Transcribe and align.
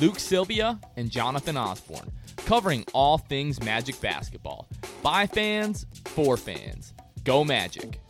Luke 0.00 0.18
Sylvia 0.18 0.78
and 0.96 1.10
Jonathan 1.10 1.56
Osborne, 1.56 2.10
covering 2.36 2.84
all 2.94 3.18
things 3.18 3.62
Magic 3.62 4.00
basketball. 4.00 4.68
By 5.02 5.26
fans, 5.26 5.86
for 6.04 6.36
fans. 6.36 6.94
Go 7.24 7.44
Magic. 7.44 8.00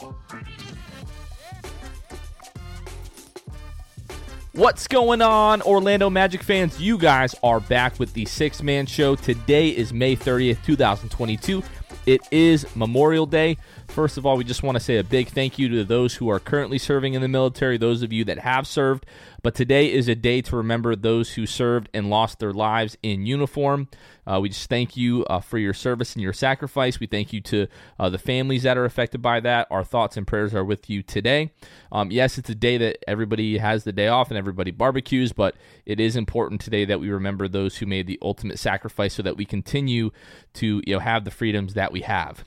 What's 4.53 4.89
going 4.89 5.23
on, 5.23 5.63
Orlando 5.63 6.11
Magic 6.11 6.43
fans? 6.43 6.81
You 6.81 6.99
guys 6.99 7.35
are 7.43 7.61
back 7.61 7.99
with 7.99 8.13
the 8.13 8.25
Sixth 8.25 8.63
Man 8.63 8.87
Show. 8.87 9.15
Today 9.15 9.69
is 9.69 9.93
May 9.93 10.17
30th, 10.17 10.65
2022. 10.65 11.63
It 12.07 12.23
is 12.31 12.67
Memorial 12.75 13.27
Day. 13.27 13.57
First 13.89 14.19
of 14.19 14.27
all, 14.27 14.37
we 14.37 14.45
just 14.45 14.63
want 14.63 14.77
to 14.77 14.81
say 14.81 14.97
a 14.97 15.05
big 15.05 15.29
thank 15.29 15.59
you 15.59 15.69
to 15.69 15.85
those 15.85 16.15
who 16.15 16.29
are 16.31 16.41
currently 16.41 16.79
serving 16.79 17.15
in 17.15 17.23
the 17.23 17.29
military, 17.29 17.77
those 17.77 18.03
of 18.03 18.13
you 18.13 18.25
that 18.25 18.39
have 18.39 18.67
served. 18.67 19.07
But 19.43 19.55
today 19.55 19.93
is 19.93 20.09
a 20.09 20.17
day 20.17 20.43
to 20.43 20.57
remember 20.57 20.97
those 20.97 21.31
who 21.31 21.47
served 21.47 21.89
and 21.95 22.11
lost 22.11 22.41
their 22.41 22.53
lives 22.53 22.97
in 23.03 23.25
uniform. 23.25 23.89
Uh, 24.27 24.41
we 24.43 24.49
just 24.49 24.69
thank 24.69 24.97
you 24.97 25.25
uh, 25.27 25.41
for 25.41 25.59
your 25.59 25.73
service 25.73 26.15
and 26.15 26.23
your 26.23 26.33
sacrifice. 26.33 26.99
We 26.99 27.07
thank 27.07 27.33
you 27.33 27.41
to 27.43 27.69
uh, 28.01 28.09
the 28.09 28.19
families 28.19 28.65
that 28.65 28.77
are 28.77 28.85
affected 28.85 29.23
by 29.23 29.39
that. 29.41 29.69
Our 29.71 29.85
thoughts 29.85 30.17
and 30.17 30.27
prayers 30.27 30.55
are 30.55 30.65
with 30.65 30.91
you 30.91 31.03
today. 31.03 31.53
Um, 31.93 32.11
yes, 32.11 32.37
it's 32.37 32.51
a 32.51 32.55
day 32.55 32.79
that 32.79 32.99
everybody 33.07 33.59
has 33.59 33.85
the 33.85 33.93
day 33.93 34.09
off 34.09 34.29
and 34.29 34.37
everybody 34.37 34.73
barbecues, 34.73 35.33
but 35.33 35.55
it 35.87 36.01
is 36.01 36.17
important 36.17 36.61
today 36.61 36.85
that 36.85 36.99
we 36.99 37.09
remember 37.09 37.47
those 37.47 37.77
who 37.77 37.87
made 37.87 38.09
the 38.09 38.19
ultimate 38.21 38.59
sacrifice 38.59 39.15
so 39.15 39.23
that 39.23 39.37
we 39.37 39.45
continue 39.45 40.11
to 40.55 40.83
you 40.85 40.95
know 40.95 41.01
have 41.01 41.25
the 41.25 41.31
freedoms 41.31 41.75
that 41.75 41.93
we 41.93 42.01
have. 42.01 42.45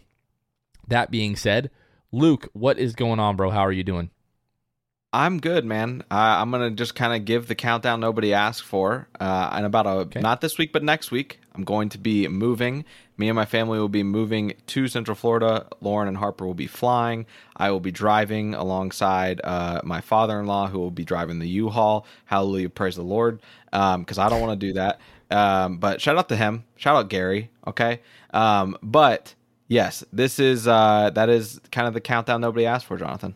That 0.88 1.10
being 1.10 1.38
said, 1.38 1.72
Luke, 2.12 2.50
what 2.52 2.78
is 2.78 2.96
going 2.96 3.20
on, 3.22 3.38
bro? 3.38 3.50
How 3.50 3.66
are 3.66 3.72
you 3.72 3.84
doing? 3.84 4.10
I'm 5.14 5.42
good, 5.42 5.66
man. 5.66 6.04
Uh, 6.10 6.40
I'm 6.40 6.52
gonna 6.52 6.72
just 6.72 6.96
kind 6.96 7.14
of 7.14 7.26
give 7.26 7.48
the 7.48 7.56
countdown 7.56 8.00
nobody 8.00 8.34
asked 8.34 8.64
for. 8.64 9.10
Uh, 9.20 9.50
and 9.52 9.66
about 9.66 9.86
a 9.86 9.90
okay. 9.90 10.22
not 10.22 10.40
this 10.40 10.58
week, 10.58 10.72
but 10.72 10.84
next 10.84 11.12
week, 11.12 11.40
I'm 11.54 11.66
going 11.66 11.90
to 11.90 11.98
be 11.98 12.28
moving. 12.30 12.86
Me 13.18 13.28
and 13.28 13.36
my 13.36 13.46
family 13.46 13.78
will 13.78 13.90
be 13.90 14.04
moving 14.04 14.54
to 14.68 14.88
Central 14.88 15.16
Florida. 15.16 15.68
Lauren 15.82 16.08
and 16.08 16.18
Harper 16.18 16.48
will 16.48 16.54
be 16.54 16.66
flying. 16.66 17.26
I 17.58 17.72
will 17.72 17.82
be 17.82 17.92
driving 17.92 18.54
alongside 18.54 19.42
uh, 19.44 19.82
my 19.84 20.00
father-in-law, 20.00 20.70
who 20.70 20.80
will 20.80 20.92
be 20.92 21.04
driving 21.04 21.40
the 21.40 21.48
U-Haul. 21.48 22.06
Hallelujah, 22.26 22.70
praise 22.70 22.96
the 22.96 23.04
Lord, 23.04 23.42
because 23.66 24.18
um, 24.18 24.26
I 24.26 24.30
don't 24.30 24.42
want 24.42 24.60
to 24.60 24.68
do 24.68 24.74
that. 24.74 25.02
Um, 25.30 25.78
but 25.78 26.02
shout 26.02 26.18
out 26.18 26.30
to 26.30 26.38
him. 26.38 26.64
Shout 26.78 26.96
out 26.96 27.10
Gary. 27.10 27.52
Okay. 27.68 28.00
Um, 28.34 28.78
but 28.82 29.36
Yes, 29.72 30.04
this 30.12 30.38
is 30.38 30.68
uh, 30.68 31.12
that 31.14 31.30
is 31.30 31.62
kind 31.72 31.88
of 31.88 31.94
the 31.94 32.02
countdown 32.02 32.42
nobody 32.42 32.66
asked 32.66 32.88
for, 32.88 32.98
Jonathan. 32.98 33.36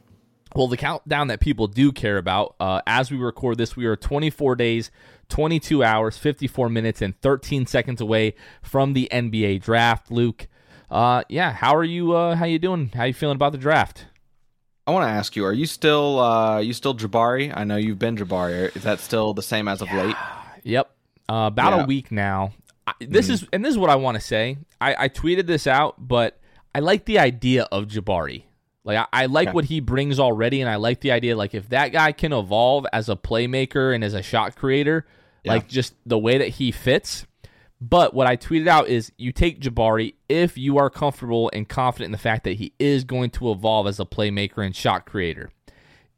Well, 0.55 0.67
the 0.67 0.77
countdown 0.77 1.27
that 1.27 1.39
people 1.39 1.67
do 1.67 1.91
care 1.91 2.17
about. 2.17 2.55
Uh, 2.59 2.81
as 2.87 3.11
we 3.11 3.17
record 3.17 3.57
this, 3.57 3.75
we 3.75 3.85
are 3.85 3.95
24 3.95 4.55
days, 4.55 4.89
22 5.29 5.83
hours, 5.83 6.17
54 6.17 6.69
minutes, 6.69 7.01
and 7.01 7.19
13 7.21 7.65
seconds 7.65 8.01
away 8.01 8.35
from 8.61 8.93
the 8.93 9.09
NBA 9.11 9.61
draft. 9.61 10.09
Luke, 10.11 10.47
uh, 10.89 11.23
yeah, 11.29 11.51
how 11.51 11.75
are 11.75 11.83
you? 11.83 12.13
Uh, 12.13 12.35
how 12.35 12.45
you 12.45 12.59
doing? 12.59 12.91
How 12.93 13.03
you 13.03 13.13
feeling 13.13 13.35
about 13.35 13.51
the 13.51 13.57
draft? 13.57 14.05
I 14.87 14.91
want 14.91 15.05
to 15.05 15.11
ask 15.11 15.35
you: 15.35 15.45
Are 15.45 15.53
you 15.53 15.65
still 15.65 16.19
uh, 16.19 16.59
you 16.59 16.73
still 16.73 16.95
Jabari? 16.95 17.51
I 17.55 17.63
know 17.63 17.75
you've 17.75 17.99
been 17.99 18.15
Jabari. 18.15 18.75
Is 18.75 18.83
that 18.83 18.99
still 18.99 19.33
the 19.33 19.43
same 19.43 19.67
as 19.67 19.81
of 19.81 19.89
yeah. 19.89 20.03
late? 20.03 20.15
Yep, 20.63 20.91
uh, 21.29 21.49
about 21.51 21.75
yeah. 21.75 21.83
a 21.83 21.85
week 21.85 22.11
now 22.11 22.53
this 22.99 23.27
mm. 23.27 23.31
is 23.31 23.47
and 23.51 23.63
this 23.63 23.71
is 23.71 23.77
what 23.77 23.89
I 23.89 23.95
want 23.95 24.15
to 24.15 24.21
say. 24.21 24.57
I, 24.79 25.05
I 25.05 25.09
tweeted 25.09 25.47
this 25.47 25.67
out, 25.67 25.95
but 25.97 26.39
I 26.73 26.79
like 26.79 27.05
the 27.05 27.19
idea 27.19 27.63
of 27.71 27.85
Jabari. 27.85 28.43
Like 28.85 28.97
I, 28.99 29.23
I 29.23 29.25
like 29.25 29.53
what 29.53 29.65
he 29.65 29.79
brings 29.79 30.19
already, 30.19 30.61
and 30.61 30.69
I 30.69 30.75
like 30.75 31.01
the 31.01 31.11
idea. 31.11 31.35
Like 31.35 31.53
if 31.53 31.69
that 31.69 31.89
guy 31.89 32.11
can 32.11 32.31
evolve 32.31 32.85
as 32.93 33.09
a 33.09 33.15
playmaker 33.15 33.93
and 33.93 34.03
as 34.03 34.13
a 34.13 34.21
shot 34.21 34.55
creator, 34.55 35.05
yeah. 35.43 35.53
like 35.53 35.67
just 35.67 35.95
the 36.05 36.19
way 36.19 36.37
that 36.37 36.49
he 36.49 36.71
fits. 36.71 37.25
But 37.81 38.13
what 38.13 38.27
I 38.27 38.37
tweeted 38.37 38.67
out 38.67 38.87
is 38.87 39.11
you 39.17 39.31
take 39.31 39.59
Jabari 39.59 40.13
if 40.29 40.57
you 40.57 40.77
are 40.77 40.89
comfortable 40.89 41.49
and 41.51 41.67
confident 41.67 42.07
in 42.07 42.11
the 42.13 42.17
fact 42.17 42.45
that 42.45 42.57
he 42.57 42.73
is 42.79 43.03
going 43.03 43.31
to 43.31 43.51
evolve 43.51 43.87
as 43.87 43.99
a 43.99 44.05
playmaker 44.05 44.65
and 44.65 44.75
shot 44.75 45.05
creator. 45.05 45.51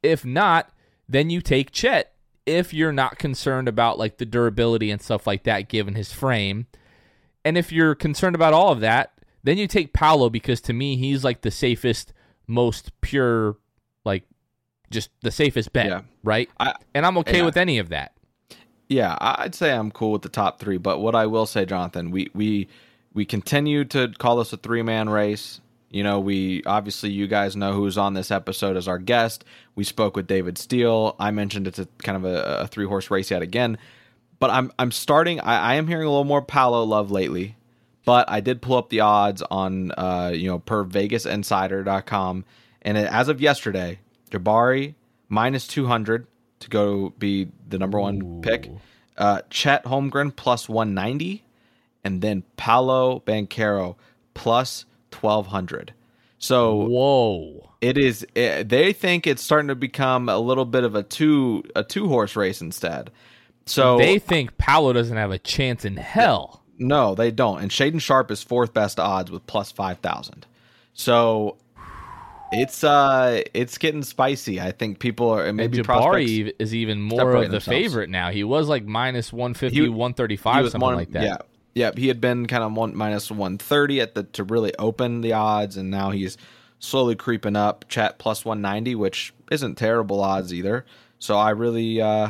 If 0.03 0.23
not, 0.23 0.69
then 1.09 1.29
you 1.29 1.41
take 1.41 1.71
Chet 1.71 2.13
if 2.45 2.73
you're 2.73 2.93
not 2.93 3.17
concerned 3.17 3.67
about 3.67 3.97
like 3.97 4.17
the 4.17 4.25
durability 4.25 4.91
and 4.91 5.01
stuff 5.01 5.25
like 5.25 5.43
that 5.43 5.67
given 5.67 5.95
his 5.95 6.13
frame. 6.13 6.67
And 7.43 7.57
if 7.57 7.71
you're 7.71 7.95
concerned 7.95 8.35
about 8.35 8.53
all 8.53 8.71
of 8.71 8.81
that, 8.81 9.13
then 9.43 9.57
you 9.57 9.67
take 9.67 9.93
Paolo 9.93 10.29
because 10.29 10.61
to 10.61 10.73
me 10.73 10.95
he's 10.95 11.23
like 11.23 11.41
the 11.41 11.51
safest, 11.51 12.13
most 12.47 12.91
pure, 13.01 13.57
like 14.05 14.23
just 14.89 15.09
the 15.21 15.31
safest 15.31 15.73
bet, 15.73 15.87
yeah. 15.87 16.01
right? 16.23 16.49
I, 16.59 16.73
and 16.93 17.05
I'm 17.05 17.17
okay 17.19 17.41
with 17.41 17.57
any 17.57 17.77
of 17.77 17.89
that. 17.89 18.13
Yeah, 18.89 19.17
I'd 19.19 19.53
say 19.53 19.73
I'm 19.73 19.91
cool 19.91 20.13
with 20.13 20.21
the 20.21 20.29
top 20.29 20.59
three. 20.59 20.77
But 20.77 20.99
what 20.99 21.13
I 21.13 21.25
will 21.25 21.45
say, 21.45 21.65
Jonathan, 21.65 22.11
we 22.11 22.29
we 22.33 22.69
we 23.13 23.25
continue 23.25 23.83
to 23.85 24.09
call 24.17 24.37
this 24.37 24.53
a 24.53 24.57
three 24.57 24.81
man 24.81 25.09
race. 25.09 25.59
You 25.89 26.03
know, 26.03 26.19
we 26.19 26.63
obviously 26.65 27.09
you 27.09 27.27
guys 27.27 27.55
know 27.55 27.73
who's 27.73 27.97
on 27.97 28.13
this 28.13 28.31
episode 28.31 28.77
as 28.77 28.87
our 28.87 28.99
guest. 28.99 29.43
We 29.75 29.83
spoke 29.83 30.15
with 30.15 30.27
David 30.27 30.57
Steele. 30.57 31.15
I 31.19 31.31
mentioned 31.31 31.67
it's 31.67 31.79
a 31.79 31.87
kind 31.99 32.17
of 32.17 32.25
a, 32.25 32.59
a 32.61 32.67
three 32.67 32.85
horse 32.85 33.09
race 33.09 33.31
yet 33.31 33.41
again. 33.41 33.77
But 34.39 34.51
I'm 34.51 34.71
I'm 34.77 34.91
starting. 34.91 35.39
I, 35.39 35.71
I, 35.71 35.73
am 35.75 35.87
hearing 35.87 36.05
a 36.05 36.09
little 36.09 36.23
more 36.23 36.41
Paolo 36.41 36.83
love 36.83 37.09
lately. 37.09 37.55
But 38.07 38.29
I 38.29 38.39
did 38.39 38.61
pull 38.61 38.77
up 38.77 38.87
the 38.87 39.01
odds 39.01 39.41
on 39.51 39.91
uh, 39.91 40.31
you 40.33 40.47
know 40.47 40.59
per 40.59 40.85
VegasInsider.com, 40.85 42.45
and 42.83 42.97
it, 42.97 43.11
as 43.11 43.27
of 43.27 43.41
yesterday, 43.41 43.99
Jabari 44.31 44.95
minus 45.27 45.67
two 45.67 45.87
hundred 45.87 46.25
to 46.61 46.69
go 46.69 47.09
be 47.19 47.49
the 47.67 47.77
number 47.77 47.99
one 47.99 48.21
Ooh. 48.23 48.41
pick. 48.41 48.71
Uh, 49.17 49.41
Chet 49.49 49.83
Holmgren 49.83 50.33
plus 50.33 50.69
one 50.69 50.93
ninety, 50.93 51.43
and 52.01 52.21
then 52.21 52.43
Paolo 52.55 53.21
Banchero 53.27 53.97
plus 54.33 54.85
1200. 55.11 55.93
So 56.39 56.75
whoa, 56.75 57.71
it 57.81 57.97
is. 57.97 58.23
It, 58.35 58.39
eh, 58.39 58.63
they 58.63 58.93
think 58.93 59.27
it's 59.27 59.43
starting 59.43 59.67
to 59.67 59.75
become 59.75 60.29
a 60.29 60.39
little 60.39 60.63
bit 60.63 60.85
of 60.85 60.95
a 60.95 61.03
two 61.03 61.61
a 61.75 61.83
two 61.83 62.07
horse 62.07 62.37
race 62.37 62.61
instead. 62.61 63.11
So 63.65 63.97
they 63.97 64.17
think 64.17 64.57
Paolo 64.57 64.93
doesn't 64.93 65.17
have 65.17 65.31
a 65.31 65.39
chance 65.39 65.83
in 65.83 65.97
hell. 65.97 66.56
No, 66.77 67.15
they 67.15 67.31
don't. 67.31 67.61
And 67.61 67.71
Shaedon 67.71 68.01
Sharpe 68.01 68.31
is 68.31 68.43
fourth 68.43 68.73
best 68.73 68.99
odds 68.99 69.31
with 69.31 69.45
plus 69.47 69.71
five 69.71 69.99
thousand. 69.99 70.45
So 70.93 71.57
it's 72.51 72.83
uh 72.83 73.41
it's 73.53 73.77
getting 73.77 74.03
spicy. 74.03 74.61
I 74.61 74.71
think 74.71 74.99
people 74.99 75.29
are 75.29 75.51
maybe 75.51 75.79
and 75.79 75.87
Jabari 75.87 76.53
is 76.59 76.73
even 76.73 77.01
more 77.01 77.35
of 77.35 77.43
the 77.43 77.49
themselves. 77.49 77.65
favorite 77.65 78.09
now. 78.09 78.31
He 78.31 78.43
was 78.43 78.67
like 78.67 78.85
minus 78.85 79.33
150, 79.33 79.89
135, 79.89 80.71
something 80.71 80.81
one, 80.81 80.95
like 80.95 81.11
that. 81.11 81.23
Yeah, 81.23 81.37
yeah, 81.73 81.91
he 81.95 82.07
had 82.07 82.21
been 82.21 82.45
kind 82.47 82.63
of 82.63 82.73
one 82.73 82.95
minus 82.95 83.29
one 83.29 83.57
thirty 83.57 84.01
at 84.01 84.15
the 84.15 84.23
to 84.23 84.43
really 84.43 84.73
open 84.77 85.21
the 85.21 85.33
odds, 85.33 85.77
and 85.77 85.91
now 85.91 86.11
he's 86.11 86.37
slowly 86.79 87.15
creeping 87.15 87.55
up. 87.55 87.85
Chet 87.89 88.17
plus 88.17 88.45
190, 88.45 88.95
which 88.95 89.33
isn't 89.51 89.75
terrible 89.75 90.21
odds 90.21 90.53
either. 90.53 90.85
So 91.19 91.35
I 91.35 91.49
really, 91.49 92.01
uh, 92.01 92.29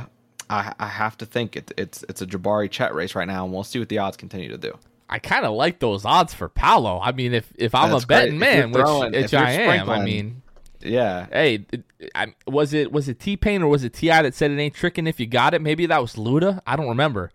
I, 0.49 0.73
I 0.79 0.88
have 0.88 1.17
to 1.17 1.25
think 1.25 1.55
it, 1.55 1.71
it's 1.77 2.03
it's 2.07 2.21
a 2.21 2.25
Jabari 2.27 2.69
Chet 2.69 2.94
race 2.94 3.15
right 3.15 3.27
now, 3.27 3.44
and 3.44 3.53
we'll 3.53 3.63
see 3.63 3.79
what 3.79 3.89
the 3.89 3.97
odds 3.97 4.17
continue 4.17 4.49
to 4.49 4.57
do. 4.57 4.77
I 5.09 5.19
kind 5.19 5.45
of 5.45 5.53
like 5.53 5.79
those 5.79 6.05
odds 6.05 6.33
for 6.33 6.49
Paolo. 6.49 6.99
I 7.01 7.11
mean, 7.11 7.33
if 7.33 7.51
if 7.55 7.73
I'm 7.73 7.91
That's 7.91 8.03
a 8.03 8.07
betting 8.07 8.39
man, 8.39 8.73
throwing, 8.73 9.11
which, 9.11 9.23
which 9.23 9.33
I 9.33 9.51
am, 9.51 9.89
I 9.89 10.03
mean, 10.03 10.41
yeah. 10.81 11.27
Hey, 11.31 11.65
I, 12.13 12.33
was 12.45 12.73
it 12.73 12.91
was 12.91 13.07
it 13.09 13.19
T 13.19 13.38
Pain 13.38 13.61
or 13.61 13.67
was 13.67 13.83
it 13.83 13.94
T.I. 13.94 14.21
that 14.21 14.33
said 14.33 14.51
it 14.51 14.59
ain't 14.59 14.73
tricking 14.73 15.07
if 15.07 15.19
you 15.19 15.25
got 15.25 15.53
it? 15.53 15.61
Maybe 15.61 15.85
that 15.85 16.01
was 16.01 16.15
Luda. 16.15 16.61
I 16.67 16.75
don't 16.75 16.89
remember. 16.89 17.31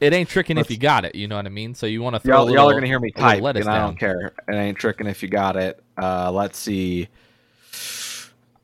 It 0.00 0.12
ain't 0.12 0.28
tricking 0.28 0.58
if 0.58 0.70
you 0.70 0.76
got 0.76 1.04
it. 1.04 1.16
You 1.16 1.26
know 1.26 1.34
what 1.34 1.46
I 1.46 1.48
mean? 1.48 1.74
So 1.74 1.86
you 1.86 2.02
want 2.02 2.14
to 2.14 2.20
throw 2.20 2.36
y'all, 2.36 2.44
little, 2.44 2.56
y'all 2.56 2.70
are 2.70 2.74
gonna 2.74 2.86
hear 2.86 3.00
me 3.00 3.10
type, 3.10 3.42
and 3.42 3.68
I 3.68 3.78
don't 3.78 3.98
care. 3.98 4.32
It 4.48 4.54
ain't 4.54 4.78
tricking 4.78 5.08
if 5.08 5.22
you 5.22 5.28
got 5.28 5.56
it. 5.56 5.82
Uh, 6.00 6.30
let's 6.30 6.56
see. 6.58 7.08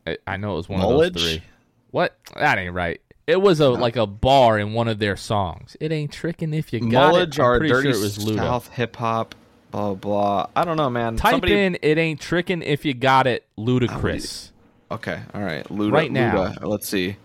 I, 0.07 0.17
I 0.27 0.37
know 0.37 0.53
it 0.53 0.57
was 0.57 0.69
one 0.69 0.81
Knowledge? 0.81 1.09
of 1.09 1.15
those 1.15 1.23
three. 1.23 1.43
What? 1.91 2.17
That 2.37 2.59
ain't 2.59 2.73
right. 2.75 3.01
It 3.29 3.43
was 3.43 3.61
a 3.61 3.69
like 3.69 3.97
a 3.97 4.07
bar 4.07 4.59
in 4.59 4.73
one 4.73 4.89
of 4.89 4.99
their 4.99 5.15
songs. 5.15 5.77
It 5.81 5.93
ain't 5.93 6.11
tricking 6.11 6.55
if 6.55 6.73
you 6.73 6.81
got 6.81 7.13
Knowledge 7.13 7.39
it. 7.39 7.43
I'm 7.43 7.59
pretty 7.59 7.75
dirty 7.75 7.93
sure 7.93 8.01
it 8.01 8.03
was 8.03 8.17
Luda. 8.17 8.37
South 8.37 8.69
hip 8.69 8.97
hop. 8.97 9.35
Blah 9.71 9.95
blah. 9.97 10.47
I 10.57 10.65
don't 10.65 10.79
know, 10.79 10.89
man. 10.89 11.17
Type 11.17 11.33
Somebody... 11.33 11.61
in 11.61 11.77
"It 11.83 11.99
ain't 11.99 12.23
tricking 12.23 12.63
if 12.63 12.87
you 12.87 12.95
got 12.95 13.27
it." 13.27 13.45
Ludacris. 13.59 14.51
Okay, 14.91 15.21
all 15.35 15.43
right. 15.43 15.63
Luda, 15.69 15.93
right 15.93 16.11
now, 16.11 16.47
Luda. 16.47 16.65
let's 16.65 16.89
see. 16.89 17.17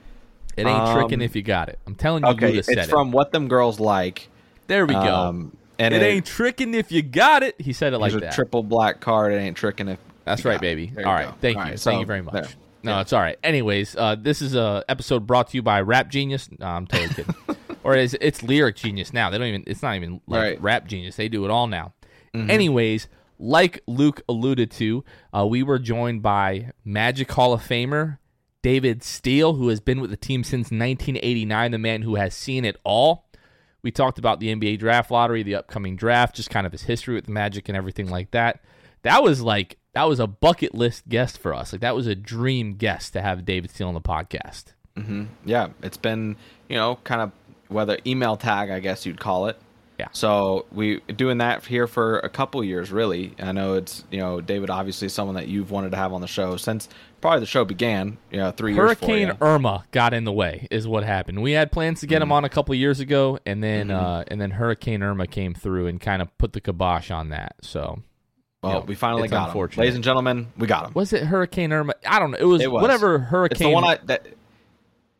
It 0.57 0.67
ain't 0.67 0.77
um, 0.77 0.93
tricking 0.93 1.21
if 1.21 1.37
you 1.37 1.41
got 1.41 1.69
it. 1.69 1.79
I'm 1.87 1.95
telling 1.95 2.25
you, 2.25 2.31
okay, 2.31 2.51
Luda 2.51 2.77
it's 2.77 2.89
from 2.89 3.13
What 3.13 3.31
Them 3.31 3.47
Girls 3.47 3.79
Like. 3.79 4.27
There 4.67 4.85
we 4.85 4.95
go. 4.95 5.15
Um, 5.15 5.55
and 5.79 5.93
it, 5.93 6.01
it, 6.01 6.05
ain't 6.05 6.25
tricking 6.25 6.73
if 6.73 6.91
you 6.91 7.01
got 7.01 7.43
it. 7.43 7.55
He 7.61 7.71
said 7.71 7.93
it 7.93 7.99
like 7.99 8.11
that. 8.11 8.33
triple 8.33 8.61
black 8.61 8.99
card. 8.99 9.31
It 9.31 9.37
ain't 9.37 9.55
tricking 9.55 9.87
if. 9.87 9.99
That's 10.25 10.43
right, 10.43 10.59
baby. 10.59 10.91
All 10.97 11.03
right, 11.05 11.27
go. 11.27 11.35
thank 11.39 11.55
all 11.55 11.63
you, 11.63 11.69
right, 11.71 11.79
thank 11.79 11.95
so, 11.95 11.99
you 12.01 12.05
very 12.05 12.21
much. 12.21 12.33
There. 12.33 12.47
No, 12.83 12.99
it's 12.99 13.13
all 13.13 13.21
right. 13.21 13.37
Anyways, 13.43 13.95
uh, 13.95 14.15
this 14.15 14.41
is 14.41 14.55
a 14.55 14.83
episode 14.89 15.25
brought 15.25 15.49
to 15.49 15.57
you 15.57 15.61
by 15.61 15.81
Rap 15.81 16.09
Genius. 16.09 16.49
No, 16.59 16.65
I'm 16.65 16.87
totally 16.87 17.13
kidding. 17.13 17.35
or 17.83 17.95
is 17.95 18.15
it's 18.19 18.43
Lyric 18.43 18.75
Genius 18.75 19.13
now? 19.13 19.29
They 19.29 19.37
don't 19.37 19.47
even. 19.47 19.63
It's 19.67 19.81
not 19.81 19.95
even 19.95 20.21
like 20.27 20.41
right. 20.41 20.61
Rap 20.61 20.87
Genius. 20.87 21.15
They 21.15 21.29
do 21.29 21.45
it 21.45 21.51
all 21.51 21.67
now. 21.67 21.93
Mm-hmm. 22.33 22.49
Anyways, 22.49 23.07
like 23.39 23.81
Luke 23.87 24.21
alluded 24.27 24.71
to, 24.71 25.03
uh, 25.35 25.45
we 25.45 25.63
were 25.63 25.79
joined 25.79 26.21
by 26.21 26.71
Magic 26.83 27.31
Hall 27.31 27.53
of 27.53 27.61
Famer 27.61 28.17
David 28.61 29.03
Steele, 29.03 29.53
who 29.53 29.69
has 29.69 29.79
been 29.79 30.01
with 30.01 30.09
the 30.09 30.17
team 30.17 30.43
since 30.43 30.65
1989. 30.65 31.71
The 31.71 31.77
man 31.77 32.01
who 32.01 32.15
has 32.15 32.33
seen 32.33 32.65
it 32.65 32.77
all. 32.83 33.29
We 33.81 33.91
talked 33.91 34.17
about 34.17 34.39
the 34.39 34.53
NBA 34.55 34.79
draft 34.79 35.11
lottery, 35.11 35.43
the 35.43 35.55
upcoming 35.55 35.97
draft, 35.97 36.35
just 36.35 36.49
kind 36.49 36.65
of 36.65 36.71
his 36.71 36.83
history 36.83 37.15
with 37.15 37.25
the 37.25 37.31
Magic 37.31 37.67
and 37.67 37.77
everything 37.77 38.09
like 38.09 38.31
that. 38.31 38.61
That 39.01 39.21
was 39.21 39.41
like 39.41 39.77
that 39.93 40.03
was 40.03 40.19
a 40.19 40.27
bucket 40.27 40.73
list 40.73 41.07
guest 41.07 41.37
for 41.37 41.53
us. 41.53 41.71
Like 41.71 41.81
that 41.81 41.95
was 41.95 42.07
a 42.07 42.15
dream 42.15 42.73
guest 42.75 43.13
to 43.13 43.21
have 43.21 43.45
David 43.45 43.71
Steele 43.71 43.87
on 43.87 43.93
the 43.93 44.01
podcast. 44.01 44.73
Mm-hmm. 44.97 45.25
Yeah, 45.45 45.69
it's 45.81 45.97
been 45.97 46.35
you 46.67 46.75
know 46.75 46.99
kind 47.03 47.21
of 47.21 47.31
whether 47.69 47.97
email 48.05 48.35
tag, 48.35 48.69
I 48.69 48.79
guess 48.79 49.05
you'd 49.05 49.19
call 49.19 49.47
it. 49.47 49.57
Yeah. 49.99 50.07
So 50.11 50.65
we 50.71 51.01
doing 51.01 51.37
that 51.37 51.65
here 51.65 51.85
for 51.85 52.19
a 52.19 52.29
couple 52.29 52.63
years, 52.63 52.91
really. 52.91 53.35
I 53.39 53.51
know 53.51 53.75
it's 53.75 54.03
you 54.11 54.19
know 54.19 54.41
David, 54.41 54.69
obviously 54.69 55.07
someone 55.09 55.35
that 55.35 55.47
you've 55.47 55.69
wanted 55.69 55.91
to 55.91 55.97
have 55.97 56.13
on 56.13 56.21
the 56.21 56.27
show 56.27 56.57
since 56.57 56.89
probably 57.21 57.41
the 57.41 57.45
show 57.45 57.63
began. 57.63 58.17
You 58.31 58.39
know, 58.39 58.51
three 58.51 58.75
Hurricane 58.75 59.09
years. 59.09 59.19
Hurricane 59.27 59.47
Irma 59.47 59.85
got 59.91 60.13
in 60.13 60.23
the 60.23 60.31
way, 60.31 60.67
is 60.71 60.87
what 60.87 61.03
happened. 61.03 61.43
We 61.43 61.51
had 61.51 61.71
plans 61.71 61.99
to 61.99 62.07
get 62.07 62.17
mm-hmm. 62.17 62.23
him 62.23 62.31
on 62.31 62.45
a 62.45 62.49
couple 62.49 62.73
years 62.73 62.99
ago, 62.99 63.37
and 63.45 63.63
then 63.63 63.89
mm-hmm. 63.89 64.05
uh, 64.05 64.23
and 64.27 64.41
then 64.41 64.51
Hurricane 64.51 65.03
Irma 65.03 65.27
came 65.27 65.53
through 65.53 65.87
and 65.87 66.01
kind 66.01 66.23
of 66.23 66.35
put 66.39 66.53
the 66.53 66.61
kibosh 66.61 67.11
on 67.11 67.29
that. 67.29 67.55
So 67.61 68.01
well, 68.63 68.79
you 68.79 68.85
we 68.87 68.95
finally 68.95 69.27
got 69.27 69.53
him. 69.53 69.69
Ladies 69.77 69.95
and 69.95 70.03
gentlemen, 70.03 70.47
we 70.57 70.67
got 70.67 70.87
him. 70.87 70.93
Was 70.93 71.13
it 71.13 71.23
Hurricane 71.23 71.71
Irma? 71.71 71.93
I 72.05 72.19
don't 72.19 72.31
know. 72.31 72.37
It 72.37 72.45
was, 72.45 72.61
it 72.61 72.71
was. 72.71 72.81
whatever 72.81 73.19
hurricane. 73.19 73.55
It's 73.55 73.61
the 73.61 73.69
one 73.69 73.83
I, 73.83 73.99
that, 74.05 74.27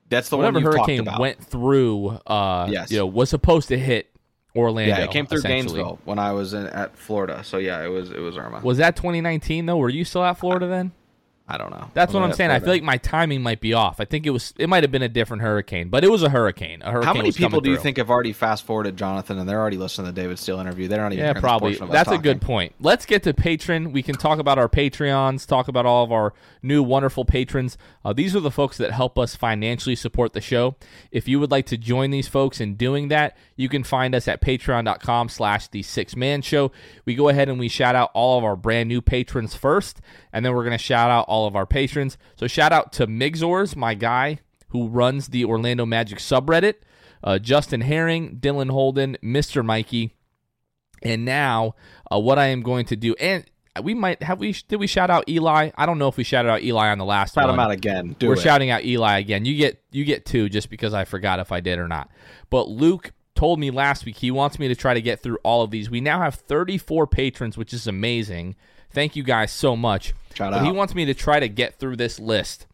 that's 0.10 0.30
the 0.30 0.38
whatever 0.38 0.62
hurricane 0.62 1.08
went 1.20 1.44
through. 1.44 2.20
Uh, 2.26 2.68
yes. 2.70 2.92
You 2.92 3.00
know, 3.00 3.06
was 3.06 3.30
supposed 3.30 3.68
to 3.68 3.78
hit 3.78 4.10
Orlando. 4.56 4.96
Yeah, 4.96 5.04
it 5.04 5.12
came 5.12 5.26
through 5.26 5.42
Gainesville 5.42 6.00
when 6.06 6.20
I 6.20 6.32
was 6.32 6.54
in, 6.54 6.68
at 6.68 6.96
Florida. 6.98 7.44
So 7.44 7.58
yeah, 7.58 7.84
it 7.84 7.90
was 7.90 8.12
it 8.12 8.20
was 8.20 8.38
Irma. 8.38 8.62
Was 8.62 8.78
that 8.78 8.96
2019 8.96 9.66
though? 9.66 9.78
Were 9.78 9.90
you 9.90 10.06
still 10.06 10.24
at 10.24 10.38
Florida 10.38 10.68
then? 10.68 10.92
I 11.46 11.58
don't 11.58 11.72
know. 11.72 11.92
That's 11.94 12.14
what 12.14 12.24
I'm 12.24 12.32
saying. 12.32 12.52
I 12.52 12.60
feel 12.60 12.70
like 12.70 12.84
my 12.84 12.96
timing 12.96 13.42
might 13.42 13.60
be 13.60 13.74
off. 13.74 14.00
I 14.00 14.06
think 14.06 14.26
it 14.26 14.30
was 14.30 14.54
it 14.58 14.70
might 14.70 14.84
have 14.84 14.92
been 14.92 15.02
a 15.02 15.10
different 15.10 15.44
hurricane, 15.44 15.90
but 15.90 16.06
it 16.06 16.10
was 16.10 16.24
a 16.24 16.30
hurricane. 16.30 16.82
A 16.82 16.90
hurricane. 16.90 17.08
How 17.08 17.14
many 17.14 17.34
people 17.34 17.60
do 17.60 17.70
you 17.70 17.78
think 17.78 17.98
have 17.98 18.10
already 18.10 18.32
fast 18.32 18.66
forwarded 18.66 18.96
Jonathan 18.96 19.38
and 19.38 19.48
they're 19.48 19.60
already 19.60 19.76
listening 19.76 20.08
to 20.08 20.14
the 20.14 20.22
David 20.22 20.40
Steele 20.40 20.60
interview? 20.60 20.88
They're 20.88 21.02
not 21.02 21.12
even 21.12 21.26
yeah, 21.26 21.34
probably. 21.34 21.76
That's 21.76 22.12
a 22.12 22.18
good 22.18 22.42
point. 22.42 22.74
Let's 22.80 23.06
get 23.06 23.24
to 23.24 23.34
patron. 23.34 23.92
We 23.92 24.02
can 24.04 24.16
talk 24.16 24.40
about 24.40 24.58
our 24.58 24.70
Patreons, 24.70 25.46
talk 25.46 25.68
about 25.68 25.86
all 25.86 26.06
of 26.06 26.14
our 26.14 26.34
new 26.62 26.82
wonderful 26.82 27.26
patrons. 27.26 27.78
Uh, 28.06 28.14
these 28.14 28.38
are 28.38 28.40
the 28.40 28.50
folks 28.50 28.78
that 28.78 28.92
help 28.92 29.20
us 29.20 29.36
financially 29.36 29.96
support 29.96 30.32
the 30.32 30.42
show. 30.42 30.76
If 31.12 31.28
you 31.28 31.42
would 31.42 31.52
like 31.52 31.66
to 31.68 31.78
join 31.78 32.12
these 32.12 32.30
folks 32.30 32.62
in 32.62 32.76
doing 32.76 33.10
that, 33.10 33.36
you 33.58 33.68
can 33.68 33.84
find 33.84 34.16
us 34.16 34.30
at 34.30 34.42
patreon.com/slash 34.42 35.68
the 35.68 35.84
Sixth 35.84 36.16
Man 36.16 36.42
Show. 36.42 36.72
We 37.04 37.16
go 37.16 37.28
ahead 37.28 37.50
and 37.50 37.60
we 37.60 37.68
shout 37.68 37.96
out 37.96 38.12
all 38.14 38.38
of 38.38 38.46
our 38.46 38.56
brand 38.56 38.88
new 38.88 39.02
patrons 39.02 39.56
first, 39.56 40.00
and 40.34 40.44
then 40.46 40.54
we're 40.54 40.64
going 40.64 40.78
to 40.78 40.84
shout 40.84 41.10
out 41.10 41.26
all 41.30 41.46
of 41.48 41.56
our 41.56 41.66
patrons. 41.66 42.18
So 42.36 42.48
shout 42.48 42.74
out 42.74 42.92
to 42.94 43.08
Migzors, 43.08 43.76
my 43.78 43.94
guy 43.94 44.40
who 44.70 44.88
runs 44.88 45.28
the 45.30 45.46
Orlando 45.46 45.86
Magic 45.86 46.18
subreddit, 46.18 46.76
uh, 47.24 47.40
Justin 47.40 47.82
Herring, 47.82 48.38
Dylan 48.42 48.72
Holden, 48.72 49.16
Mr. 49.24 49.64
Mikey, 49.64 50.16
and 51.02 51.24
now 51.24 51.76
uh, 52.12 52.20
what 52.20 52.38
I 52.40 52.48
am 52.48 52.62
going 52.62 52.86
to 52.88 52.96
do 52.98 53.16
and. 53.20 53.46
We 53.82 53.96
might 53.96 54.22
have 54.22 54.38
we 54.40 54.54
did 54.68 54.76
we 54.80 54.86
shout 54.86 55.10
out 55.10 55.28
Eli? 55.28 55.72
I 55.76 55.88
don't 55.88 55.98
know 55.98 56.08
if 56.08 56.16
we 56.16 56.24
shouted 56.24 56.48
out 56.48 56.62
Eli 56.62 56.90
on 56.92 57.00
the 57.00 57.06
last 57.06 57.34
Shout 57.34 57.46
one. 57.46 57.56
him 57.56 57.60
out 57.60 57.72
again. 57.72 58.16
Do 58.20 58.28
We're 58.28 58.36
it. 58.36 58.42
shouting 58.42 58.70
out 58.70 58.86
Eli 58.86 59.18
again. 59.18 59.46
You 59.46 59.58
get 59.58 59.82
you 59.92 60.06
get 60.06 60.28
two 60.28 60.48
just 60.48 60.70
because 60.70 60.94
I 60.94 61.06
forgot 61.06 61.40
if 61.40 61.52
I 61.52 61.60
did 61.60 61.80
or 61.80 61.88
not. 61.88 62.12
But 62.52 62.70
Luke 62.70 63.14
told 63.34 63.60
me 63.60 63.72
last 63.72 64.06
week 64.06 64.18
he 64.18 64.30
wants 64.30 64.60
me 64.60 64.68
to 64.68 64.76
try 64.76 64.94
to 64.94 65.02
get 65.02 65.22
through 65.22 65.40
all 65.44 65.64
of 65.64 65.72
these. 65.72 65.90
We 65.90 66.02
now 66.02 66.20
have 66.20 66.36
34 66.36 67.08
patrons, 67.08 67.58
which 67.58 67.74
is 67.74 67.88
amazing. 67.88 68.56
Thank 68.94 69.16
you 69.16 69.24
guys 69.24 69.52
so 69.52 69.76
much. 69.76 70.14
Shout 70.36 70.54
out. 70.54 70.66
He 70.66 70.72
wants 70.72 70.96
me 70.96 71.06
to 71.06 71.14
try 71.14 71.40
to 71.40 71.50
get 71.50 71.80
through 71.80 71.98
this 71.98 72.20
list 72.20 72.68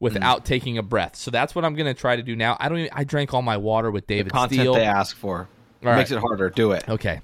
without 0.00 0.42
mm. 0.42 0.44
taking 0.44 0.78
a 0.78 0.82
breath. 0.82 1.16
So 1.16 1.30
that's 1.30 1.54
what 1.54 1.64
I'm 1.64 1.74
going 1.74 1.92
to 1.92 1.98
try 1.98 2.16
to 2.16 2.22
do 2.22 2.36
now. 2.36 2.56
I 2.60 2.68
don't. 2.68 2.78
Even, 2.78 2.90
I 2.92 3.04
drank 3.04 3.34
all 3.34 3.42
my 3.42 3.56
water 3.56 3.90
with 3.90 4.06
David 4.06 4.26
the 4.26 4.30
content 4.30 4.60
Steele. 4.60 4.74
they 4.74 4.84
ask 4.84 5.16
for. 5.16 5.48
All 5.84 5.94
makes 5.94 6.10
right. 6.10 6.16
it 6.16 6.20
harder. 6.20 6.50
Do 6.50 6.72
it. 6.72 6.88
Okay. 6.88 7.20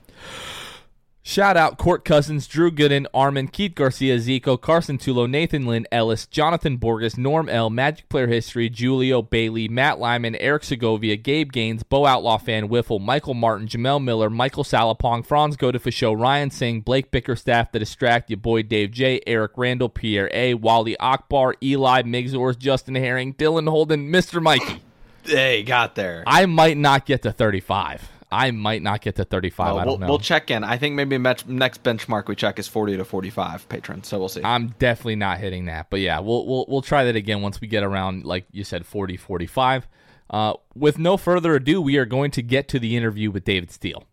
Shout 1.23 1.57
out 1.57 1.77
Court 1.77 2.03
Cousins, 2.05 2.47
Drew 2.47 2.71
Gooden, 2.71 3.05
Armin, 3.13 3.49
Keith 3.49 3.75
Garcia, 3.75 4.17
Zico, 4.17 4.59
Carson 4.59 4.97
Tulo, 4.97 5.29
Nathan 5.29 5.67
Lynn, 5.67 5.87
Ellis, 5.93 6.27
Jonathan 6.27 6.79
Borges, 6.79 7.19
Norm 7.19 7.49
L, 7.49 7.69
Magic 7.69 8.09
Player 8.09 8.27
History, 8.27 8.71
Julio 8.71 9.21
Bailey, 9.21 9.69
Matt 9.69 9.99
Lyman, 9.99 10.35
Eric 10.37 10.65
Segovia, 10.65 11.17
Gabe 11.17 11.53
Gaines, 11.53 11.83
Bo 11.83 12.07
Outlaw 12.07 12.39
Fan, 12.39 12.69
Wiffle, 12.69 13.01
Michael 13.01 13.35
Martin, 13.35 13.69
Jamel 13.69 14.03
Miller, 14.03 14.31
Michael 14.31 14.65
Salapong, 14.65 15.25
Franz 15.25 15.59
Godefasho, 15.59 16.19
Ryan 16.19 16.51
Singh, 16.51 16.81
Blake 16.81 17.11
Bickerstaff, 17.11 17.71
The 17.71 17.79
Distract, 17.79 18.31
your 18.31 18.39
boy 18.39 18.63
Dave 18.63 18.91
J, 18.91 19.21
Eric 19.27 19.53
Randall, 19.57 19.91
Pierre 19.91 20.31
A, 20.33 20.55
Wally 20.55 20.97
Akbar, 20.99 21.55
Eli 21.63 22.03
Migzors, 22.03 22.59
Justin 22.59 22.95
Herring, 22.95 23.35
Dylan 23.35 23.69
Holden, 23.69 24.11
Mr. 24.11 24.43
Mikey. 24.43 24.83
They 25.25 25.63
got 25.63 25.97
there. 25.97 26.25
I 26.27 26.47
might 26.47 26.79
not 26.79 27.05
get 27.05 27.23
to 27.23 27.31
35. 27.31 28.20
I 28.33 28.51
might 28.53 28.83
not 28.83 29.01
get 29.01 29.17
to 29.17 29.25
35. 29.25 29.67
Well, 29.67 29.79
I 29.79 29.85
don't 29.85 29.89
we'll, 29.89 29.99
know. 29.99 30.07
We'll 30.09 30.19
check 30.19 30.51
in. 30.51 30.63
I 30.63 30.79
think 30.79 30.95
maybe 30.95 31.19
next 31.19 31.83
benchmark 31.83 32.29
we 32.29 32.37
check 32.37 32.59
is 32.59 32.69
40 32.69 32.97
to 32.99 33.05
45 33.05 33.69
patrons. 33.69 34.09
So 34.09 34.19
we'll 34.19 34.29
see. 34.29 34.43
I'm 34.45 34.69
definitely 34.79 35.17
not 35.17 35.39
hitting 35.39 35.67
that. 35.67 35.91
But 35.91 36.01
yeah, 36.01 36.21
we'll 36.21 36.47
we'll 36.47 36.67
we'll 36.69 36.83
try 36.83 37.05
that 37.05 37.17
again 37.17 37.43
once 37.43 37.61
we 37.61 37.67
get 37.69 37.83
around 37.83 38.25
like 38.25 38.47
you 38.53 38.65
said 38.65 38.87
40 38.87 39.17
45. 39.17 39.89
Uh, 40.31 40.55
with 40.77 40.99
no 40.99 41.17
further 41.17 41.57
ado, 41.57 41.81
we 41.81 41.97
are 41.97 42.05
going 42.05 42.31
to 42.31 42.43
get 42.43 42.69
to 42.69 42.79
the 42.79 42.97
interview 42.97 43.33
with 43.33 43.45
David 43.45 43.73
Steele. 43.73 44.05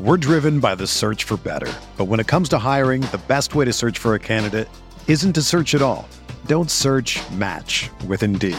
We're 0.00 0.16
driven 0.16 0.58
by 0.58 0.74
the 0.74 0.88
search 0.88 1.22
for 1.22 1.36
better. 1.36 1.72
But 1.96 2.06
when 2.06 2.18
it 2.18 2.26
comes 2.26 2.48
to 2.48 2.58
hiring, 2.58 3.02
the 3.02 3.22
best 3.28 3.54
way 3.54 3.64
to 3.64 3.72
search 3.72 3.98
for 3.98 4.14
a 4.14 4.18
candidate 4.18 4.68
isn't 5.06 5.34
to 5.34 5.42
search 5.42 5.76
at 5.76 5.82
all. 5.82 6.08
Don't 6.46 6.70
search, 6.70 7.20
match 7.30 7.88
with 8.08 8.24
Indeed. 8.24 8.58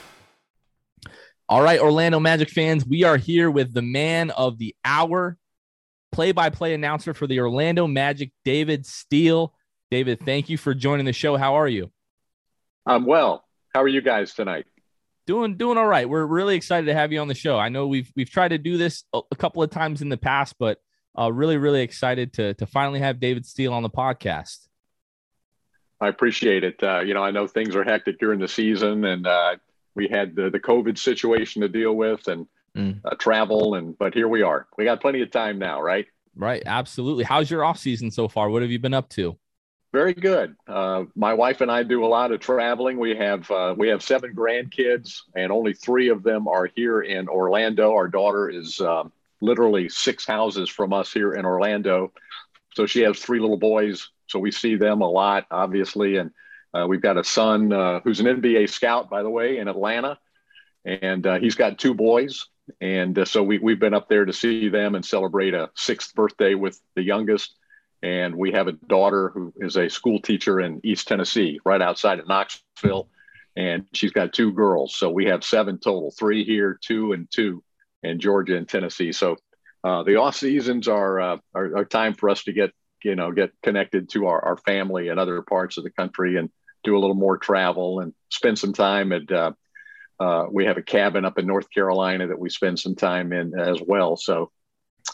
All 1.51 1.61
right, 1.61 1.81
Orlando 1.81 2.17
Magic 2.17 2.49
fans, 2.49 2.85
we 2.85 3.03
are 3.03 3.17
here 3.17 3.51
with 3.51 3.73
the 3.73 3.81
man 3.81 4.29
of 4.29 4.57
the 4.57 4.73
hour, 4.85 5.37
play 6.13 6.31
by 6.31 6.49
play 6.49 6.73
announcer 6.73 7.13
for 7.13 7.27
the 7.27 7.41
Orlando 7.41 7.87
Magic, 7.87 8.31
David 8.45 8.85
Steele. 8.85 9.53
David, 9.89 10.21
thank 10.21 10.47
you 10.47 10.57
for 10.57 10.73
joining 10.73 11.05
the 11.05 11.11
show. 11.11 11.35
How 11.35 11.55
are 11.55 11.67
you? 11.67 11.91
I'm 12.85 13.05
well. 13.05 13.43
How 13.75 13.81
are 13.81 13.89
you 13.89 13.99
guys 13.99 14.33
tonight? 14.33 14.65
Doing 15.27 15.57
doing 15.57 15.77
all 15.77 15.87
right. 15.87 16.07
We're 16.07 16.23
really 16.23 16.55
excited 16.55 16.85
to 16.85 16.93
have 16.93 17.11
you 17.11 17.19
on 17.19 17.27
the 17.27 17.35
show. 17.35 17.59
I 17.59 17.67
know 17.67 17.85
we've 17.85 18.09
we've 18.15 18.29
tried 18.29 18.51
to 18.51 18.57
do 18.57 18.77
this 18.77 19.03
a, 19.11 19.19
a 19.29 19.35
couple 19.35 19.61
of 19.61 19.71
times 19.71 20.01
in 20.01 20.07
the 20.07 20.15
past, 20.15 20.55
but 20.57 20.79
uh, 21.19 21.33
really 21.33 21.57
really 21.57 21.81
excited 21.81 22.31
to 22.35 22.53
to 22.53 22.65
finally 22.65 23.01
have 23.01 23.19
David 23.19 23.45
Steele 23.45 23.73
on 23.73 23.83
the 23.83 23.89
podcast. 23.89 24.69
I 25.99 26.07
appreciate 26.07 26.63
it. 26.63 26.81
Uh, 26.81 27.01
you 27.01 27.13
know, 27.13 27.25
I 27.25 27.31
know 27.31 27.45
things 27.45 27.75
are 27.75 27.83
hectic 27.83 28.19
during 28.19 28.39
the 28.39 28.47
season, 28.47 29.03
and 29.03 29.27
uh, 29.27 29.57
we 29.95 30.07
had 30.07 30.35
the, 30.35 30.49
the 30.49 30.59
COVID 30.59 30.97
situation 30.97 31.61
to 31.61 31.69
deal 31.69 31.93
with 31.93 32.27
and 32.27 32.47
mm. 32.75 32.99
uh, 33.03 33.15
travel, 33.15 33.75
and 33.75 33.97
but 33.97 34.13
here 34.13 34.27
we 34.27 34.41
are. 34.41 34.67
We 34.77 34.85
got 34.85 35.01
plenty 35.01 35.21
of 35.21 35.31
time 35.31 35.59
now, 35.59 35.81
right? 35.81 36.05
Right, 36.35 36.63
absolutely. 36.65 37.23
How's 37.23 37.51
your 37.51 37.63
off 37.63 37.77
season 37.77 38.09
so 38.11 38.27
far? 38.27 38.49
What 38.49 38.61
have 38.61 38.71
you 38.71 38.79
been 38.79 38.93
up 38.93 39.09
to? 39.09 39.37
Very 39.93 40.13
good. 40.13 40.55
Uh, 40.67 41.03
my 41.15 41.33
wife 41.33 41.59
and 41.59 41.69
I 41.69 41.83
do 41.83 42.05
a 42.05 42.07
lot 42.07 42.31
of 42.31 42.39
traveling. 42.39 42.97
We 42.97 43.15
have 43.17 43.49
uh, 43.51 43.75
we 43.77 43.89
have 43.89 44.01
seven 44.01 44.33
grandkids, 44.33 45.21
and 45.35 45.51
only 45.51 45.73
three 45.73 46.07
of 46.07 46.23
them 46.23 46.47
are 46.47 46.69
here 46.73 47.01
in 47.01 47.27
Orlando. 47.27 47.91
Our 47.91 48.07
daughter 48.07 48.49
is 48.49 48.79
um, 48.79 49.11
literally 49.41 49.89
six 49.89 50.25
houses 50.25 50.69
from 50.69 50.93
us 50.93 51.11
here 51.11 51.33
in 51.33 51.45
Orlando, 51.45 52.13
so 52.73 52.85
she 52.85 53.01
has 53.01 53.19
three 53.19 53.41
little 53.41 53.57
boys. 53.57 54.09
So 54.27 54.39
we 54.39 54.51
see 54.51 54.77
them 54.77 55.01
a 55.01 55.09
lot, 55.09 55.45
obviously, 55.51 56.15
and 56.15 56.31
uh, 56.73 56.85
we've 56.87 57.01
got 57.01 57.17
a 57.17 57.23
son 57.23 57.73
uh, 57.73 57.99
who's 58.01 58.19
an 58.19 58.27
NBA 58.27 58.69
scout, 58.69 59.09
by 59.09 59.23
the 59.23 59.29
way, 59.29 59.57
in 59.57 59.67
Atlanta, 59.67 60.17
and 60.85 61.25
uh, 61.27 61.39
he's 61.39 61.55
got 61.55 61.77
two 61.77 61.93
boys. 61.93 62.47
And 62.79 63.17
uh, 63.19 63.25
so 63.25 63.43
we, 63.43 63.57
we've 63.57 63.79
been 63.79 63.93
up 63.93 64.07
there 64.07 64.25
to 64.25 64.31
see 64.31 64.69
them 64.69 64.95
and 64.95 65.05
celebrate 65.05 65.53
a 65.53 65.69
sixth 65.75 66.13
birthday 66.15 66.55
with 66.55 66.79
the 66.95 67.03
youngest. 67.03 67.55
And 68.01 68.35
we 68.35 68.51
have 68.53 68.67
a 68.67 68.71
daughter 68.71 69.29
who 69.33 69.53
is 69.57 69.75
a 69.75 69.89
school 69.89 70.21
teacher 70.21 70.59
in 70.59 70.79
East 70.83 71.07
Tennessee, 71.07 71.59
right 71.65 71.81
outside 71.81 72.19
of 72.19 72.27
Knoxville. 72.27 73.09
And 73.55 73.85
she's 73.93 74.11
got 74.11 74.33
two 74.33 74.53
girls. 74.53 74.95
So 74.95 75.09
we 75.09 75.25
have 75.25 75.43
seven 75.43 75.77
total 75.77 76.11
three 76.17 76.45
here, 76.45 76.79
two 76.81 77.11
and 77.11 77.29
two 77.29 77.63
in 78.01 78.19
Georgia 78.19 78.55
and 78.55 78.67
Tennessee. 78.67 79.11
So 79.11 79.35
uh, 79.83 80.03
the 80.03 80.15
off 80.15 80.35
seasons 80.35 80.87
are, 80.87 81.19
uh, 81.19 81.37
are, 81.53 81.77
are 81.77 81.85
time 81.85 82.13
for 82.13 82.29
us 82.29 82.43
to 82.45 82.53
get 82.53 82.71
you 83.03 83.15
know 83.15 83.31
get 83.31 83.51
connected 83.63 84.09
to 84.09 84.27
our, 84.27 84.43
our 84.45 84.57
family 84.57 85.07
and 85.07 85.19
other 85.19 85.41
parts 85.41 85.77
of 85.77 85.83
the 85.83 85.89
country 85.89 86.37
and 86.37 86.49
do 86.83 86.97
a 86.97 86.99
little 86.99 87.15
more 87.15 87.37
travel 87.37 87.99
and 87.99 88.13
spend 88.29 88.59
some 88.59 88.73
time 88.73 89.11
at. 89.11 89.31
Uh, 89.31 89.51
uh, 90.19 90.45
we 90.51 90.65
have 90.65 90.77
a 90.77 90.83
cabin 90.83 91.25
up 91.25 91.39
in 91.39 91.47
North 91.47 91.67
Carolina 91.71 92.27
that 92.27 92.37
we 92.37 92.47
spend 92.47 92.79
some 92.79 92.93
time 92.93 93.33
in 93.33 93.59
as 93.59 93.81
well. 93.81 94.15
So 94.15 94.51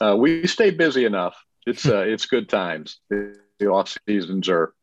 uh, 0.02 0.18
we 0.18 0.46
stay 0.48 0.70
busy 0.70 1.06
enough. 1.06 1.36
It's 1.66 1.86
uh, 1.88 2.02
it's 2.02 2.26
good 2.26 2.50
times. 2.50 3.00
The, 3.10 3.38
the 3.60 3.68
off 3.68 3.98
seasons 4.08 4.50
are, 4.50 4.74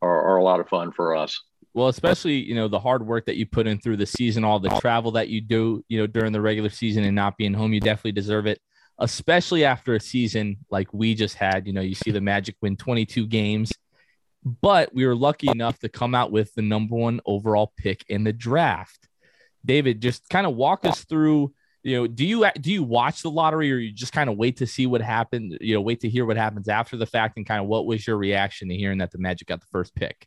are 0.00 0.22
are 0.22 0.36
a 0.36 0.44
lot 0.44 0.60
of 0.60 0.68
fun 0.68 0.92
for 0.92 1.16
us. 1.16 1.40
Well, 1.74 1.88
especially 1.88 2.34
you 2.34 2.54
know 2.54 2.68
the 2.68 2.78
hard 2.78 3.06
work 3.06 3.26
that 3.26 3.36
you 3.36 3.46
put 3.46 3.66
in 3.66 3.80
through 3.80 3.96
the 3.96 4.06
season, 4.06 4.44
all 4.44 4.60
the 4.60 4.68
travel 4.80 5.12
that 5.12 5.28
you 5.28 5.40
do, 5.40 5.84
you 5.88 5.98
know, 5.98 6.06
during 6.06 6.32
the 6.32 6.40
regular 6.40 6.70
season 6.70 7.04
and 7.04 7.16
not 7.16 7.36
being 7.36 7.54
home, 7.54 7.72
you 7.72 7.80
definitely 7.80 8.12
deserve 8.12 8.46
it. 8.46 8.60
Especially 8.98 9.64
after 9.64 9.94
a 9.94 10.00
season 10.00 10.58
like 10.70 10.92
we 10.92 11.14
just 11.14 11.34
had, 11.34 11.66
you 11.66 11.72
know, 11.72 11.80
you 11.80 11.94
see 11.94 12.10
the 12.10 12.20
Magic 12.20 12.54
win 12.60 12.76
22 12.76 13.26
games 13.26 13.72
but 14.44 14.94
we 14.94 15.06
were 15.06 15.14
lucky 15.14 15.48
enough 15.48 15.78
to 15.80 15.88
come 15.88 16.14
out 16.14 16.32
with 16.32 16.54
the 16.54 16.62
number 16.62 16.96
one 16.96 17.20
overall 17.26 17.72
pick 17.76 18.04
in 18.08 18.24
the 18.24 18.32
draft. 18.32 19.08
David, 19.64 20.02
just 20.02 20.28
kind 20.28 20.46
of 20.46 20.56
walk 20.56 20.84
us 20.84 21.04
through. 21.04 21.52
You 21.84 21.96
know, 21.96 22.06
do 22.06 22.24
you 22.24 22.46
do 22.60 22.72
you 22.72 22.82
watch 22.82 23.22
the 23.22 23.30
lottery, 23.30 23.72
or 23.72 23.76
you 23.76 23.92
just 23.92 24.12
kind 24.12 24.30
of 24.30 24.36
wait 24.36 24.58
to 24.58 24.66
see 24.66 24.86
what 24.86 25.00
happened? 25.00 25.58
You 25.60 25.74
know, 25.74 25.80
wait 25.80 26.00
to 26.00 26.08
hear 26.08 26.24
what 26.24 26.36
happens 26.36 26.68
after 26.68 26.96
the 26.96 27.06
fact, 27.06 27.36
and 27.36 27.46
kind 27.46 27.60
of 27.60 27.66
what 27.66 27.86
was 27.86 28.06
your 28.06 28.16
reaction 28.16 28.68
to 28.68 28.76
hearing 28.76 28.98
that 28.98 29.10
the 29.12 29.18
Magic 29.18 29.48
got 29.48 29.60
the 29.60 29.66
first 29.66 29.94
pick? 29.94 30.26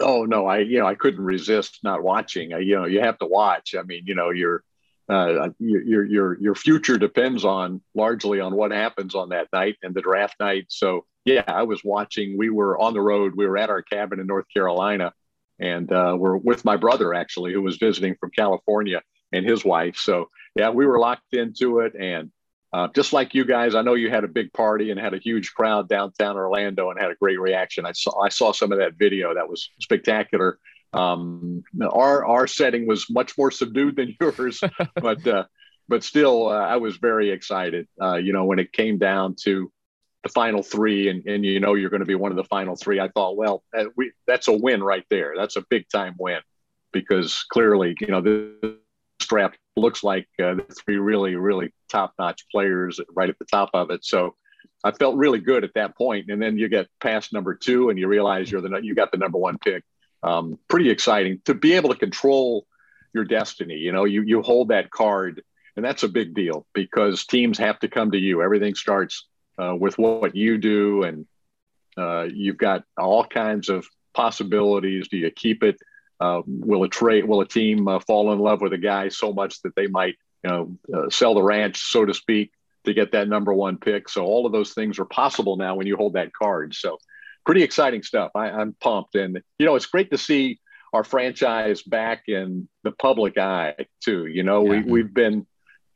Oh 0.00 0.24
no, 0.24 0.46
I 0.46 0.58
you 0.58 0.78
know 0.78 0.86
I 0.86 0.94
couldn't 0.94 1.24
resist 1.24 1.80
not 1.82 2.02
watching. 2.02 2.52
I, 2.52 2.58
you 2.58 2.76
know, 2.76 2.84
you 2.86 3.00
have 3.00 3.18
to 3.18 3.26
watch. 3.26 3.74
I 3.76 3.82
mean, 3.82 4.02
you 4.06 4.14
know, 4.14 4.30
your 4.30 4.64
uh, 5.08 5.50
your 5.58 6.04
your 6.04 6.40
your 6.40 6.54
future 6.54 6.98
depends 6.98 7.44
on 7.44 7.80
largely 7.94 8.40
on 8.40 8.54
what 8.54 8.72
happens 8.72 9.14
on 9.14 9.28
that 9.30 9.48
night 9.52 9.76
and 9.82 9.94
the 9.94 10.00
draft 10.00 10.36
night. 10.40 10.66
So 10.68 11.06
yeah, 11.24 11.44
I 11.46 11.62
was 11.62 11.82
watching. 11.82 12.36
We 12.36 12.50
were 12.50 12.78
on 12.78 12.94
the 12.94 13.00
road. 13.00 13.34
We 13.36 13.46
were 13.46 13.58
at 13.58 13.70
our 13.70 13.82
cabin 13.82 14.20
in 14.20 14.26
North 14.26 14.46
Carolina, 14.52 15.12
and 15.58 15.90
uh, 15.90 16.16
we're 16.18 16.36
with 16.36 16.64
my 16.64 16.76
brother 16.76 17.14
actually, 17.14 17.52
who 17.52 17.62
was 17.62 17.76
visiting 17.76 18.16
from 18.16 18.30
California, 18.30 19.02
and 19.32 19.44
his 19.46 19.64
wife. 19.64 19.96
So 19.96 20.30
yeah, 20.54 20.70
we 20.70 20.86
were 20.86 20.98
locked 20.98 21.32
into 21.34 21.80
it, 21.80 21.94
and 21.98 22.30
uh, 22.72 22.88
just 22.94 23.12
like 23.12 23.34
you 23.34 23.44
guys, 23.44 23.74
I 23.74 23.82
know 23.82 23.94
you 23.94 24.10
had 24.10 24.24
a 24.24 24.28
big 24.28 24.52
party 24.52 24.90
and 24.90 24.98
had 24.98 25.14
a 25.14 25.18
huge 25.18 25.54
crowd 25.54 25.88
downtown 25.88 26.36
Orlando 26.36 26.90
and 26.90 27.00
had 27.00 27.10
a 27.10 27.14
great 27.14 27.40
reaction. 27.40 27.86
I 27.86 27.92
saw 27.92 28.20
I 28.20 28.28
saw 28.28 28.52
some 28.52 28.72
of 28.72 28.78
that 28.78 28.94
video. 28.94 29.34
That 29.34 29.48
was 29.48 29.70
spectacular. 29.80 30.58
Um, 30.92 31.62
our 31.80 32.24
our 32.24 32.46
setting 32.46 32.86
was 32.86 33.08
much 33.08 33.38
more 33.38 33.50
subdued 33.50 33.96
than 33.96 34.16
yours, 34.20 34.60
but 34.96 35.26
uh, 35.26 35.44
but 35.88 36.04
still, 36.04 36.48
uh, 36.48 36.66
I 36.66 36.76
was 36.76 36.96
very 36.96 37.30
excited. 37.30 37.86
Uh, 38.00 38.16
you 38.16 38.32
know, 38.32 38.44
when 38.44 38.58
it 38.58 38.72
came 38.72 38.98
down 38.98 39.36
to 39.44 39.70
the 40.24 40.30
final 40.30 40.62
three 40.62 41.08
and, 41.08 41.24
and 41.26 41.44
you 41.44 41.60
know 41.60 41.74
you're 41.74 41.90
going 41.90 42.00
to 42.00 42.06
be 42.06 42.14
one 42.14 42.32
of 42.32 42.36
the 42.36 42.44
final 42.44 42.74
three 42.74 42.98
i 42.98 43.08
thought 43.08 43.36
well 43.36 43.62
that, 43.72 43.88
we, 43.96 44.10
that's 44.26 44.48
a 44.48 44.52
win 44.52 44.82
right 44.82 45.04
there. 45.10 45.34
That's 45.36 45.56
a 45.56 45.64
big 45.68 45.88
time 45.88 46.16
win 46.18 46.40
because 46.92 47.44
clearly 47.50 47.94
you 48.00 48.08
know 48.08 48.20
this 48.20 48.72
draft 49.20 49.58
looks 49.76 50.02
like 50.02 50.26
uh, 50.42 50.54
the 50.54 50.66
three 50.84 50.96
really 50.96 51.36
really 51.36 51.72
top 51.88 52.14
notch 52.18 52.46
players 52.50 53.00
right 53.14 53.28
at 53.28 53.38
the 53.38 53.44
top 53.44 53.70
of 53.74 53.90
it. 53.90 54.04
So 54.04 54.34
i 54.82 54.92
felt 54.92 55.16
really 55.16 55.38
good 55.38 55.64
at 55.64 55.74
that 55.74 55.96
point. 55.96 56.30
And 56.30 56.42
then 56.42 56.58
you 56.58 56.68
get 56.68 56.88
past 57.00 57.32
number 57.32 57.54
two 57.54 57.90
and 57.90 57.98
you 57.98 58.08
realize 58.08 58.50
you're 58.50 58.60
the 58.60 58.80
you 58.82 58.94
got 58.94 59.12
the 59.12 59.18
number 59.18 59.38
one 59.38 59.58
pick. 59.58 59.84
Um, 60.22 60.58
pretty 60.68 60.88
exciting 60.88 61.42
to 61.44 61.54
be 61.54 61.74
able 61.74 61.90
to 61.90 61.98
control 61.98 62.66
your 63.12 63.24
destiny 63.24 63.74
you 63.74 63.92
know 63.92 64.04
you 64.04 64.22
you 64.22 64.42
hold 64.42 64.68
that 64.68 64.90
card. 64.90 65.42
And 65.76 65.84
that's 65.84 66.04
a 66.04 66.08
big 66.08 66.34
deal 66.34 66.66
because 66.72 67.26
teams 67.26 67.58
have 67.58 67.80
to 67.80 67.88
come 67.88 68.12
to 68.12 68.18
you. 68.18 68.42
Everything 68.42 68.76
starts 68.76 69.26
uh, 69.58 69.74
with 69.74 69.98
what 69.98 70.34
you 70.34 70.58
do, 70.58 71.02
and 71.02 71.26
uh, 71.96 72.22
you've 72.22 72.58
got 72.58 72.84
all 72.96 73.24
kinds 73.24 73.68
of 73.68 73.86
possibilities. 74.14 75.08
Do 75.08 75.16
you 75.16 75.30
keep 75.30 75.62
it? 75.62 75.76
Uh, 76.20 76.42
will 76.46 76.84
a 76.84 76.88
trade? 76.88 77.24
Will 77.24 77.40
a 77.40 77.48
team 77.48 77.88
uh, 77.88 78.00
fall 78.00 78.32
in 78.32 78.38
love 78.38 78.60
with 78.60 78.72
a 78.72 78.78
guy 78.78 79.08
so 79.08 79.32
much 79.32 79.60
that 79.62 79.74
they 79.74 79.86
might, 79.86 80.16
you 80.42 80.50
know, 80.50 80.78
uh, 80.94 81.10
sell 81.10 81.34
the 81.34 81.42
ranch, 81.42 81.78
so 81.78 82.04
to 82.04 82.14
speak? 82.14 82.52
to 82.84 82.94
get 82.94 83.12
that 83.12 83.28
number 83.28 83.52
one 83.52 83.78
pick. 83.78 84.08
So 84.08 84.24
all 84.24 84.46
of 84.46 84.52
those 84.52 84.72
things 84.72 84.98
are 84.98 85.04
possible 85.04 85.56
now 85.56 85.74
when 85.74 85.86
you 85.86 85.96
hold 85.96 86.14
that 86.14 86.32
card. 86.32 86.74
So 86.74 86.98
pretty 87.44 87.62
exciting 87.62 88.02
stuff. 88.02 88.32
I, 88.34 88.50
I'm 88.50 88.74
pumped, 88.80 89.14
and 89.14 89.40
you 89.58 89.66
know 89.66 89.74
it's 89.74 89.86
great 89.86 90.10
to 90.10 90.18
see 90.18 90.60
our 90.92 91.04
franchise 91.04 91.82
back 91.82 92.24
in 92.28 92.68
the 92.82 92.92
public 92.92 93.38
eye 93.38 93.86
too. 94.02 94.26
You 94.26 94.42
know, 94.42 94.64
yeah. 94.64 94.82
we 94.82 94.92
we've 94.92 95.14
been 95.14 95.46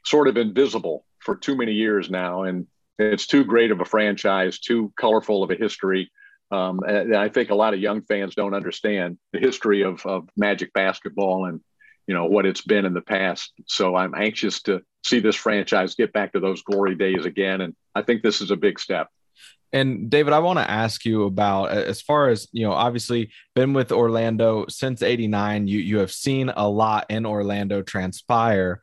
sort 0.04 0.28
of 0.28 0.36
invisible 0.36 1.04
for 1.20 1.36
too 1.36 1.56
many 1.56 1.72
years 1.72 2.10
now, 2.10 2.42
and 2.44 2.66
it's 2.98 3.26
too 3.26 3.44
great 3.44 3.70
of 3.70 3.80
a 3.80 3.84
franchise, 3.84 4.58
too 4.58 4.92
colorful 4.96 5.42
of 5.42 5.50
a 5.50 5.54
history. 5.54 6.10
Um, 6.50 6.80
and 6.86 7.14
I 7.14 7.28
think 7.28 7.50
a 7.50 7.54
lot 7.54 7.74
of 7.74 7.80
young 7.80 8.02
fans 8.02 8.34
don't 8.34 8.54
understand 8.54 9.18
the 9.32 9.38
history 9.38 9.82
of, 9.82 10.04
of 10.06 10.28
Magic 10.36 10.72
basketball 10.72 11.44
and 11.44 11.60
you 12.06 12.14
know 12.14 12.24
what 12.24 12.46
it's 12.46 12.62
been 12.62 12.86
in 12.86 12.94
the 12.94 13.02
past. 13.02 13.52
So 13.66 13.94
I'm 13.94 14.14
anxious 14.14 14.62
to 14.62 14.80
see 15.04 15.20
this 15.20 15.36
franchise 15.36 15.94
get 15.94 16.12
back 16.12 16.32
to 16.32 16.40
those 16.40 16.62
glory 16.62 16.94
days 16.94 17.26
again, 17.26 17.60
and 17.60 17.76
I 17.94 18.02
think 18.02 18.22
this 18.22 18.40
is 18.40 18.50
a 18.50 18.56
big 18.56 18.80
step. 18.80 19.08
And 19.74 20.08
David, 20.08 20.32
I 20.32 20.38
want 20.38 20.58
to 20.58 20.68
ask 20.68 21.04
you 21.04 21.24
about 21.24 21.70
as 21.70 22.00
far 22.00 22.30
as 22.30 22.48
you 22.52 22.66
know, 22.66 22.72
obviously 22.72 23.30
been 23.54 23.74
with 23.74 23.92
Orlando 23.92 24.64
since 24.70 25.02
'89. 25.02 25.68
You 25.68 25.80
you 25.80 25.98
have 25.98 26.10
seen 26.10 26.48
a 26.48 26.66
lot 26.66 27.04
in 27.10 27.26
Orlando 27.26 27.82
transpire 27.82 28.80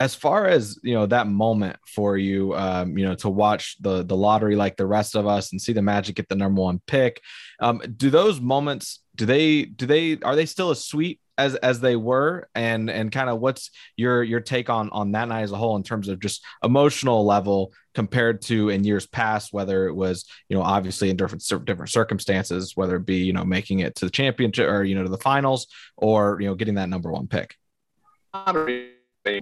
as 0.00 0.14
far 0.14 0.46
as 0.46 0.78
you 0.82 0.94
know 0.94 1.06
that 1.06 1.26
moment 1.26 1.76
for 1.86 2.16
you 2.16 2.54
um, 2.54 2.96
you 2.98 3.04
know 3.04 3.14
to 3.14 3.28
watch 3.28 3.76
the 3.80 4.02
the 4.02 4.16
lottery 4.16 4.56
like 4.56 4.76
the 4.76 4.86
rest 4.86 5.14
of 5.14 5.26
us 5.26 5.52
and 5.52 5.60
see 5.60 5.72
the 5.72 5.82
magic 5.82 6.16
get 6.16 6.28
the 6.28 6.34
number 6.34 6.60
one 6.60 6.80
pick 6.86 7.20
um, 7.60 7.80
do 7.96 8.10
those 8.10 8.40
moments 8.40 9.00
do 9.14 9.26
they 9.26 9.64
do 9.64 9.86
they 9.86 10.18
are 10.22 10.36
they 10.36 10.46
still 10.46 10.70
as 10.70 10.84
sweet 10.84 11.20
as 11.38 11.54
as 11.56 11.80
they 11.80 11.96
were? 11.96 12.48
And 12.54 12.90
and 12.90 13.10
kind 13.10 13.28
of 13.28 13.40
what's 13.40 13.70
your 13.96 14.22
your 14.22 14.40
take 14.40 14.70
on 14.70 14.90
on 14.90 15.12
that 15.12 15.28
night 15.28 15.42
as 15.42 15.52
a 15.52 15.56
whole 15.56 15.76
in 15.76 15.82
terms 15.82 16.08
of 16.08 16.20
just 16.20 16.44
emotional 16.62 17.24
level 17.24 17.72
compared 17.94 18.42
to 18.42 18.70
in 18.70 18.84
years 18.84 19.06
past 19.06 19.52
whether 19.52 19.86
it 19.86 19.94
was 19.94 20.24
you 20.48 20.56
know 20.56 20.62
obviously 20.62 21.10
in 21.10 21.16
different 21.16 21.44
different 21.64 21.90
circumstances 21.90 22.72
whether 22.74 22.96
it 22.96 23.06
be 23.06 23.18
you 23.18 23.32
know 23.32 23.44
making 23.44 23.80
it 23.80 23.94
to 23.96 24.06
the 24.06 24.10
championship 24.10 24.68
or 24.68 24.82
you 24.82 24.94
know 24.94 25.02
to 25.02 25.10
the 25.10 25.18
finals 25.18 25.66
or 25.96 26.38
you 26.40 26.46
know 26.46 26.54
getting 26.54 26.76
that 26.76 26.88
number 26.88 27.10
one 27.12 27.26
pick 27.26 27.56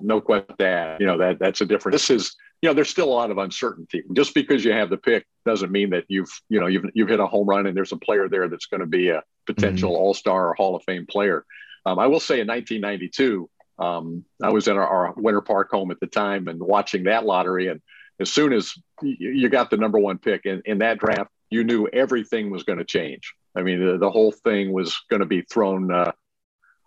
no 0.02 0.20
question 0.20 0.54
that 0.58 1.00
you 1.00 1.06
know 1.06 1.18
that 1.18 1.38
that's 1.38 1.60
a 1.60 1.66
different. 1.66 1.94
This 1.94 2.10
is 2.10 2.34
you 2.62 2.68
know 2.68 2.74
there's 2.74 2.90
still 2.90 3.08
a 3.08 3.14
lot 3.14 3.30
of 3.30 3.38
uncertainty. 3.38 4.02
Just 4.12 4.34
because 4.34 4.64
you 4.64 4.72
have 4.72 4.90
the 4.90 4.96
pick 4.96 5.26
doesn't 5.44 5.72
mean 5.72 5.90
that 5.90 6.04
you've 6.08 6.30
you 6.48 6.60
know 6.60 6.66
you've 6.66 6.84
you've 6.94 7.08
hit 7.08 7.20
a 7.20 7.26
home 7.26 7.48
run 7.48 7.66
and 7.66 7.76
there's 7.76 7.92
a 7.92 7.96
player 7.96 8.28
there 8.28 8.48
that's 8.48 8.66
going 8.66 8.80
to 8.80 8.86
be 8.86 9.08
a 9.08 9.22
potential 9.46 9.92
mm-hmm. 9.92 10.00
All 10.00 10.14
Star 10.14 10.48
or 10.48 10.54
Hall 10.54 10.76
of 10.76 10.82
Fame 10.84 11.06
player. 11.06 11.44
Um, 11.86 11.98
I 11.98 12.06
will 12.06 12.20
say 12.20 12.40
in 12.40 12.46
1992, 12.46 13.48
um, 13.78 14.24
I 14.42 14.50
was 14.50 14.68
in 14.68 14.76
our, 14.76 14.86
our, 14.86 15.14
Winter 15.16 15.40
Park 15.40 15.70
home 15.70 15.90
at 15.90 16.00
the 16.00 16.06
time 16.06 16.48
and 16.48 16.60
watching 16.60 17.04
that 17.04 17.24
lottery. 17.24 17.68
And 17.68 17.80
as 18.20 18.30
soon 18.30 18.52
as 18.52 18.74
you 19.02 19.48
got 19.48 19.70
the 19.70 19.78
number 19.78 19.98
one 19.98 20.18
pick 20.18 20.44
in, 20.44 20.62
in 20.66 20.78
that 20.78 20.98
draft, 20.98 21.30
you 21.48 21.64
knew 21.64 21.88
everything 21.88 22.50
was 22.50 22.62
going 22.62 22.78
to 22.78 22.84
change. 22.84 23.34
I 23.56 23.62
mean, 23.62 23.84
the, 23.84 23.98
the, 23.98 24.10
whole 24.10 24.30
thing 24.30 24.72
was 24.72 24.96
going 25.10 25.20
to 25.20 25.26
be 25.26 25.42
thrown 25.42 25.90
uh, 25.90 26.12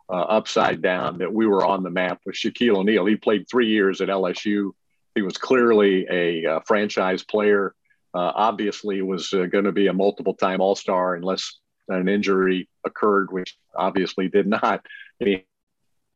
uh, 0.09 0.13
upside 0.13 0.81
down 0.81 1.19
that 1.19 1.33
we 1.33 1.47
were 1.47 1.65
on 1.65 1.83
the 1.83 1.89
map 1.89 2.21
with 2.25 2.35
Shaquille 2.35 2.77
O'Neal. 2.77 3.05
He 3.05 3.15
played 3.15 3.47
three 3.49 3.67
years 3.67 4.01
at 4.01 4.09
LSU. 4.09 4.71
He 5.15 5.21
was 5.21 5.37
clearly 5.37 6.05
a 6.09 6.45
uh, 6.45 6.59
franchise 6.61 7.23
player. 7.23 7.73
Uh, 8.13 8.31
obviously, 8.35 9.01
was 9.01 9.33
uh, 9.33 9.45
going 9.45 9.65
to 9.65 9.71
be 9.71 9.87
a 9.87 9.93
multiple-time 9.93 10.61
All-Star 10.61 11.15
unless 11.15 11.59
an 11.87 12.07
injury 12.07 12.69
occurred, 12.85 13.31
which 13.31 13.57
obviously 13.75 14.29
did 14.29 14.47
not. 14.47 14.85
And 15.19 15.29
he 15.29 15.45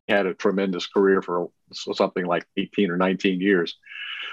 had 0.08 0.26
a 0.26 0.34
tremendous 0.34 0.86
career 0.86 1.20
for 1.22 1.50
something 1.72 2.24
like 2.24 2.46
18 2.56 2.90
or 2.90 2.96
19 2.96 3.40
years. 3.40 3.76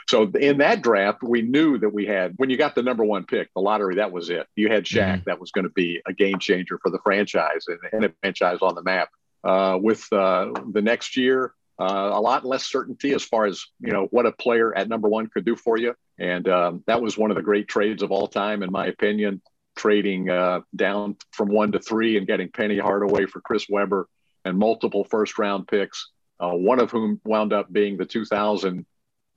So 0.08 0.24
in 0.24 0.60
that 0.60 0.82
draft, 0.82 1.24
we 1.24 1.42
knew 1.42 1.78
that 1.80 1.94
we 1.94 2.06
had 2.06 2.34
when 2.38 2.50
you 2.50 2.58
got 2.58 2.76
the 2.76 2.84
number 2.84 3.04
one 3.04 3.26
pick, 3.26 3.50
the 3.54 3.62
lottery, 3.62 3.96
that 3.96 4.12
was 4.12 4.30
it. 4.30 4.48
You 4.56 4.70
had 4.70 4.86
Shaq, 4.86 5.18
mm-hmm. 5.18 5.24
that 5.26 5.40
was 5.40 5.52
going 5.52 5.64
to 5.64 5.72
be 5.72 6.02
a 6.06 6.14
game 6.14 6.40
changer 6.40 6.80
for 6.82 6.92
the 6.92 7.00
franchise 7.00 7.66
and, 7.68 7.80
and 7.92 8.06
a 8.06 8.14
franchise 8.22 8.60
on 8.62 8.76
the 8.76 8.84
map. 8.84 9.10
Uh, 9.46 9.78
with 9.80 10.12
uh, 10.12 10.52
the 10.72 10.82
next 10.82 11.16
year, 11.16 11.54
uh, 11.80 12.10
a 12.14 12.20
lot 12.20 12.44
less 12.44 12.66
certainty 12.66 13.14
as 13.14 13.24
far 13.24 13.46
as 13.46 13.64
you 13.80 13.92
know 13.92 14.08
what 14.10 14.26
a 14.26 14.32
player 14.32 14.76
at 14.76 14.90
number 14.90 15.08
one 15.08 15.28
could 15.28 15.46
do 15.46 15.56
for 15.56 15.78
you, 15.78 15.94
and 16.18 16.50
um, 16.50 16.84
that 16.88 17.00
was 17.00 17.16
one 17.16 17.30
of 17.30 17.38
the 17.38 17.44
great 17.44 17.68
trades 17.68 18.02
of 18.02 18.12
all 18.12 18.28
time, 18.28 18.64
in 18.64 18.72
my 18.72 18.88
opinion. 18.88 19.42
Trading 19.76 20.28
down 20.74 21.18
from 21.32 21.50
one 21.50 21.74
to 21.74 21.80
three 21.80 22.18
and 22.18 22.26
getting 22.26 22.50
Penny 22.50 22.80
Hardaway 22.80 23.26
for 23.26 23.42
Chris 23.42 23.68
Webber 23.70 24.08
and 24.46 24.58
multiple 24.58 25.04
first 25.04 25.38
round 25.38 25.68
picks, 25.68 26.12
uh, 26.40 26.52
one 26.52 26.80
of 26.80 26.90
whom 26.90 27.20
wound 27.26 27.52
up 27.52 27.72
being 27.72 27.98
the 27.98 28.06
2000 28.06 28.86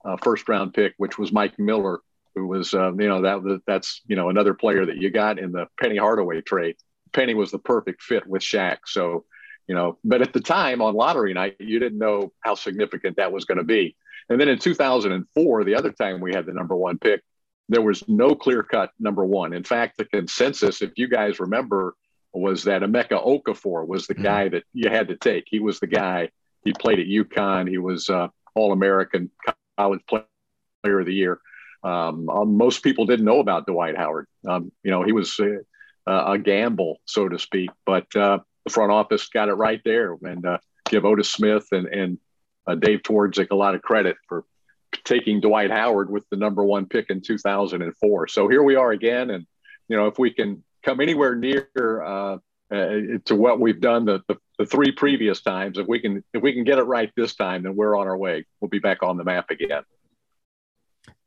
uh, 0.05 0.17
first 0.23 0.47
round 0.47 0.73
pick, 0.73 0.93
which 0.95 1.19
was 1.19 1.33
Mike 1.33 1.59
Miller, 1.59 1.99
who 2.35 2.47
was 2.47 2.71
you 2.73 2.93
know 2.95 3.21
that 3.21 3.61
that's 3.67 4.01
you 4.07 4.15
know 4.15 4.29
another 4.29 4.55
player 4.55 4.87
that 4.87 4.97
you 4.97 5.11
got 5.11 5.37
in 5.37 5.51
the 5.51 5.67
Penny 5.79 5.97
Hardaway 5.97 6.41
trade. 6.41 6.77
Penny 7.11 7.35
was 7.35 7.51
the 7.51 7.59
perfect 7.59 8.01
fit 8.01 8.25
with 8.25 8.41
Shaq, 8.41 8.77
so 8.87 9.25
you 9.69 9.75
know 9.75 9.97
but 10.03 10.21
at 10.21 10.33
the 10.33 10.41
time 10.41 10.81
on 10.81 10.95
lottery 10.95 11.33
night 11.33 11.55
you 11.59 11.79
didn't 11.79 11.99
know 11.99 12.33
how 12.41 12.55
significant 12.55 13.15
that 13.15 13.31
was 13.31 13.45
going 13.45 13.59
to 13.59 13.63
be. 13.63 13.95
And 14.27 14.41
then 14.41 14.49
in 14.49 14.59
2004 14.59 15.63
the 15.63 15.75
other 15.75 15.91
time 15.91 16.19
we 16.19 16.33
had 16.33 16.45
the 16.47 16.53
number 16.53 16.75
one 16.75 16.97
pick 16.97 17.21
there 17.69 17.83
was 17.83 18.03
no 18.09 18.33
clear 18.33 18.63
cut 18.63 18.91
number 18.99 19.23
one. 19.23 19.53
In 19.53 19.63
fact 19.63 19.97
the 19.97 20.05
consensus 20.05 20.81
if 20.81 20.91
you 20.97 21.07
guys 21.07 21.39
remember 21.39 21.95
was 22.33 22.63
that 22.63 22.81
Emeka 22.81 23.23
Okafor 23.25 23.87
was 23.87 24.07
the 24.07 24.15
mm-hmm. 24.15 24.23
guy 24.23 24.49
that 24.49 24.63
you 24.73 24.89
had 24.89 25.07
to 25.07 25.15
take. 25.15 25.45
He 25.47 25.59
was 25.59 25.79
the 25.79 25.87
guy 25.87 26.29
he 26.65 26.73
played 26.73 26.99
at 26.99 27.05
UConn 27.05 27.69
he 27.69 27.77
was 27.77 28.09
uh, 28.09 28.27
all 28.55 28.73
american 28.73 29.29
college 29.77 30.01
player 30.07 30.99
of 30.99 31.05
the 31.05 31.13
year. 31.13 31.39
Um, 31.83 32.27
um, 32.29 32.57
most 32.57 32.83
people 32.83 33.05
didn't 33.05 33.23
know 33.23 33.39
about 33.39 33.67
dwight 33.67 33.95
howard. 33.95 34.25
Um, 34.47 34.71
you 34.83 34.89
know 34.89 35.03
he 35.03 35.11
was 35.11 35.39
uh, 35.39 36.23
a 36.33 36.39
gamble 36.39 36.97
so 37.05 37.29
to 37.29 37.37
speak 37.37 37.69
but 37.85 38.13
uh, 38.15 38.39
front 38.69 38.91
office 38.91 39.27
got 39.29 39.49
it 39.49 39.53
right 39.53 39.81
there 39.83 40.17
and 40.23 40.45
uh, 40.45 40.57
give 40.85 41.05
Otis 41.05 41.29
Smith 41.29 41.67
and, 41.71 41.87
and 41.87 42.17
uh, 42.67 42.75
Dave 42.75 43.01
Twardzik 43.01 43.51
a 43.51 43.55
lot 43.55 43.75
of 43.75 43.81
credit 43.81 44.17
for 44.27 44.43
taking 45.03 45.41
Dwight 45.41 45.71
Howard 45.71 46.09
with 46.09 46.23
the 46.29 46.37
number 46.37 46.63
one 46.63 46.85
pick 46.85 47.09
in 47.09 47.21
2004. 47.21 48.27
So 48.27 48.47
here 48.47 48.63
we 48.63 48.75
are 48.75 48.91
again. 48.91 49.29
And, 49.29 49.45
you 49.87 49.97
know, 49.97 50.07
if 50.07 50.17
we 50.17 50.31
can 50.31 50.63
come 50.83 50.99
anywhere 50.99 51.35
near 51.35 51.67
uh, 51.75 52.37
uh, 52.71 52.77
to 53.25 53.35
what 53.35 53.59
we've 53.59 53.81
done 53.81 54.05
the, 54.05 54.21
the, 54.27 54.37
the, 54.57 54.65
three 54.65 54.91
previous 54.91 55.41
times, 55.41 55.77
if 55.77 55.87
we 55.87 55.99
can, 55.99 56.23
if 56.33 56.41
we 56.41 56.53
can 56.53 56.63
get 56.63 56.77
it 56.77 56.83
right 56.83 57.11
this 57.15 57.35
time, 57.35 57.63
then 57.63 57.75
we're 57.75 57.97
on 57.97 58.07
our 58.07 58.17
way. 58.17 58.45
We'll 58.59 58.69
be 58.69 58.79
back 58.79 59.03
on 59.03 59.17
the 59.17 59.23
map 59.23 59.49
again. 59.49 59.83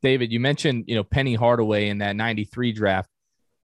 David, 0.03 0.33
you 0.33 0.41
mentioned, 0.41 0.85
you 0.87 0.95
know, 0.95 1.05
Penny 1.05 1.35
Hardaway 1.35 1.89
in 1.89 1.99
that 1.99 2.17
93 2.17 2.73
draft 2.73 3.09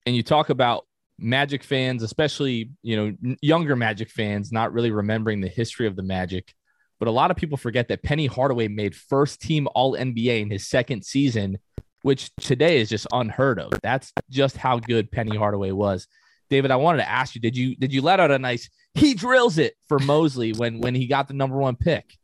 and 0.06 0.16
you 0.16 0.24
talk 0.24 0.50
about 0.50 0.86
Magic 1.22 1.64
fans, 1.64 2.04
especially 2.04 2.72
you 2.82 2.96
know 2.96 3.36
younger 3.42 3.76
Magic 3.76 4.10
fans, 4.10 4.52
not 4.52 4.74
really 4.74 4.92
remembering 4.92 5.42
the 5.42 5.48
history 5.48 5.88
of 5.88 5.96
the 5.96 6.04
Magic. 6.04 6.54
But 7.00 7.08
a 7.08 7.12
lot 7.12 7.32
of 7.32 7.38
people 7.38 7.58
forget 7.58 7.88
that 7.88 8.04
Penny 8.04 8.28
Hardaway 8.28 8.68
made 8.68 8.96
first 8.96 9.42
team 9.42 9.68
All 9.74 9.96
NBA 9.96 10.42
in 10.42 10.52
his 10.52 10.68
second 10.68 11.04
season, 11.04 11.58
which 12.04 12.30
today 12.36 12.80
is 12.80 12.90
just 12.90 13.08
unheard 13.12 13.60
of. 13.60 13.72
That's 13.82 14.14
just 14.30 14.58
how 14.58 14.80
good 14.80 15.12
Penny 15.12 15.36
Hardaway 15.36 15.72
was. 15.72 16.08
David, 16.50 16.70
I 16.72 16.76
wanted 16.76 17.00
to 17.00 17.10
ask 17.10 17.34
you: 17.34 17.42
Did 17.42 17.56
you 17.56 17.76
did 17.76 17.94
you 17.94 18.02
let 18.02 18.20
out 18.20 18.32
a 18.32 18.40
nice 18.40 18.70
he 18.94 19.14
drills 19.14 19.58
it 19.58 19.76
for 19.88 20.00
Mosley 20.00 20.54
when 20.54 20.82
when 20.82 20.96
he 20.96 21.08
got 21.08 21.28
the 21.28 21.34
number 21.34 21.58
one 21.58 21.76
pick? 21.76 22.18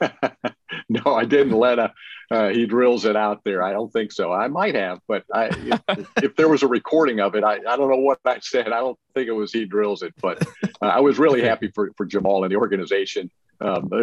no, 1.04 1.14
I 1.14 1.24
didn't 1.24 1.58
let 1.58 1.78
a 1.78 1.92
uh, 2.30 2.48
he 2.48 2.66
drills 2.66 3.04
it 3.04 3.16
out 3.16 3.42
there. 3.44 3.62
I 3.62 3.72
don't 3.72 3.92
think 3.92 4.10
so. 4.10 4.32
I 4.32 4.48
might 4.48 4.74
have, 4.74 5.00
but 5.06 5.24
I, 5.32 5.46
if, 5.46 6.08
if, 6.22 6.36
there 6.36 6.48
was 6.48 6.62
a 6.62 6.66
recording 6.66 7.20
of 7.20 7.36
it, 7.36 7.44
I, 7.44 7.54
I 7.54 7.76
don't 7.76 7.88
know 7.88 7.98
what 7.98 8.18
I 8.24 8.38
said. 8.40 8.68
I 8.68 8.80
don't 8.80 8.98
think 9.14 9.28
it 9.28 9.32
was 9.32 9.52
he 9.52 9.64
drills 9.64 10.02
it, 10.02 10.12
but 10.20 10.44
uh, 10.82 10.86
I 10.86 11.00
was 11.00 11.18
really 11.18 11.42
happy 11.42 11.70
for, 11.72 11.92
for 11.96 12.04
Jamahl 12.04 12.42
and 12.42 12.50
the 12.50 12.56
organization. 12.56 13.30
Um, 13.60 13.88
uh, 13.92 14.02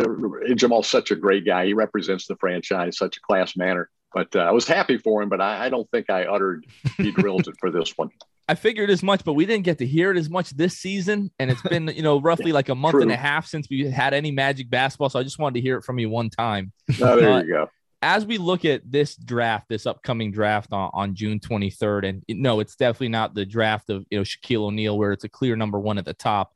Jamahl's 0.56 0.90
such 0.90 1.12
a 1.12 1.16
great 1.16 1.46
guy. 1.46 1.66
He 1.66 1.74
represents 1.74 2.26
the 2.26 2.38
franchise 2.38 2.98
such 2.98 3.18
a 3.18 3.22
class 3.22 3.58
manner. 3.58 3.90
But 4.14 4.36
uh, 4.36 4.40
I 4.40 4.52
was 4.52 4.68
happy 4.68 4.98
for 4.98 5.22
him, 5.22 5.30
but 5.30 5.42
I, 5.42 5.66
I 5.66 5.70
don't 5.70 5.90
think 5.90 6.10
I 6.10 6.26
uttered 6.26 6.66
he 6.98 7.12
drills 7.12 7.48
it 7.48 7.56
for 7.60 7.72
this 7.72 7.98
one. 7.98 8.10
I 8.48 8.56
figured 8.56 8.90
as 8.90 9.02
much, 9.02 9.24
but 9.24 9.34
we 9.34 9.46
didn't 9.46 9.64
get 9.64 9.78
to 9.78 9.86
hear 9.86 10.12
it 10.12 10.18
as 10.18 10.30
much 10.30 10.50
this 10.52 10.78
season. 10.78 11.32
And 11.40 11.50
it's 11.50 11.62
been, 11.62 11.88
you 11.88 12.02
know, 12.02 12.20
roughly 12.22 12.52
like 12.52 12.70
a 12.70 12.76
month 12.76 12.94
True. 12.94 13.02
and 13.04 13.12
a 13.12 13.16
half 13.16 13.48
since 13.48 13.68
we 13.70 13.90
had 13.90 14.14
any 14.14 14.32
Magic 14.32 14.70
basketball. 14.70 15.10
So 15.10 15.20
I 15.20 15.24
just 15.24 15.40
wanted 15.40 15.56
to 15.56 15.62
hear 15.62 15.78
it 15.78 15.84
from 15.84 16.00
you 16.00 16.10
one 16.10 16.30
time. 16.30 16.74
Oh, 17.02 17.20
there 17.20 17.32
uh, 17.32 17.42
you 17.42 17.54
go 17.54 17.70
as 18.04 18.26
we 18.26 18.38
look 18.38 18.66
at 18.66 18.82
this 18.92 19.16
draft, 19.16 19.70
this 19.70 19.86
upcoming 19.86 20.30
draft 20.30 20.74
on, 20.74 20.92
on 20.94 21.16
June 21.16 21.40
23rd, 21.40 22.10
and 22.10 22.24
no, 22.28 22.60
it's 22.60 22.76
definitely 22.76 23.08
not 23.08 23.34
the 23.34 23.46
draft 23.46 23.90
of 23.90 24.06
you 24.12 24.20
know 24.20 24.24
Shaquille 24.24 24.66
O'Neal 24.66 24.98
where 24.98 25.14
it's 25.14 25.24
a 25.24 25.30
clear 25.30 25.56
number 25.56 25.80
one 25.80 25.98
at 25.98 26.04
the 26.04 26.14
top, 26.14 26.54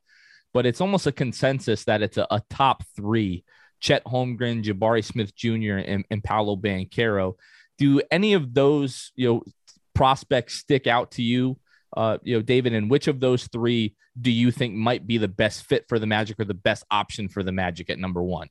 but 0.52 0.66
it's 0.66 0.82
almost 0.82 1.06
a 1.06 1.12
consensus 1.12 1.84
that 1.84 2.02
it's 2.02 2.18
a, 2.18 2.26
a 2.30 2.42
top 2.50 2.84
three: 2.94 3.44
Chet 3.80 4.04
Holmgren, 4.04 4.62
Jabari 4.62 5.02
Smith 5.02 5.34
Jr., 5.34 5.78
and, 5.78 6.04
and 6.10 6.22
Paolo 6.22 6.54
Banchero. 6.54 7.36
Do 7.78 8.02
any 8.10 8.34
of 8.34 8.52
those 8.52 9.10
you 9.16 9.28
know 9.28 9.42
prospects 9.94 10.56
stick 10.56 10.86
out 10.86 11.12
to 11.12 11.22
you? 11.22 11.58
Uh, 11.96 12.18
you 12.22 12.36
know, 12.36 12.42
David, 12.42 12.74
and 12.74 12.90
which 12.90 13.08
of 13.08 13.20
those 13.20 13.46
three 13.46 13.94
do 14.20 14.30
you 14.30 14.50
think 14.50 14.74
might 14.74 15.06
be 15.06 15.18
the 15.18 15.28
best 15.28 15.64
fit 15.64 15.86
for 15.88 15.98
the 15.98 16.06
Magic 16.06 16.38
or 16.38 16.44
the 16.44 16.54
best 16.54 16.84
option 16.90 17.28
for 17.28 17.42
the 17.42 17.52
Magic 17.52 17.90
at 17.90 17.98
number 17.98 18.22
one? 18.22 18.48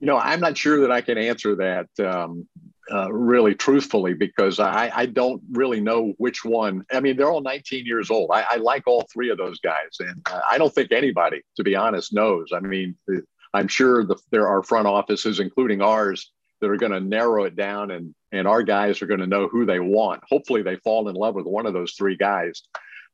You 0.00 0.06
know, 0.06 0.18
I'm 0.18 0.40
not 0.40 0.56
sure 0.56 0.80
that 0.80 0.90
I 0.90 1.00
can 1.00 1.18
answer 1.18 1.56
that 1.56 1.88
um, 2.06 2.46
uh, 2.92 3.10
really 3.12 3.54
truthfully 3.54 4.14
because 4.14 4.60
I, 4.60 4.90
I 4.94 5.06
don't 5.06 5.42
really 5.52 5.80
know 5.80 6.12
which 6.18 6.44
one. 6.44 6.84
I 6.92 7.00
mean, 7.00 7.16
they're 7.16 7.30
all 7.30 7.40
19 7.40 7.86
years 7.86 8.10
old. 8.10 8.30
I, 8.32 8.44
I 8.50 8.56
like 8.56 8.82
all 8.86 9.06
three 9.12 9.30
of 9.30 9.38
those 9.38 9.58
guys, 9.60 9.96
and 10.00 10.20
uh, 10.30 10.40
I 10.48 10.58
don't 10.58 10.74
think 10.74 10.92
anybody, 10.92 11.42
to 11.56 11.64
be 11.64 11.76
honest, 11.76 12.12
knows. 12.12 12.48
I 12.54 12.60
mean, 12.60 12.96
I'm 13.54 13.68
sure 13.68 14.04
the, 14.04 14.16
there 14.30 14.48
are 14.48 14.62
front 14.62 14.86
offices, 14.86 15.40
including 15.40 15.80
ours, 15.80 16.30
that 16.64 16.70
are 16.70 16.76
going 16.76 16.92
to 16.92 17.00
narrow 17.00 17.44
it 17.44 17.54
down, 17.54 17.90
and 17.90 18.14
and 18.32 18.48
our 18.48 18.62
guys 18.62 19.02
are 19.02 19.06
going 19.06 19.20
to 19.20 19.26
know 19.26 19.48
who 19.48 19.66
they 19.66 19.80
want. 19.80 20.22
Hopefully, 20.28 20.62
they 20.62 20.76
fall 20.76 21.08
in 21.08 21.14
love 21.14 21.34
with 21.34 21.46
one 21.46 21.66
of 21.66 21.74
those 21.74 21.92
three 21.92 22.16
guys. 22.16 22.62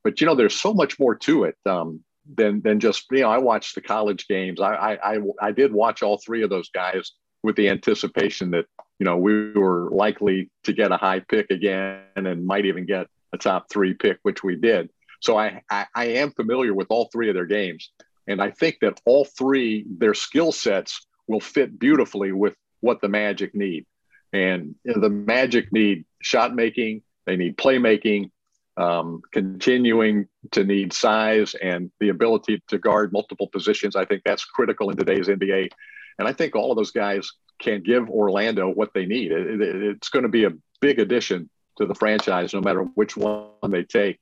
But 0.04 0.20
you 0.20 0.26
know, 0.26 0.34
there's 0.34 0.58
so 0.58 0.72
much 0.72 0.98
more 0.98 1.14
to 1.16 1.44
it. 1.44 1.56
Um, 1.66 2.04
than 2.36 2.60
than 2.62 2.80
just 2.80 3.06
you 3.10 3.20
know 3.20 3.30
I 3.30 3.38
watched 3.38 3.74
the 3.74 3.80
college 3.80 4.26
games. 4.28 4.60
I, 4.60 4.74
I 4.74 5.14
I 5.14 5.18
I 5.40 5.52
did 5.52 5.72
watch 5.72 6.02
all 6.02 6.18
three 6.18 6.42
of 6.42 6.50
those 6.50 6.70
guys 6.70 7.12
with 7.42 7.56
the 7.56 7.68
anticipation 7.68 8.50
that 8.52 8.66
you 8.98 9.06
know 9.06 9.16
we 9.16 9.52
were 9.52 9.90
likely 9.90 10.50
to 10.64 10.72
get 10.72 10.92
a 10.92 10.96
high 10.96 11.20
pick 11.20 11.50
again 11.50 12.02
and 12.16 12.46
might 12.46 12.66
even 12.66 12.86
get 12.86 13.06
a 13.32 13.38
top 13.38 13.66
three 13.70 13.94
pick, 13.94 14.18
which 14.22 14.42
we 14.42 14.56
did. 14.56 14.90
So 15.20 15.38
I, 15.38 15.62
I, 15.70 15.86
I 15.94 16.04
am 16.06 16.32
familiar 16.32 16.72
with 16.74 16.86
all 16.90 17.08
three 17.12 17.28
of 17.28 17.34
their 17.34 17.46
games, 17.46 17.90
and 18.26 18.40
I 18.40 18.50
think 18.50 18.78
that 18.80 19.00
all 19.04 19.24
three 19.24 19.84
their 19.88 20.14
skill 20.14 20.52
sets 20.52 21.06
will 21.26 21.40
fit 21.40 21.78
beautifully 21.78 22.32
with 22.32 22.54
what 22.80 23.00
the 23.00 23.08
Magic 23.08 23.54
need. 23.54 23.86
And 24.32 24.74
the 24.84 25.10
Magic 25.10 25.72
need 25.72 26.04
shot 26.22 26.54
making, 26.54 27.02
they 27.26 27.36
need 27.36 27.56
playmaking, 27.56 28.30
um, 28.76 29.20
continuing 29.32 30.28
to 30.52 30.64
need 30.64 30.92
size 30.92 31.54
and 31.54 31.90
the 32.00 32.08
ability 32.08 32.62
to 32.68 32.78
guard 32.78 33.12
multiple 33.12 33.48
positions. 33.48 33.96
I 33.96 34.04
think 34.04 34.22
that's 34.24 34.44
critical 34.44 34.90
in 34.90 34.96
today's 34.96 35.28
NBA. 35.28 35.70
And 36.18 36.28
I 36.28 36.32
think 36.32 36.54
all 36.54 36.70
of 36.70 36.76
those 36.76 36.92
guys 36.92 37.30
can 37.58 37.82
give 37.82 38.08
Orlando 38.08 38.68
what 38.68 38.94
they 38.94 39.06
need. 39.06 39.32
It, 39.32 39.60
it, 39.60 39.82
it's 39.82 40.08
going 40.08 40.22
to 40.22 40.28
be 40.28 40.44
a 40.44 40.52
big 40.80 40.98
addition 40.98 41.50
to 41.78 41.86
the 41.86 41.94
franchise, 41.94 42.54
no 42.54 42.60
matter 42.60 42.82
which 42.82 43.16
one 43.16 43.48
they 43.68 43.84
take. 43.84 44.18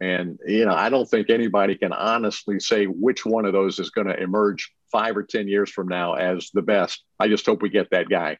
And, 0.00 0.38
you 0.46 0.64
know, 0.64 0.74
I 0.74 0.88
don't 0.88 1.08
think 1.08 1.30
anybody 1.30 1.76
can 1.76 1.92
honestly 1.92 2.58
say 2.58 2.86
which 2.86 3.24
one 3.24 3.44
of 3.44 3.52
those 3.52 3.78
is 3.78 3.90
going 3.90 4.08
to 4.08 4.20
emerge 4.20 4.72
five 4.92 5.16
or 5.16 5.24
10 5.24 5.48
years 5.48 5.70
from 5.70 5.88
now 5.88 6.14
as 6.14 6.50
the 6.52 6.62
best. 6.62 7.02
I 7.18 7.28
just 7.28 7.46
hope 7.46 7.62
we 7.62 7.70
get 7.70 7.90
that 7.90 8.08
guy. 8.08 8.38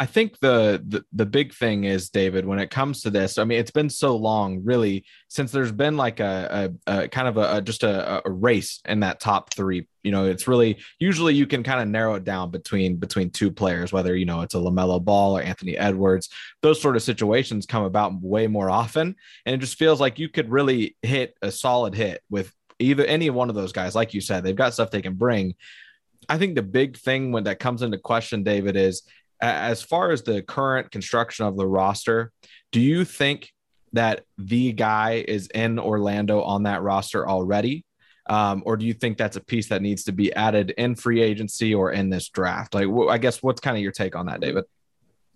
I 0.00 0.06
think 0.06 0.38
the, 0.40 0.82
the, 0.88 1.04
the 1.12 1.26
big 1.26 1.52
thing 1.52 1.84
is 1.84 2.08
David 2.08 2.46
when 2.46 2.58
it 2.58 2.70
comes 2.70 3.02
to 3.02 3.10
this. 3.10 3.36
I 3.36 3.44
mean, 3.44 3.58
it's 3.58 3.70
been 3.70 3.90
so 3.90 4.16
long, 4.16 4.64
really, 4.64 5.04
since 5.28 5.52
there's 5.52 5.72
been 5.72 5.98
like 5.98 6.20
a, 6.20 6.72
a, 6.86 7.02
a 7.02 7.08
kind 7.08 7.28
of 7.28 7.36
a, 7.36 7.58
a 7.58 7.60
just 7.60 7.82
a, 7.82 8.26
a, 8.26 8.30
race 8.30 8.80
in 8.88 9.00
that 9.00 9.20
top 9.20 9.52
three. 9.52 9.86
You 10.02 10.10
know, 10.10 10.24
it's 10.24 10.48
really 10.48 10.78
usually 10.98 11.34
you 11.34 11.46
can 11.46 11.62
kind 11.62 11.82
of 11.82 11.88
narrow 11.88 12.14
it 12.14 12.24
down 12.24 12.50
between 12.50 12.96
between 12.96 13.28
two 13.28 13.50
players, 13.50 13.92
whether 13.92 14.16
you 14.16 14.24
know 14.24 14.40
it's 14.40 14.54
a 14.54 14.58
LaMelo 14.58 15.04
Ball 15.04 15.36
or 15.36 15.42
Anthony 15.42 15.76
Edwards. 15.76 16.30
Those 16.62 16.80
sort 16.80 16.96
of 16.96 17.02
situations 17.02 17.66
come 17.66 17.82
about 17.82 18.22
way 18.22 18.46
more 18.46 18.70
often, 18.70 19.16
and 19.44 19.54
it 19.54 19.58
just 19.58 19.78
feels 19.78 20.00
like 20.00 20.18
you 20.18 20.30
could 20.30 20.50
really 20.50 20.96
hit 21.02 21.34
a 21.42 21.50
solid 21.50 21.94
hit 21.94 22.22
with 22.30 22.50
either 22.80 23.04
any 23.04 23.30
one 23.30 23.48
of 23.48 23.54
those 23.54 23.72
guys. 23.72 23.94
Like 23.94 24.14
you 24.14 24.20
said, 24.20 24.42
they've 24.42 24.56
got 24.56 24.74
stuff 24.74 24.90
they 24.90 25.02
can 25.02 25.14
bring. 25.14 25.54
I 26.28 26.38
think 26.38 26.54
the 26.54 26.62
big 26.62 26.96
thing 26.96 27.32
when 27.32 27.44
that 27.44 27.58
comes 27.58 27.82
into 27.82 27.98
question, 27.98 28.42
David, 28.42 28.76
is 28.76 29.02
as 29.40 29.82
far 29.82 30.10
as 30.10 30.22
the 30.22 30.42
current 30.42 30.90
construction 30.90 31.46
of 31.46 31.56
the 31.56 31.66
roster, 31.66 32.32
do 32.72 32.80
you 32.80 33.04
think 33.04 33.50
that 33.92 34.24
the 34.38 34.72
guy 34.72 35.24
is 35.26 35.48
in 35.48 35.78
Orlando 35.78 36.42
on 36.42 36.64
that 36.64 36.82
roster 36.82 37.28
already? 37.28 37.84
Um, 38.28 38.62
or 38.64 38.76
do 38.76 38.86
you 38.86 38.92
think 38.92 39.18
that's 39.18 39.36
a 39.36 39.44
piece 39.44 39.68
that 39.70 39.82
needs 39.82 40.04
to 40.04 40.12
be 40.12 40.32
added 40.34 40.70
in 40.76 40.94
free 40.94 41.20
agency 41.20 41.74
or 41.74 41.90
in 41.90 42.10
this 42.10 42.28
draft? 42.28 42.74
Like, 42.74 42.86
I 43.08 43.18
guess 43.18 43.42
what's 43.42 43.60
kind 43.60 43.76
of 43.76 43.82
your 43.82 43.92
take 43.92 44.14
on 44.14 44.26
that, 44.26 44.40
David? 44.40 44.64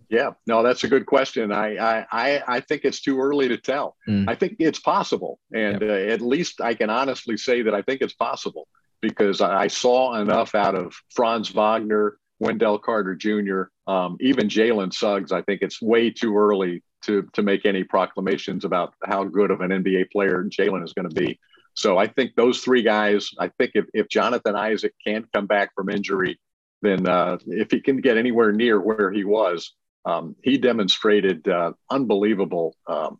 Yeah, 0.09 0.31
no, 0.45 0.63
that's 0.63 0.83
a 0.83 0.87
good 0.87 1.05
question. 1.05 1.51
I 1.51 2.05
I 2.11 2.43
I 2.47 2.59
think 2.59 2.85
it's 2.85 3.01
too 3.01 3.19
early 3.19 3.47
to 3.49 3.57
tell. 3.57 3.95
Mm. 4.07 4.29
I 4.29 4.35
think 4.35 4.57
it's 4.59 4.79
possible, 4.79 5.39
and 5.53 5.81
yep. 5.81 5.89
uh, 5.89 6.13
at 6.13 6.21
least 6.21 6.61
I 6.61 6.75
can 6.75 6.89
honestly 6.89 7.37
say 7.37 7.63
that 7.63 7.73
I 7.73 7.81
think 7.81 8.01
it's 8.01 8.13
possible 8.13 8.67
because 9.01 9.41
I 9.41 9.67
saw 9.67 10.15
enough 10.15 10.55
out 10.55 10.75
of 10.75 10.93
Franz 11.13 11.49
Wagner 11.49 12.17
Wendell 12.39 12.79
Carter 12.79 13.15
Jr., 13.15 13.63
um, 13.87 14.17
even 14.19 14.47
Jalen 14.47 14.93
Suggs. 14.93 15.31
I 15.31 15.41
think 15.41 15.61
it's 15.61 15.81
way 15.81 16.09
too 16.09 16.37
early 16.37 16.83
to 17.03 17.27
to 17.33 17.41
make 17.41 17.65
any 17.65 17.83
proclamations 17.83 18.65
about 18.65 18.93
how 19.03 19.23
good 19.23 19.51
of 19.51 19.61
an 19.61 19.71
NBA 19.71 20.11
player 20.11 20.43
Jalen 20.43 20.83
is 20.83 20.93
going 20.93 21.09
to 21.09 21.15
be. 21.15 21.39
So 21.75 21.97
I 21.97 22.07
think 22.07 22.35
those 22.35 22.61
three 22.61 22.83
guys. 22.83 23.31
I 23.39 23.49
think 23.57 23.71
if, 23.75 23.85
if 23.93 24.07
Jonathan 24.07 24.55
Isaac 24.55 24.93
can't 25.05 25.31
come 25.33 25.45
back 25.45 25.73
from 25.75 25.89
injury, 25.89 26.39
then 26.81 27.07
uh, 27.07 27.37
if 27.47 27.71
he 27.71 27.81
can 27.81 27.97
get 27.97 28.17
anywhere 28.17 28.51
near 28.51 28.79
where 28.79 29.11
he 29.11 29.23
was, 29.23 29.73
um, 30.05 30.35
he 30.43 30.57
demonstrated 30.57 31.47
uh, 31.47 31.73
unbelievable 31.89 32.75
um, 32.87 33.19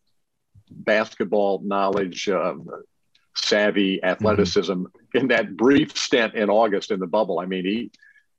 basketball 0.69 1.61
knowledge, 1.63 2.29
uh, 2.29 2.53
savvy, 3.35 4.03
athleticism 4.03 4.73
mm-hmm. 4.73 5.17
in 5.17 5.27
that 5.29 5.55
brief 5.57 5.97
stint 5.97 6.35
in 6.35 6.49
August 6.49 6.91
in 6.91 6.99
the 6.99 7.07
bubble. 7.07 7.39
I 7.39 7.45
mean, 7.45 7.65
he 7.65 7.91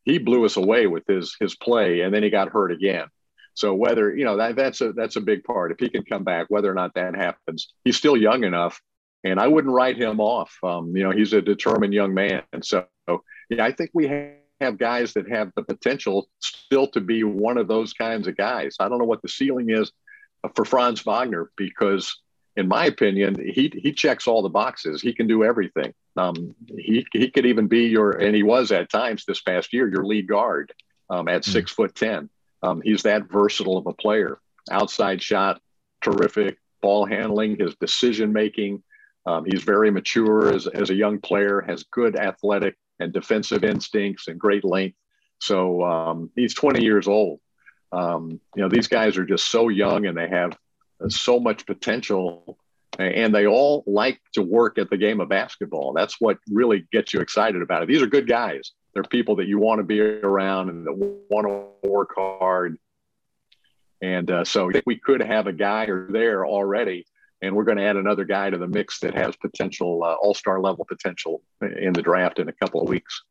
he 0.05 0.19
blew 0.19 0.45
us 0.45 0.57
away 0.57 0.87
with 0.87 1.05
his 1.07 1.37
his 1.41 1.57
play, 1.57 2.01
and 2.01 2.15
then 2.15 2.23
he 2.23 2.31
got 2.31 2.51
hurt 2.51 2.71
again. 2.71 3.07
So 3.55 3.75
whether 3.75 4.15
you 4.15 4.25
know 4.25 4.37
that 4.37 4.55
that's 4.55 4.81
a 4.81 4.93
that's 4.93 5.17
a 5.17 5.21
big 5.21 5.43
part. 5.45 5.73
If 5.73 5.81
he 5.81 5.89
can 5.89 6.05
come 6.05 6.25
back, 6.25 6.47
whether 6.49 6.71
or 6.71 6.75
not 6.75 6.95
that 6.95 7.17
happens, 7.17 7.73
he's 7.85 7.97
still 7.97 8.17
young 8.17 8.45
enough, 8.45 8.81
and 9.25 9.41
I 9.41 9.49
wouldn't 9.49 9.75
write 9.75 9.97
him 9.97 10.21
off. 10.21 10.57
Um, 10.63 10.97
you 10.97 11.03
know, 11.03 11.11
he's 11.11 11.33
a 11.33 11.43
determined 11.43 11.95
young 11.95 12.15
man, 12.15 12.43
and 12.53 12.65
so 12.65 12.87
yeah, 13.49 13.65
I 13.65 13.73
think 13.73 13.91
we 13.93 14.07
have 14.07 14.35
guys 14.61 15.13
that 15.15 15.29
have 15.29 15.53
the 15.55 15.63
potential 15.63 16.29
still 16.41 16.87
to 16.89 17.01
be 17.01 17.25
one 17.25 17.59
of 17.59 17.69
those 17.69 17.93
kinds 17.93 18.27
of 18.27 18.37
guys. 18.37 18.77
I 18.81 18.89
don't 18.89 18.99
know 18.99 19.05
what 19.05 19.23
the 19.23 19.29
ceiling 19.29 19.71
is 19.71 19.93
for 20.55 20.65
Franz 20.65 21.01
Wagner 21.03 21.51
because 21.57 22.21
in 22.57 22.69
my 22.69 22.87
opinion, 22.87 23.37
he 23.39 23.71
he 23.77 23.93
checks 23.93 24.27
all 24.27 24.43
the 24.43 24.49
boxes. 24.49 25.03
He 25.03 25.13
can 25.13 25.27
do 25.27 25.45
everything. 25.45 25.93
Um, 26.17 26.55
he 26.77 27.07
he 27.13 27.31
could 27.31 27.45
even 27.47 27.67
be 27.67 27.87
your, 27.87 28.13
and 28.13 28.35
he 28.35 28.43
was 28.43 28.73
at 28.73 28.91
times 28.91 29.25
this 29.25 29.43
past 29.43 29.73
year 29.73 29.89
your 29.89 30.05
lead 30.05 30.27
guard 30.27 30.73
um, 31.11 31.29
at 31.29 31.43
mm-hmm. 31.43 31.53
six 31.53 31.71
foot 31.71 31.95
ten. 31.95 32.31
Um, 32.63 32.81
he's 32.83 33.03
that 33.03 33.31
versatile 33.31 33.77
of 33.77 33.87
a 33.87 33.93
player. 33.93 34.39
Outside 34.71 35.23
shot, 35.23 35.61
terrific. 36.01 36.59
Ball 36.81 37.05
handling, 37.05 37.57
his 37.59 37.75
decision 37.77 38.33
making. 38.33 38.83
Um, 39.27 39.45
he's 39.45 39.63
very 39.63 39.91
mature 39.91 40.55
as, 40.55 40.67
as 40.67 40.91
a 40.91 40.95
young 40.95 41.21
player. 41.21 41.61
Has 41.61 41.85
good 41.85 42.17
athletic 42.17 42.77
and 42.99 43.13
defensive 43.13 43.65
instincts 43.65 44.29
and 44.29 44.39
great 44.39 44.65
length. 44.65 44.97
So 45.41 45.83
um, 45.83 46.31
he's 46.35 46.55
20 46.55 46.83
years 46.83 47.09
old. 47.09 47.41
Um, 47.93 48.41
you 48.55 48.63
know 48.63 48.69
these 48.69 48.89
guys 48.89 49.17
are 49.17 49.25
just 49.25 49.51
so 49.51 49.69
young 49.69 50.07
and 50.07 50.17
they 50.19 50.29
have 50.29 50.57
so 51.09 51.39
much 51.39 51.67
potential 51.67 52.59
and 52.99 53.35
they 53.35 53.47
all 53.47 53.85
like 53.87 54.21
to 54.33 54.43
work 54.43 54.79
at 54.79 54.91
the 54.91 54.97
game 54.97 55.21
of 55.21 55.29
basketball. 55.29 55.93
That's 55.93 56.17
what 56.21 56.39
really 56.49 56.87
gets 56.93 57.13
you 57.13 57.21
excited 57.21 57.63
about 57.63 57.83
it. 57.83 57.89
These 57.89 58.03
are 58.03 58.07
good 58.07 58.27
guys. 58.27 58.73
They're 58.95 59.03
people 59.03 59.37
that 59.37 59.47
you 59.47 59.59
want 59.59 59.81
to 59.81 59.83
be 59.83 60.01
around 60.01 60.71
and 60.71 60.87
that 60.87 60.95
want 60.95 61.47
to 61.47 61.89
work 61.89 62.11
hard. 62.17 62.79
And 64.01 64.31
uh, 64.31 64.45
so 64.45 64.71
we 64.87 64.99
could 64.99 65.21
have 65.21 65.47
a 65.47 65.53
guy 65.53 65.87
or 65.87 66.11
there 66.11 66.47
already, 66.47 67.07
and 67.43 67.55
we're 67.55 67.65
going 67.65 67.79
to 67.79 67.85
add 67.85 67.97
another 67.97 68.25
guy 68.25 68.51
to 68.51 68.59
the 68.59 68.67
mix 68.67 69.01
that 69.01 69.15
has 69.15 69.37
potential, 69.37 70.03
uh, 70.05 70.15
all 70.15 70.35
star 70.35 70.61
level 70.61 70.85
potential 70.85 71.43
in 71.61 71.93
the 71.93 72.03
draft 72.03 72.39
in 72.39 72.49
a 72.49 72.53
couple 72.53 72.81
of 72.81 72.89
weeks. 72.89 73.23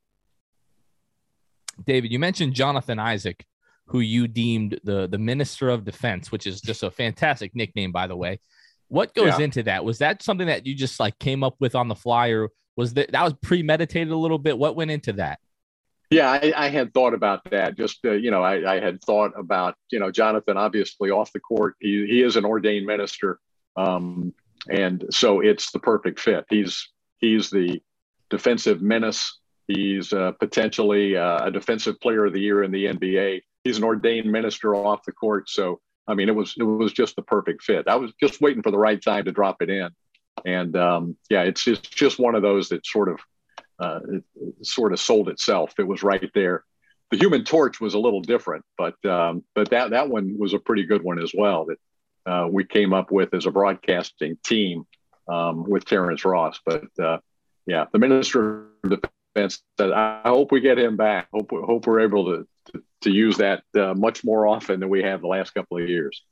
David, 1.86 2.12
you 2.12 2.20
mentioned 2.20 2.54
Jonathan 2.54 3.00
Isaac 3.00 3.46
who 3.88 4.00
you 4.00 4.28
deemed 4.28 4.80
the 4.84 5.08
the 5.08 5.18
minister 5.18 5.70
of 5.70 5.86
defense, 5.86 6.32
which 6.32 6.48
is 6.48 6.62
just 6.62 6.84
a 6.84 6.92
fantastic 6.92 7.56
nickname, 7.56 7.92
by 7.92 8.08
the 8.08 8.16
way. 8.16 8.40
What 8.88 9.14
goes 9.14 9.38
yeah. 9.40 9.46
into 9.46 9.64
that? 9.64 9.84
Was 9.84 10.00
that 10.00 10.22
something 10.22 10.48
that 10.48 10.66
you 10.66 10.76
just 10.76 11.00
like 11.00 11.18
came 11.20 11.44
up 11.44 11.56
with 11.60 11.76
on 11.76 11.88
the 11.88 11.96
fly, 11.96 12.30
or 12.30 12.50
was 12.76 12.94
that 12.96 13.12
that 13.12 13.24
was 13.24 13.34
premeditated 13.42 14.12
a 14.12 14.18
little 14.18 14.40
bit? 14.40 14.58
What 14.58 14.76
went 14.76 14.92
into 14.92 15.14
that? 15.14 15.40
Yeah, 16.12 16.30
I, 16.30 16.54
I 16.56 16.70
had 16.70 16.94
thought 16.94 17.14
about 17.14 17.42
that. 17.50 17.78
Just 17.78 18.00
uh, 18.06 18.12
you 18.12 18.32
know, 18.32 18.44
I, 18.44 18.76
I, 18.76 18.80
had 18.80 19.02
thought 19.04 19.32
about 19.36 19.76
you 19.92 20.00
know 20.00 20.12
Jonathan. 20.12 20.58
Obviously, 20.58 21.10
off 21.10 21.32
the 21.32 21.40
court, 21.40 21.76
he 21.80 22.06
he 22.08 22.22
is 22.22 22.36
an 22.36 22.46
ordained 22.46 22.86
minister, 22.86 23.40
um, 23.76 24.34
and 24.70 25.06
so 25.12 25.42
it's 25.42 25.72
the 25.72 25.80
perfect 25.80 26.20
fit. 26.20 26.46
He's 26.50 26.90
he's 27.20 27.50
the 27.50 27.82
defensive 28.30 28.82
menace. 28.82 29.40
He's 29.68 30.14
uh, 30.14 30.32
potentially 30.40 31.18
uh, 31.18 31.48
a 31.48 31.52
defensive 31.52 32.00
player 32.00 32.26
of 32.26 32.34
the 32.34 32.42
year 32.42 32.64
in 32.64 32.72
the 32.72 32.86
NBA 32.86 33.42
he's 33.66 33.78
an 33.78 33.84
ordained 33.84 34.32
minister 34.32 34.74
off 34.74 35.04
the 35.04 35.12
court. 35.12 35.50
So 35.50 35.82
I 36.08 36.14
mean, 36.14 36.30
it 36.30 36.36
was 36.36 36.54
it 36.58 36.64
was 36.64 36.94
just 36.94 37.18
the 37.18 37.24
perfect 37.24 37.64
fit. 37.64 37.88
I 37.90 37.96
was 37.96 38.14
just 38.22 38.40
waiting 38.40 38.64
for 38.64 38.72
the 38.72 38.78
right 38.78 39.02
time 39.02 39.26
to 39.26 39.34
drop 39.34 39.62
it 39.62 39.70
in, 39.70 39.90
and 40.46 40.78
um, 40.78 41.18
yeah, 41.30 41.42
it's 41.42 41.68
it's 41.68 41.82
just 41.82 42.18
one 42.18 42.36
of 42.36 42.44
those 42.44 42.70
that 42.70 42.86
sort 42.86 43.10
of 43.10 43.20
uh, 43.80 44.00
it, 44.08 44.24
it 44.36 44.66
sort 44.66 44.94
of 44.94 45.02
sold 45.02 45.28
itself. 45.28 45.74
It 45.78 45.88
was 45.88 46.04
right 46.04 46.30
there. 46.34 46.64
The 47.12 47.18
Human 47.18 47.44
Torch 47.44 47.82
was 47.82 47.96
a 47.96 48.00
little 48.00 48.22
different, 48.22 48.64
but 48.78 49.04
um, 49.04 49.44
but 49.56 49.72
that 49.72 49.90
that 49.90 50.08
one 50.08 50.38
was 50.38 50.54
a 50.54 50.60
pretty 50.60 50.86
good 50.86 51.04
one 51.04 51.20
as 51.20 51.34
well. 51.36 51.66
That 51.66 51.80
uh, 52.26 52.48
we 52.50 52.64
came 52.64 52.94
up 52.94 53.12
with 53.12 53.34
as 53.34 53.46
a 53.46 53.52
broadcasting 53.52 54.38
team 54.44 54.86
um, 55.28 55.64
with 55.64 55.86
Terrence 55.86 56.26
Ross. 56.26 56.60
But 56.66 56.84
uh, 57.00 57.20
yeah, 57.66 57.86
the 57.92 58.00
Minister 58.00 58.68
of 58.84 59.02
Defense 59.36 59.62
said, 59.78 59.92
I 59.92 60.22
hope 60.26 60.52
we 60.52 60.62
get 60.62 60.78
him 60.80 60.98
back. 60.98 61.28
Hope 61.34 61.52
hope 61.52 61.88
we're 61.88 62.02
able 62.02 62.26
to 62.26 62.48
to, 62.72 62.84
to 63.02 63.12
use 63.12 63.38
that 63.38 63.64
uh, 63.78 63.94
much 63.94 64.24
more 64.24 64.48
often 64.48 64.80
than 64.80 64.90
we 64.90 65.04
have 65.04 65.22
the 65.22 65.28
last 65.28 65.52
couple 65.52 65.78
of 65.78 65.88
years. 65.88 66.24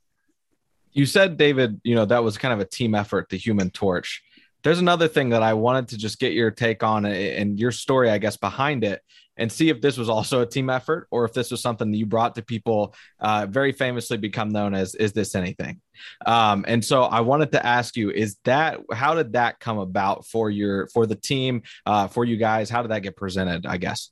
You 0.92 1.06
said, 1.06 1.38
David, 1.38 1.82
you 1.84 1.96
know 1.96 2.06
that 2.06 2.24
was 2.24 2.38
kind 2.38 2.54
of 2.54 2.60
a 2.60 2.66
team 2.66 2.96
effort, 2.96 3.30
the 3.30 3.38
Human 3.38 3.70
Torch. 3.70 4.24
There's 4.64 4.80
another 4.80 5.08
thing 5.08 5.30
that 5.30 5.44
I 5.44 5.54
wanted 5.54 5.90
to 5.90 5.98
just 5.98 6.20
get 6.20 6.34
your 6.34 6.52
take 6.52 6.84
on 6.84 7.06
and 7.06 7.60
your 7.60 7.72
story, 7.72 8.10
I 8.10 8.18
guess, 8.18 8.38
behind 8.38 8.84
it 8.84 9.02
and 9.38 9.52
see 9.52 9.70
if 9.70 9.82
this 9.82 9.98
was 9.98 10.10
also 10.10 10.42
a 10.42 10.46
team 10.46 10.70
effort 10.70 11.08
or 11.12 11.26
if 11.26 11.34
this 11.34 11.52
was 11.52 11.62
something 11.62 11.92
that 11.92 11.98
you 11.98 12.06
brought 12.06 12.36
to 12.36 12.42
people 12.42 12.94
uh, 13.20 13.48
very 13.50 13.72
famously 13.72 14.18
become 14.18 14.50
known 14.50 14.74
as 14.74 14.96
is 14.96 15.14
this 15.14 15.36
anything 15.36 15.82
um, 16.26 16.66
and 16.68 16.84
so 16.84 17.04
i 17.04 17.20
wanted 17.20 17.52
to 17.52 17.66
ask 17.66 17.96
you 17.96 18.12
is 18.12 18.38
that 18.44 18.80
how 18.92 19.14
did 19.14 19.34
that 19.34 19.60
come 19.60 19.80
about 19.80 20.26
for 20.26 20.50
your 20.50 20.88
for 20.88 21.06
the 21.06 21.16
team 21.16 21.62
uh, 21.86 22.08
for 22.08 22.26
you 22.26 22.38
guys 22.38 22.70
how 22.70 22.82
did 22.82 22.92
that 22.92 23.02
get 23.02 23.16
presented 23.16 23.66
i 23.66 23.78
guess 23.78 24.12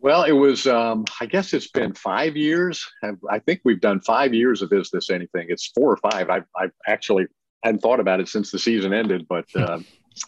well, 0.00 0.22
it 0.22 0.32
was, 0.32 0.68
um, 0.68 1.04
I 1.20 1.26
guess 1.26 1.52
it's 1.52 1.72
been 1.72 1.92
five 1.92 2.36
years. 2.36 2.88
I 3.28 3.40
think 3.40 3.62
we've 3.64 3.80
done 3.80 4.00
five 4.00 4.32
years 4.32 4.62
of 4.62 4.72
Is 4.72 4.90
This 4.90 5.10
Anything. 5.10 5.46
It's 5.48 5.72
four 5.74 5.90
or 5.90 5.96
five. 5.96 6.30
I've, 6.30 6.44
I've 6.56 6.70
actually 6.86 7.26
hadn't 7.62 7.80
thought 7.80 8.00
about 8.00 8.20
it 8.20 8.28
since 8.28 8.50
the 8.50 8.58
season 8.58 8.92
ended, 8.92 9.26
but 9.28 9.46
uh, 9.56 9.80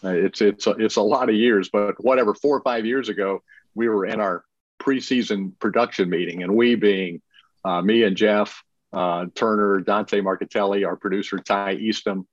it's 0.03 0.41
it's 0.41 0.67
a, 0.67 0.71
it's 0.71 0.95
a 0.95 1.01
lot 1.01 1.29
of 1.29 1.35
years, 1.35 1.69
but 1.71 1.95
whatever. 2.03 2.33
Four 2.33 2.57
or 2.57 2.61
five 2.61 2.85
years 2.85 3.09
ago, 3.09 3.43
we 3.75 3.89
were 3.89 4.05
in 4.05 4.19
our 4.19 4.43
preseason 4.81 5.57
production 5.59 6.09
meeting, 6.09 6.43
and 6.43 6.55
we 6.55 6.75
being 6.75 7.21
uh, 7.63 7.81
me 7.81 8.03
and 8.03 8.15
Jeff 8.15 8.63
uh, 8.93 9.25
Turner, 9.35 9.79
Dante 9.79 10.21
Marchitelli, 10.21 10.85
our 10.85 10.95
producer 10.95 11.37
Ty 11.37 11.73
Eastham, 11.73 12.27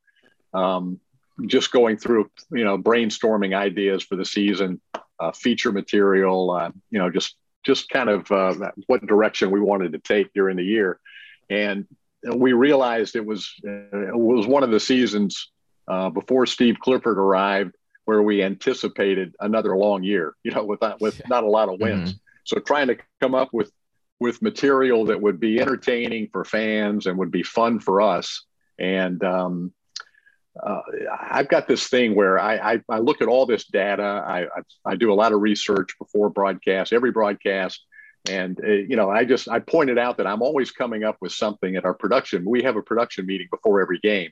um, 0.54 0.98
just 1.46 1.70
going 1.70 1.96
through 1.96 2.30
you 2.50 2.64
know 2.64 2.78
brainstorming 2.78 3.56
ideas 3.56 4.02
for 4.02 4.16
the 4.16 4.24
season, 4.24 4.80
uh, 5.20 5.32
feature 5.32 5.72
material, 5.72 6.50
uh, 6.50 6.70
you 6.90 6.98
know 6.98 7.11
just 7.11 7.37
just 7.64 7.88
kind 7.90 8.08
of 8.08 8.30
uh, 8.30 8.54
what 8.87 9.04
direction 9.06 9.50
we 9.50 9.61
wanted 9.61 9.92
to 9.92 9.98
take 9.98 10.32
during 10.32 10.56
the 10.56 10.64
year, 10.64 10.98
and 11.50 11.87
we 12.24 12.52
realized 12.52 13.16
it 13.16 13.24
was 13.24 13.52
it 13.62 14.16
was 14.16 14.46
one 14.46 14.62
of 14.62 14.70
the 14.70 14.81
seasons 14.81 15.50
uh, 15.87 16.11
before 16.11 16.46
Steve 16.46 16.76
Clifford 16.81 17.18
arrived, 17.18 17.74
where 18.04 18.22
we 18.22 18.42
anticipated 18.42 19.35
another 19.40 19.76
long 19.76 20.02
year, 20.02 20.35
you 20.42 20.50
know, 20.50 20.64
with 20.64 20.81
not, 20.81 21.00
with 21.00 21.20
not 21.28 21.44
a 21.44 21.48
lot 21.48 21.68
of 21.68 21.81
wins. 21.81 22.11
Mm-hmm. 22.11 22.18
So 22.44 22.61
trying 22.61 22.88
to 22.88 22.96
come 23.20 23.35
up 23.35 23.52
with 23.52 23.70
with 24.20 24.42
material 24.42 25.07
that 25.07 25.20
would 25.20 25.38
be 25.38 25.61
entertaining 25.61 26.28
for 26.33 26.44
fans 26.44 27.07
and 27.07 27.18
would 27.18 27.31
be 27.31 27.42
fun 27.42 27.78
for 27.78 28.00
us. 28.00 28.44
And 28.78 29.22
um, 29.22 29.72
uh, 30.61 30.81
I've 31.31 31.48
got 31.48 31.68
this 31.68 31.87
thing 31.87 32.14
where 32.14 32.38
I, 32.38 32.72
I, 32.72 32.81
I, 32.88 32.98
look 32.98 33.22
at 33.22 33.28
all 33.28 33.46
this 33.46 33.64
data. 33.66 34.02
I, 34.02 34.42
I, 34.42 34.62
I, 34.85 34.96
do 34.96 35.12
a 35.12 35.14
lot 35.14 35.33
of 35.33 35.40
research 35.40 35.90
before 35.98 36.31
broadcast, 36.31 36.92
every 36.92 37.12
broadcast. 37.12 37.85
And, 38.28 38.59
uh, 38.62 38.68
you 38.68 38.96
know, 38.96 39.11
I 39.11 39.24
just, 39.24 39.48
I 39.48 39.61
pointed 39.61 39.98
out 39.98 40.18
that 40.18 40.26
I'm 40.26 40.42
always 40.42 40.70
coming 40.70 41.04
up 41.04 41.16
with 41.20 41.33
something 41.33 41.76
at 41.76 41.85
our 41.85 41.94
production. 41.94 42.44
We 42.44 42.62
have 42.62 42.76
a 42.76 42.83
production 42.83 43.26
meeting 43.26 43.48
before 43.50 43.81
every 43.81 43.98
game. 44.00 44.31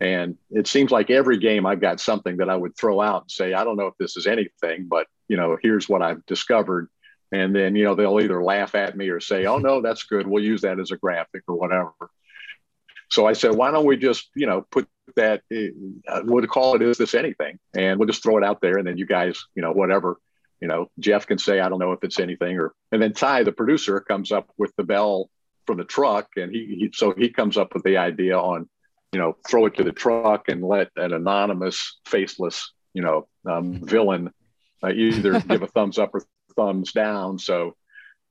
And 0.00 0.36
it 0.50 0.66
seems 0.66 0.90
like 0.90 1.08
every 1.08 1.38
game 1.38 1.64
I've 1.64 1.80
got 1.80 2.00
something 2.00 2.38
that 2.38 2.50
I 2.50 2.56
would 2.56 2.76
throw 2.76 3.00
out 3.00 3.22
and 3.22 3.30
say, 3.30 3.54
I 3.54 3.62
don't 3.62 3.76
know 3.76 3.86
if 3.86 3.94
this 3.96 4.16
is 4.16 4.26
anything, 4.26 4.86
but 4.88 5.06
you 5.28 5.36
know, 5.36 5.56
here's 5.62 5.88
what 5.88 6.02
I've 6.02 6.26
discovered. 6.26 6.88
And 7.30 7.54
then, 7.54 7.76
you 7.76 7.84
know, 7.84 7.94
they'll 7.94 8.20
either 8.20 8.42
laugh 8.42 8.74
at 8.74 8.96
me 8.96 9.10
or 9.10 9.20
say, 9.20 9.46
oh 9.46 9.58
no, 9.58 9.80
that's 9.80 10.02
good. 10.04 10.26
We'll 10.26 10.42
use 10.42 10.62
that 10.62 10.80
as 10.80 10.90
a 10.90 10.96
graphic 10.96 11.42
or 11.46 11.54
whatever. 11.54 11.92
So 13.10 13.26
I 13.26 13.34
said, 13.34 13.54
why 13.54 13.70
don't 13.70 13.86
we 13.86 13.96
just, 13.96 14.28
you 14.34 14.46
know, 14.46 14.66
put 14.70 14.88
that, 15.14 15.42
uh, 15.52 16.22
we'll 16.24 16.46
call 16.46 16.74
it, 16.74 16.82
is 16.82 16.98
this 16.98 17.14
anything? 17.14 17.58
And 17.74 17.98
we'll 17.98 18.08
just 18.08 18.22
throw 18.22 18.36
it 18.38 18.44
out 18.44 18.60
there. 18.60 18.78
And 18.78 18.86
then 18.86 18.98
you 18.98 19.06
guys, 19.06 19.44
you 19.54 19.62
know, 19.62 19.72
whatever, 19.72 20.18
you 20.60 20.68
know, 20.68 20.90
Jeff 20.98 21.26
can 21.26 21.38
say, 21.38 21.60
I 21.60 21.68
don't 21.68 21.78
know 21.78 21.92
if 21.92 22.02
it's 22.02 22.18
anything 22.18 22.58
or, 22.58 22.72
and 22.90 23.00
then 23.00 23.12
Ty, 23.12 23.44
the 23.44 23.52
producer 23.52 24.00
comes 24.00 24.32
up 24.32 24.50
with 24.56 24.72
the 24.76 24.84
bell 24.84 25.30
from 25.66 25.78
the 25.78 25.84
truck. 25.84 26.28
And 26.36 26.50
he, 26.52 26.76
he 26.78 26.90
so 26.92 27.14
he 27.16 27.28
comes 27.28 27.56
up 27.56 27.74
with 27.74 27.84
the 27.84 27.98
idea 27.98 28.38
on, 28.38 28.68
you 29.12 29.20
know, 29.20 29.36
throw 29.48 29.66
it 29.66 29.76
to 29.76 29.84
the 29.84 29.92
truck 29.92 30.48
and 30.48 30.62
let 30.62 30.88
an 30.96 31.12
anonymous, 31.12 32.00
faceless, 32.06 32.72
you 32.94 33.02
know, 33.02 33.28
um, 33.48 33.80
villain 33.84 34.32
uh, 34.82 34.90
either 34.90 35.40
give 35.48 35.62
a 35.62 35.66
thumbs 35.66 35.98
up 35.98 36.14
or 36.14 36.24
thumbs 36.56 36.92
down. 36.92 37.38
So 37.38 37.76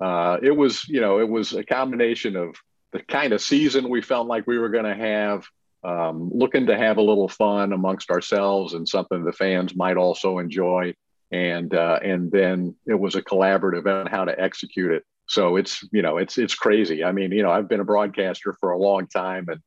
uh, 0.02 0.38
it 0.42 0.52
was, 0.52 0.88
you 0.88 1.00
know, 1.00 1.20
it 1.20 1.30
was 1.30 1.54
a 1.54 1.64
combination 1.64 2.36
of 2.36 2.56
the 2.92 3.02
kind 3.04 3.34
of 3.34 3.42
season 3.42 3.90
we 3.90 4.02
felt 4.02 4.28
like 4.28 4.48
we 4.48 4.58
were 4.58 4.70
going 4.70 4.86
to 4.86 4.96
have, 4.96 5.46
um, 5.84 6.32
looking 6.34 6.68
to 6.68 6.78
have 6.78 6.98
a 6.98 7.02
little 7.02 7.30
fun 7.30 7.72
amongst 7.72 8.10
ourselves 8.10 8.74
and 8.74 8.88
something 8.88 9.24
the 9.24 9.32
fans 9.32 9.76
might 9.76 9.98
also 9.98 10.40
enjoy. 10.40 10.94
And 11.32 11.74
uh, 11.74 12.00
and 12.02 12.32
then 12.32 12.76
it 12.86 13.00
was 13.00 13.16
a 13.16 13.22
collaborative 13.22 13.86
on 13.86 14.08
how 14.08 14.26
to 14.26 14.40
execute 14.40 14.92
it. 14.92 15.04
So 15.28 15.58
it's 15.58 15.84
you 15.92 16.02
know 16.02 16.18
it's 16.18 16.38
it's 16.38 16.56
crazy. 16.56 17.04
I 17.04 17.12
mean 17.12 17.32
you 17.32 17.44
know 17.44 17.52
I've 17.52 17.68
been 17.68 17.82
a 17.82 17.86
broadcaster 17.86 18.54
for 18.54 18.72
a 18.72 18.78
long 18.78 19.08
time 19.08 19.48
and 19.50 19.62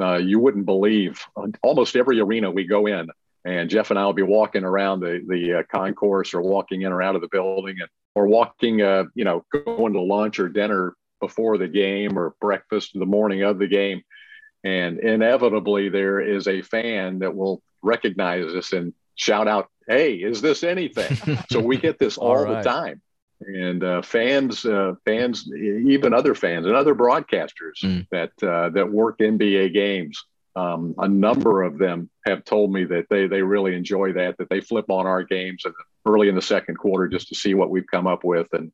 uh, 0.00 0.16
you 0.16 0.38
wouldn't 0.38 0.66
believe 0.66 1.20
almost 1.62 1.96
every 1.96 2.20
arena 2.20 2.50
we 2.50 2.64
go 2.64 2.86
in. 2.86 3.08
And 3.44 3.70
Jeff 3.70 3.90
and 3.90 3.98
I 3.98 4.04
will 4.04 4.12
be 4.12 4.22
walking 4.22 4.64
around 4.64 5.00
the 5.00 5.24
the 5.26 5.60
uh, 5.60 5.62
concourse 5.70 6.34
or 6.34 6.42
walking 6.42 6.82
in 6.82 6.92
or 6.92 7.02
out 7.02 7.14
of 7.14 7.22
the 7.22 7.28
building, 7.28 7.76
and 7.80 7.88
or 8.14 8.26
walking, 8.26 8.82
uh, 8.82 9.04
you 9.14 9.24
know, 9.24 9.44
going 9.52 9.92
to 9.94 10.00
lunch 10.00 10.38
or 10.38 10.48
dinner 10.48 10.94
before 11.20 11.56
the 11.56 11.68
game 11.68 12.18
or 12.18 12.34
breakfast 12.40 12.90
the 12.94 13.06
morning 13.06 13.42
of 13.42 13.58
the 13.58 13.68
game, 13.68 14.02
and 14.64 14.98
inevitably 14.98 15.88
there 15.88 16.20
is 16.20 16.46
a 16.46 16.62
fan 16.62 17.20
that 17.20 17.34
will 17.34 17.62
recognize 17.82 18.52
us 18.54 18.72
and 18.72 18.92
shout 19.18 19.48
out, 19.48 19.68
"Hey, 19.86 20.14
is 20.14 20.40
this 20.40 20.62
anything?" 20.62 21.38
so 21.50 21.60
we 21.60 21.76
get 21.76 21.98
this 21.98 22.16
all, 22.16 22.38
all 22.38 22.44
right. 22.44 22.62
the 22.62 22.70
time 22.70 23.02
and 23.40 23.84
uh, 23.84 24.02
fans, 24.02 24.64
uh, 24.64 24.94
fans, 25.04 25.48
even 25.52 26.12
other 26.12 26.34
fans 26.34 26.66
and 26.66 26.74
other 26.74 26.94
broadcasters 26.94 27.82
mm. 27.82 28.06
that 28.10 28.32
uh, 28.42 28.70
that 28.70 28.90
work 28.90 29.18
NBA 29.18 29.72
games. 29.72 30.24
Um, 30.56 30.96
a 30.98 31.06
number 31.06 31.62
of 31.62 31.78
them 31.78 32.10
have 32.26 32.44
told 32.44 32.72
me 32.72 32.84
that 32.84 33.06
they 33.08 33.28
they 33.28 33.42
really 33.42 33.76
enjoy 33.76 34.12
that. 34.14 34.38
That 34.38 34.48
they 34.48 34.60
flip 34.60 34.90
on 34.90 35.06
our 35.06 35.22
games 35.22 35.62
early 36.04 36.28
in 36.28 36.34
the 36.34 36.42
second 36.42 36.76
quarter 36.76 37.06
just 37.06 37.28
to 37.28 37.34
see 37.34 37.54
what 37.54 37.70
we've 37.70 37.86
come 37.86 38.06
up 38.06 38.24
with. 38.24 38.48
And 38.52 38.72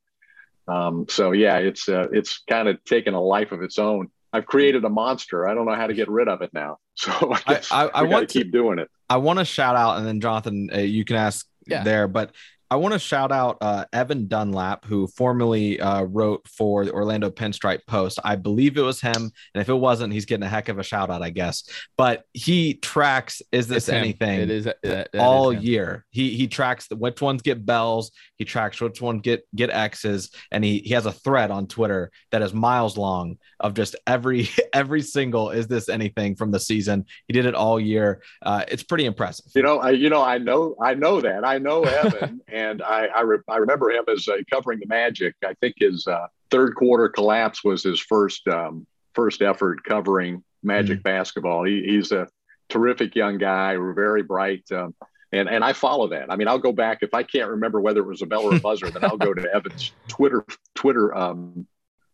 um, 0.66 1.06
so, 1.10 1.32
yeah, 1.32 1.58
it's 1.58 1.88
uh, 1.88 2.08
it's 2.10 2.38
kind 2.48 2.68
of 2.68 2.82
taken 2.84 3.12
a 3.12 3.20
life 3.20 3.52
of 3.52 3.62
its 3.62 3.78
own. 3.78 4.10
I've 4.34 4.46
created 4.46 4.84
a 4.84 4.88
monster. 4.88 5.46
I 5.46 5.54
don't 5.54 5.64
know 5.64 5.76
how 5.76 5.86
to 5.86 5.94
get 5.94 6.08
rid 6.08 6.26
of 6.28 6.42
it 6.42 6.50
now. 6.52 6.78
So 6.96 7.34
I, 7.48 7.60
I, 7.72 7.86
I 7.86 8.02
want 8.02 8.28
to 8.28 8.32
keep 8.32 8.52
doing 8.52 8.78
it. 8.78 8.88
I 9.10 9.16
want 9.16 9.40
to 9.40 9.44
shout 9.44 9.74
out, 9.74 9.98
and 9.98 10.06
then 10.06 10.20
Jonathan, 10.20 10.70
uh, 10.72 10.78
you 10.78 11.04
can 11.04 11.16
ask 11.16 11.44
yeah. 11.66 11.82
there, 11.82 12.06
but 12.06 12.30
I 12.70 12.76
want 12.76 12.94
to 12.94 12.98
shout 12.98 13.30
out 13.30 13.58
uh, 13.60 13.84
Evan 13.92 14.26
Dunlap, 14.26 14.84
who 14.84 15.06
formerly 15.06 15.80
uh, 15.80 16.02
wrote 16.02 16.46
for 16.48 16.84
the 16.84 16.92
Orlando 16.92 17.30
Pinstripe 17.30 17.86
Post. 17.86 18.18
I 18.24 18.36
believe 18.36 18.76
it 18.76 18.82
was 18.82 19.00
him, 19.00 19.14
and 19.14 19.60
if 19.60 19.68
it 19.68 19.74
wasn't, 19.74 20.12
he's 20.12 20.24
getting 20.24 20.44
a 20.44 20.48
heck 20.48 20.68
of 20.68 20.78
a 20.78 20.82
shout 20.82 21.10
out, 21.10 21.22
I 21.22 21.30
guess. 21.30 21.68
But 21.96 22.24
he 22.32 22.74
tracks 22.74 23.42
"Is 23.52 23.68
This 23.68 23.88
Anything?" 23.88 24.40
It 24.40 24.50
is 24.50 24.64
that, 24.82 25.08
all 25.18 25.50
is 25.50 25.62
year. 25.62 26.04
He 26.10 26.30
he 26.30 26.48
tracks 26.48 26.88
the, 26.88 26.96
which 26.96 27.20
ones 27.20 27.42
get 27.42 27.64
bells, 27.64 28.12
he 28.36 28.44
tracks 28.44 28.80
which 28.80 29.00
one 29.00 29.18
get 29.18 29.46
get 29.54 29.70
X's, 29.70 30.30
and 30.50 30.64
he 30.64 30.78
he 30.78 30.94
has 30.94 31.06
a 31.06 31.12
thread 31.12 31.50
on 31.50 31.66
Twitter 31.66 32.10
that 32.30 32.42
is 32.42 32.54
miles 32.54 32.96
long 32.96 33.38
of 33.60 33.74
just 33.74 33.96
every 34.06 34.48
every 34.72 35.02
single 35.02 35.50
"Is 35.50 35.66
This 35.66 35.88
Anything?" 35.88 36.34
from 36.34 36.50
the 36.50 36.60
season. 36.60 37.04
He 37.28 37.32
did 37.34 37.46
it 37.46 37.54
all 37.54 37.78
year. 37.78 38.22
Uh, 38.42 38.64
it's 38.68 38.82
pretty 38.82 39.04
impressive. 39.04 39.46
You 39.54 39.62
know, 39.62 39.78
I 39.78 39.90
you 39.90 40.10
know 40.10 40.22
I 40.22 40.38
know 40.38 40.76
I 40.82 40.94
know 40.94 41.20
that 41.20 41.44
I 41.44 41.58
know 41.58 41.82
Evan. 41.84 42.40
And 42.54 42.82
I 42.82 43.06
I, 43.06 43.20
re- 43.22 43.38
I 43.48 43.56
remember 43.56 43.90
him 43.90 44.04
as 44.08 44.28
uh, 44.28 44.36
covering 44.50 44.78
the 44.78 44.86
Magic. 44.86 45.34
I 45.44 45.54
think 45.54 45.74
his 45.78 46.06
uh, 46.06 46.28
third 46.50 46.76
quarter 46.76 47.08
collapse 47.08 47.64
was 47.64 47.82
his 47.82 48.00
first 48.00 48.46
um, 48.48 48.86
first 49.14 49.42
effort 49.42 49.84
covering 49.84 50.42
Magic 50.62 50.98
mm-hmm. 50.98 51.02
basketball. 51.02 51.64
He, 51.64 51.82
he's 51.84 52.12
a 52.12 52.28
terrific 52.68 53.14
young 53.14 53.38
guy, 53.38 53.76
very 53.76 54.22
bright. 54.22 54.64
Um, 54.72 54.94
and, 55.32 55.48
and 55.48 55.64
I 55.64 55.72
follow 55.72 56.06
that. 56.08 56.30
I 56.30 56.36
mean, 56.36 56.46
I'll 56.46 56.60
go 56.60 56.70
back 56.70 56.98
if 57.02 57.12
I 57.12 57.24
can't 57.24 57.50
remember 57.50 57.80
whether 57.80 58.00
it 58.00 58.06
was 58.06 58.22
a 58.22 58.26
bell 58.26 58.44
or 58.44 58.54
a 58.54 58.60
buzzer, 58.68 58.88
then 58.88 59.04
I'll 59.04 59.18
go 59.18 59.34
to 59.34 59.52
Evan's 59.52 59.90
Twitter 60.06 60.44
Twitter 60.74 61.14
um, 61.14 61.66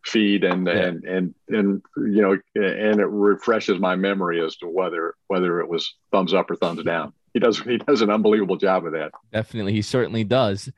feed 0.07 0.45
and, 0.45 0.67
yeah. 0.67 0.73
and 0.73 1.05
and 1.05 1.35
and 1.49 1.83
you 1.97 2.23
know, 2.23 2.33
and 2.55 3.01
it 3.01 3.07
refreshes 3.07 3.79
my 3.79 3.95
memory 3.95 4.43
as 4.43 4.57
to 4.57 4.69
whether 4.69 5.15
whether 5.27 5.61
it 5.61 5.69
was 5.69 5.95
thumbs 6.11 6.33
up 6.33 6.51
or 6.51 6.57
thumbs 6.57 6.83
down 6.83 7.13
he 7.33 7.41
does 7.41 7.59
he 7.61 7.79
does 7.79 8.03
an 8.03 8.11
unbelievable 8.11 8.57
job 8.57 8.87
of 8.87 8.93
that. 8.93 9.13
Definitely, 9.33 9.73
he 9.73 9.83
certainly 9.83 10.25
does. 10.25 10.71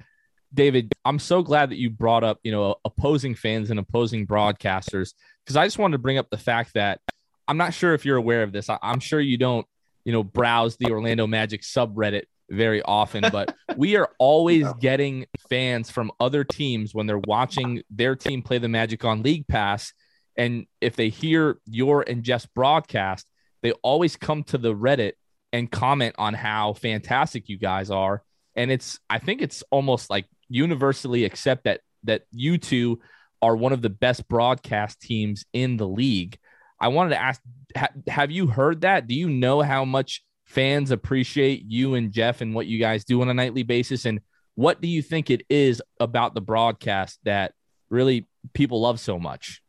David, 0.55 0.93
I'm 1.05 1.19
so 1.19 1.43
glad 1.43 1.71
that 1.71 1.79
you 1.79 1.89
brought 1.89 2.25
up, 2.25 2.39
you 2.43 2.53
know, 2.53 2.77
opposing 2.85 3.35
fans 3.35 3.71
and 3.71 3.81
opposing 3.81 4.27
broadcasters 4.27 5.15
because 5.45 5.57
I 5.57 5.67
just 5.67 5.79
wanted 5.79 5.93
to 5.93 5.99
bring 5.99 6.19
up 6.19 6.29
the 6.31 6.37
fact 6.37 6.75
that 6.75 7.01
I'm 7.49 7.57
not 7.57 7.75
sure 7.75 7.95
if 7.95 8.05
you're 8.05 8.19
aware 8.19 8.43
of 8.43 8.53
this. 8.53 8.69
I, 8.69 8.79
am 8.83 9.01
sure 9.01 9.21
you 9.21 9.39
don't, 9.39 9.67
you 10.05 10.13
know, 10.13 10.23
browse 10.23 10.77
the 10.77 10.91
Orlando 10.91 11.27
Magic 11.27 11.63
subreddit 11.63 12.25
very 12.51 12.83
often, 12.83 13.25
but 13.33 13.55
we 13.77 13.97
are 13.97 14.11
always 14.19 14.71
getting 14.75 15.27
fans 15.49 15.91
from 15.91 16.13
other 16.21 16.45
teams 16.45 16.95
when 16.95 17.07
they're 17.07 17.19
watching 17.19 17.83
their 17.91 18.15
team 18.15 18.43
play 18.43 18.59
the 18.59 18.69
Magic 18.69 19.05
on 19.05 19.23
League 19.23 19.49
Pass. 19.49 19.93
And 20.37 20.67
if 20.81 20.97
they 20.97 21.09
hear 21.09 21.59
your 21.67 22.05
and 22.07 22.23
Jeff's 22.23 22.47
broadcast, 22.47 23.27
they 23.63 23.73
always 23.73 24.17
come 24.17 24.43
to 24.45 24.59
the 24.59 24.75
Reddit 24.75 25.13
and 25.53 25.71
comment 25.71 26.15
on 26.19 26.35
how 26.35 26.73
fantastic 26.73 27.49
you 27.49 27.59
guys 27.59 27.91
are. 27.91 28.23
and 28.55 28.71
it's 28.71 28.99
I 29.09 29.19
think 29.19 29.41
it's 29.43 29.63
almost 29.71 30.11
like 30.11 30.27
universally 30.49 31.25
accept 31.25 31.65
that 31.65 31.81
that 32.05 32.23
you 32.31 32.59
two 32.59 33.01
are 33.41 33.57
one 33.57 33.73
of 33.73 33.83
the 33.83 33.91
best 33.91 34.29
broadcast 34.29 35.01
teams 35.01 35.45
in 35.53 35.77
the 35.77 35.87
league. 35.87 36.39
I 36.81 36.89
wanted 36.89 37.11
to 37.11 37.23
ask 37.23 37.41
ha- 37.77 37.89
have 38.09 38.31
you 38.31 38.47
heard 38.47 38.83
that? 38.83 39.07
Do 39.07 39.15
you 39.15 39.29
know 39.29 39.63
how 39.63 39.85
much 39.85 40.23
fans 40.47 40.91
appreciate 40.91 41.65
you 41.67 41.95
and 41.95 42.13
Jeff 42.13 42.41
and 42.41 42.55
what 42.55 42.67
you 42.67 42.79
guys 42.79 43.05
do 43.05 43.23
on 43.23 43.29
a 43.29 43.35
nightly 43.35 43.63
basis 43.63 44.05
and 44.05 44.21
what 44.55 44.83
do 44.83 44.89
you 44.89 45.01
think 45.01 45.31
it 45.31 45.47
is 45.49 45.81
about 45.99 46.35
the 46.35 46.43
broadcast 46.43 47.19
that 47.25 47.55
really 47.89 48.29
people 48.53 48.81
love 48.83 49.01
so 49.01 49.19
much? 49.19 49.63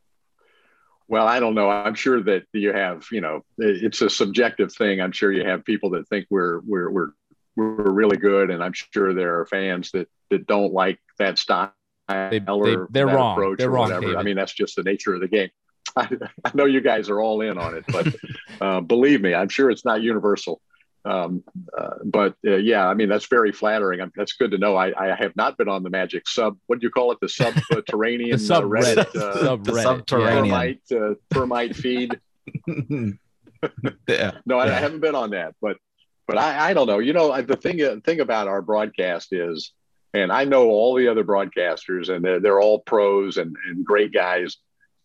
Well, 1.08 1.28
I 1.28 1.40
don't 1.40 1.56
know. 1.56 1.70
I'm 1.70 1.96
sure 1.96 2.22
that 2.24 2.44
you 2.54 2.72
have, 2.74 3.06
you 3.12 3.22
know, 3.22 3.44
it's 3.58 4.02
a 4.02 4.10
subjective 4.10 4.74
thing. 4.74 5.02
I'm 5.02 5.12
sure 5.12 5.32
you 5.32 5.46
have 5.46 5.66
people 5.66 5.92
that 5.92 6.08
think 6.08 6.28
we're 6.30 6.60
we're 6.66 6.90
we're 6.90 7.10
we're 7.56 7.92
really 7.92 8.18
good, 8.18 8.50
and 8.50 8.64
I'm 8.64 8.74
sure 8.74 9.14
there 9.14 9.40
are 9.40 9.46
fans 9.46 9.92
that 9.92 10.10
that 10.30 10.48
don't 10.48 10.74
like 10.74 11.00
that 11.20 11.38
style 11.38 11.74
they, 12.08 12.42
or 12.48 12.88
they, 12.92 13.02
are 13.02 13.08
wrong. 13.08 13.34
approach 13.34 13.60
they're 13.60 13.70
or 13.70 13.74
wrong, 13.74 13.86
whatever. 13.86 14.08
David. 14.08 14.18
I 14.18 14.24
mean, 14.24 14.36
that's 14.36 14.54
just 14.54 14.76
the 14.76 14.84
nature 14.84 15.14
of 15.14 15.22
the 15.22 15.28
game. 15.28 15.50
I, 15.96 16.10
I 16.44 16.52
know 16.54 16.66
you 16.66 16.82
guys 16.82 17.10
are 17.10 17.22
all 17.22 17.42
in 17.42 17.58
on 17.58 17.76
it, 17.76 17.86
but 17.88 18.16
uh, 18.62 18.82
believe 18.82 19.22
me, 19.22 19.34
I'm 19.34 19.50
sure 19.50 19.70
it's 19.70 19.86
not 19.86 20.02
universal. 20.02 20.62
Um, 21.06 21.44
uh, 21.78 21.96
but 22.06 22.36
uh, 22.46 22.56
yeah, 22.56 22.88
I 22.88 22.94
mean 22.94 23.10
that's 23.10 23.26
very 23.26 23.52
flattering. 23.52 24.00
I 24.00 24.08
that's 24.16 24.34
good 24.34 24.52
to 24.52 24.58
know. 24.58 24.78
I, 24.78 24.94
I, 24.98 25.16
have 25.16 25.36
not 25.36 25.58
been 25.58 25.68
on 25.68 25.84
the 25.84 25.90
Magic 25.90 26.28
sub. 26.28 26.58
What 26.68 26.80
do 26.80 26.86
you 26.86 26.92
call 26.92 27.12
it? 27.12 27.20
The 27.20 27.28
subterranean 27.28 28.32
the 28.32 28.40
sub 28.40 28.64
Reddit, 28.64 29.14
uh, 29.14 29.44
sub 29.44 29.66
the 29.66 29.82
subterranean 29.82 30.46
termite, 30.46 30.82
uh, 30.92 31.16
termite 31.34 31.76
feed. 31.76 32.18
yeah. 34.08 34.32
No, 34.46 34.60
I, 34.60 34.68
I, 34.68 34.80
haven't 34.80 35.02
been 35.02 35.16
on 35.16 35.32
that, 35.32 35.56
but 35.62 35.76
but 36.26 36.38
I, 36.38 36.70
I 36.70 36.74
don't 36.74 36.88
know. 36.88 37.00
You 37.00 37.12
know, 37.12 37.42
the 37.42 37.58
thing 37.58 38.02
thing 38.02 38.22
about 38.22 38.48
our 38.48 38.62
broadcast 38.62 39.34
is, 39.34 39.74
and 40.14 40.32
I 40.32 40.46
know 40.46 40.70
all 40.70 40.96
the 40.96 41.10
other 41.10 41.26
broadcasters, 41.26 42.08
and 42.08 42.24
they're, 42.24 42.40
they're 42.40 42.62
all 42.62 42.80
pros 42.80 43.36
and, 43.36 43.54
and 43.68 43.84
great 43.84 44.14
guys 44.14 44.58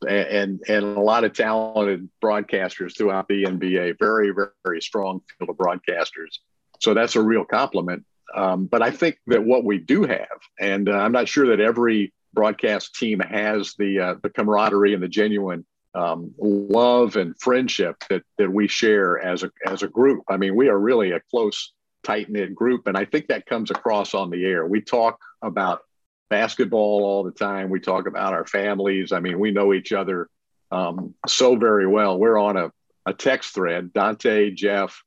and 0.07 0.61
and 0.69 0.85
a 0.85 1.01
lot 1.01 1.25
of 1.25 1.33
talented 1.33 2.09
broadcasters 2.23 2.97
throughout 2.97 3.29
the 3.29 3.45
NBA. 3.45 3.99
Very 3.99 4.33
very 4.65 4.81
strong 4.81 5.21
field 5.39 5.51
of 5.51 5.57
broadcasters. 5.57 6.39
So 6.81 6.95
that's 6.95 7.17
a 7.17 7.23
real 7.23 7.45
compliment. 7.45 8.05
Um, 8.35 8.67
but 8.67 8.83
I 8.83 8.91
think 8.91 9.19
that 9.27 9.45
what 9.45 9.65
we 9.65 9.79
do 9.79 10.05
have, 10.05 10.27
and 10.61 10.89
uh, 10.89 10.93
I'm 10.93 11.13
not 11.13 11.29
sure 11.29 11.49
that 11.49 11.61
every 11.61 12.13
broadcast 12.35 12.95
team 12.95 13.21
has 13.21 13.75
the 13.79 14.01
uh, 14.01 14.15
the 14.23 14.31
camaraderie 14.31 14.95
and 14.95 15.03
the 15.03 15.09
genuine 15.09 15.65
um, 15.95 16.35
love 16.39 17.17
and 17.17 17.39
friendship 17.41 17.97
that 18.11 18.23
that 18.37 18.53
we 18.53 18.69
share 18.69 19.19
as 19.19 19.43
a 19.43 19.51
as 19.67 19.83
a 19.83 19.89
group. 19.89 20.23
I 20.29 20.37
mean, 20.37 20.55
we 20.55 20.69
are 20.69 20.79
really 20.79 21.13
a 21.13 21.21
close, 21.31 21.73
tight 22.05 22.29
knit 22.29 22.55
group, 22.55 22.87
and 22.87 22.97
I 22.97 23.05
think 23.05 23.29
that 23.29 23.47
comes 23.47 23.71
across 23.71 24.15
on 24.15 24.31
the 24.31 24.45
air. 24.45 24.67
We 24.67 24.81
talk 24.81 25.19
about 25.43 25.81
basketball 26.29 27.05
all 27.05 27.23
the 27.23 27.33
time. 27.33 27.71
We 27.71 27.81
talk 27.81 28.07
about 28.07 28.33
our 28.33 28.47
families. 28.47 29.13
I 29.13 29.21
mean, 29.21 29.39
we 29.39 29.51
know 29.51 29.73
each 29.73 29.93
other 29.93 30.29
um, 30.71 31.15
so 31.27 31.57
very 31.57 31.87
well. 31.87 32.19
We're 32.19 32.39
on 32.39 32.57
a, 32.57 32.73
a 33.07 33.13
text 33.13 33.55
thread 33.55 33.93
Dante, 33.93 34.51
Jeff, 34.51 35.03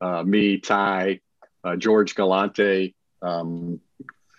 uh, 0.00 0.22
me, 0.22 0.58
Ty, 0.58 1.20
uh, 1.64 1.76
George 1.76 2.14
Galante. 2.14 2.94
Um, 3.22 3.80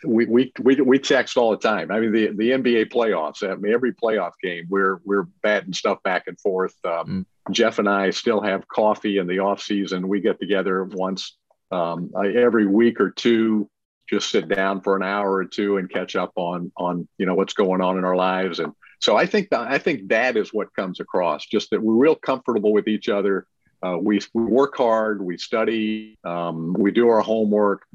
we, 0.05 0.25
we, 0.25 0.53
we, 0.61 0.75
we 0.75 0.99
text 0.99 1.37
all 1.37 1.51
the 1.51 1.57
time. 1.57 1.91
I 1.91 1.99
mean, 1.99 2.11
the, 2.11 2.27
the 2.27 2.51
NBA 2.51 2.91
playoffs, 2.91 3.47
I 3.47 3.55
mean, 3.55 3.73
every 3.73 3.93
playoff 3.93 4.33
game, 4.41 4.65
we're, 4.69 4.99
we're 5.03 5.23
batting 5.41 5.73
stuff 5.73 6.03
back 6.03 6.23
and 6.27 6.39
forth. 6.39 6.75
Um, 6.85 7.25
mm. 7.49 7.51
Jeff 7.51 7.79
and 7.79 7.89
I 7.89 8.11
still 8.11 8.41
have 8.41 8.67
coffee 8.67 9.17
in 9.17 9.27
the 9.27 9.39
off 9.39 9.61
season. 9.61 10.07
We 10.07 10.21
get 10.21 10.39
together 10.39 10.83
once 10.83 11.35
um, 11.71 12.11
every 12.15 12.67
week 12.67 12.99
or 12.99 13.09
two 13.09 13.69
just 14.09 14.29
sit 14.29 14.47
down 14.47 14.81
for 14.81 14.95
an 14.95 15.03
hour 15.03 15.31
or 15.31 15.45
two 15.45 15.77
and 15.77 15.89
catch 15.89 16.15
up 16.15 16.31
on 16.35 16.71
on 16.77 17.07
you 17.17 17.25
know 17.25 17.35
what's 17.35 17.53
going 17.53 17.81
on 17.81 17.97
in 17.97 18.05
our 18.05 18.15
lives. 18.15 18.59
And 18.59 18.73
so 18.99 19.15
i 19.15 19.25
think 19.25 19.49
that 19.49 19.61
i 19.61 19.77
think 19.77 20.09
that 20.09 20.37
is 20.37 20.53
what 20.53 20.73
comes 20.75 20.99
across 20.99 21.45
just 21.45 21.69
that 21.69 21.81
we're 21.81 21.93
real 21.93 22.15
comfortable 22.15 22.73
with 22.73 22.87
each 22.87 23.09
other. 23.09 23.47
Uh, 23.83 23.95
we, 24.01 24.19
we 24.33 24.43
work 24.43 24.75
hard 24.75 25.21
we 25.21 25.37
study 25.37 26.17
um, 26.23 26.73
we 26.73 26.91
do 26.91 27.09
our 27.09 27.21
homework. 27.21 27.85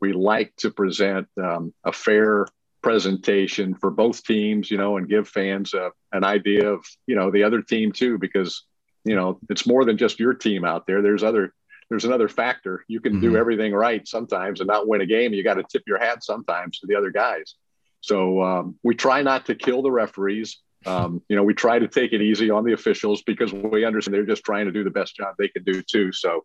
We 0.00 0.12
like 0.12 0.54
to 0.58 0.70
present 0.70 1.28
um, 1.42 1.74
a 1.84 1.92
fair 1.92 2.46
presentation 2.80 3.74
for 3.74 3.90
both 3.90 4.24
teams 4.24 4.70
you 4.70 4.76
know 4.76 4.96
and 4.96 5.08
give 5.08 5.28
fans 5.28 5.74
uh, 5.74 5.90
an 6.12 6.24
idea 6.24 6.68
of 6.68 6.84
you 7.06 7.16
know 7.16 7.30
the 7.30 7.42
other 7.42 7.62
team 7.62 7.90
too 7.92 8.18
because 8.18 8.64
you 9.04 9.16
know 9.16 9.38
it's 9.50 9.66
more 9.66 9.84
than 9.84 9.96
just 9.96 10.20
your 10.20 10.34
team 10.34 10.64
out 10.64 10.86
there. 10.86 11.02
There's 11.02 11.24
other 11.24 11.52
there's 11.92 12.06
another 12.06 12.28
factor. 12.28 12.86
You 12.88 13.00
can 13.00 13.12
mm-hmm. 13.12 13.20
do 13.20 13.36
everything 13.36 13.74
right 13.74 14.08
sometimes 14.08 14.60
and 14.60 14.66
not 14.66 14.88
win 14.88 15.02
a 15.02 15.06
game. 15.06 15.34
You 15.34 15.44
got 15.44 15.54
to 15.54 15.62
tip 15.62 15.82
your 15.86 15.98
hat 15.98 16.24
sometimes 16.24 16.78
to 16.78 16.86
the 16.86 16.94
other 16.94 17.10
guys. 17.10 17.54
So 18.00 18.42
um, 18.42 18.76
we 18.82 18.94
try 18.94 19.20
not 19.20 19.44
to 19.46 19.54
kill 19.54 19.82
the 19.82 19.90
referees. 19.90 20.58
Um, 20.86 21.22
you 21.28 21.36
know, 21.36 21.42
we 21.42 21.52
try 21.52 21.78
to 21.78 21.86
take 21.86 22.14
it 22.14 22.22
easy 22.22 22.48
on 22.48 22.64
the 22.64 22.72
officials 22.72 23.20
because 23.22 23.52
we 23.52 23.84
understand 23.84 24.14
they're 24.14 24.24
just 24.24 24.42
trying 24.42 24.64
to 24.64 24.72
do 24.72 24.84
the 24.84 24.90
best 24.90 25.14
job 25.14 25.34
they 25.38 25.48
can 25.48 25.64
do 25.64 25.82
too. 25.82 26.12
So, 26.12 26.42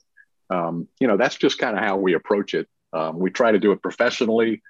um, 0.49 0.89
you 0.99 1.07
know, 1.07 1.15
that's 1.15 1.37
just 1.37 1.59
kind 1.59 1.77
of 1.77 1.81
how 1.81 1.95
we 1.95 2.13
approach 2.13 2.53
it. 2.53 2.67
Um, 2.91 3.17
we 3.17 3.29
try 3.29 3.53
to 3.53 3.59
do 3.59 3.71
it 3.71 3.81
professionally. 3.81 4.61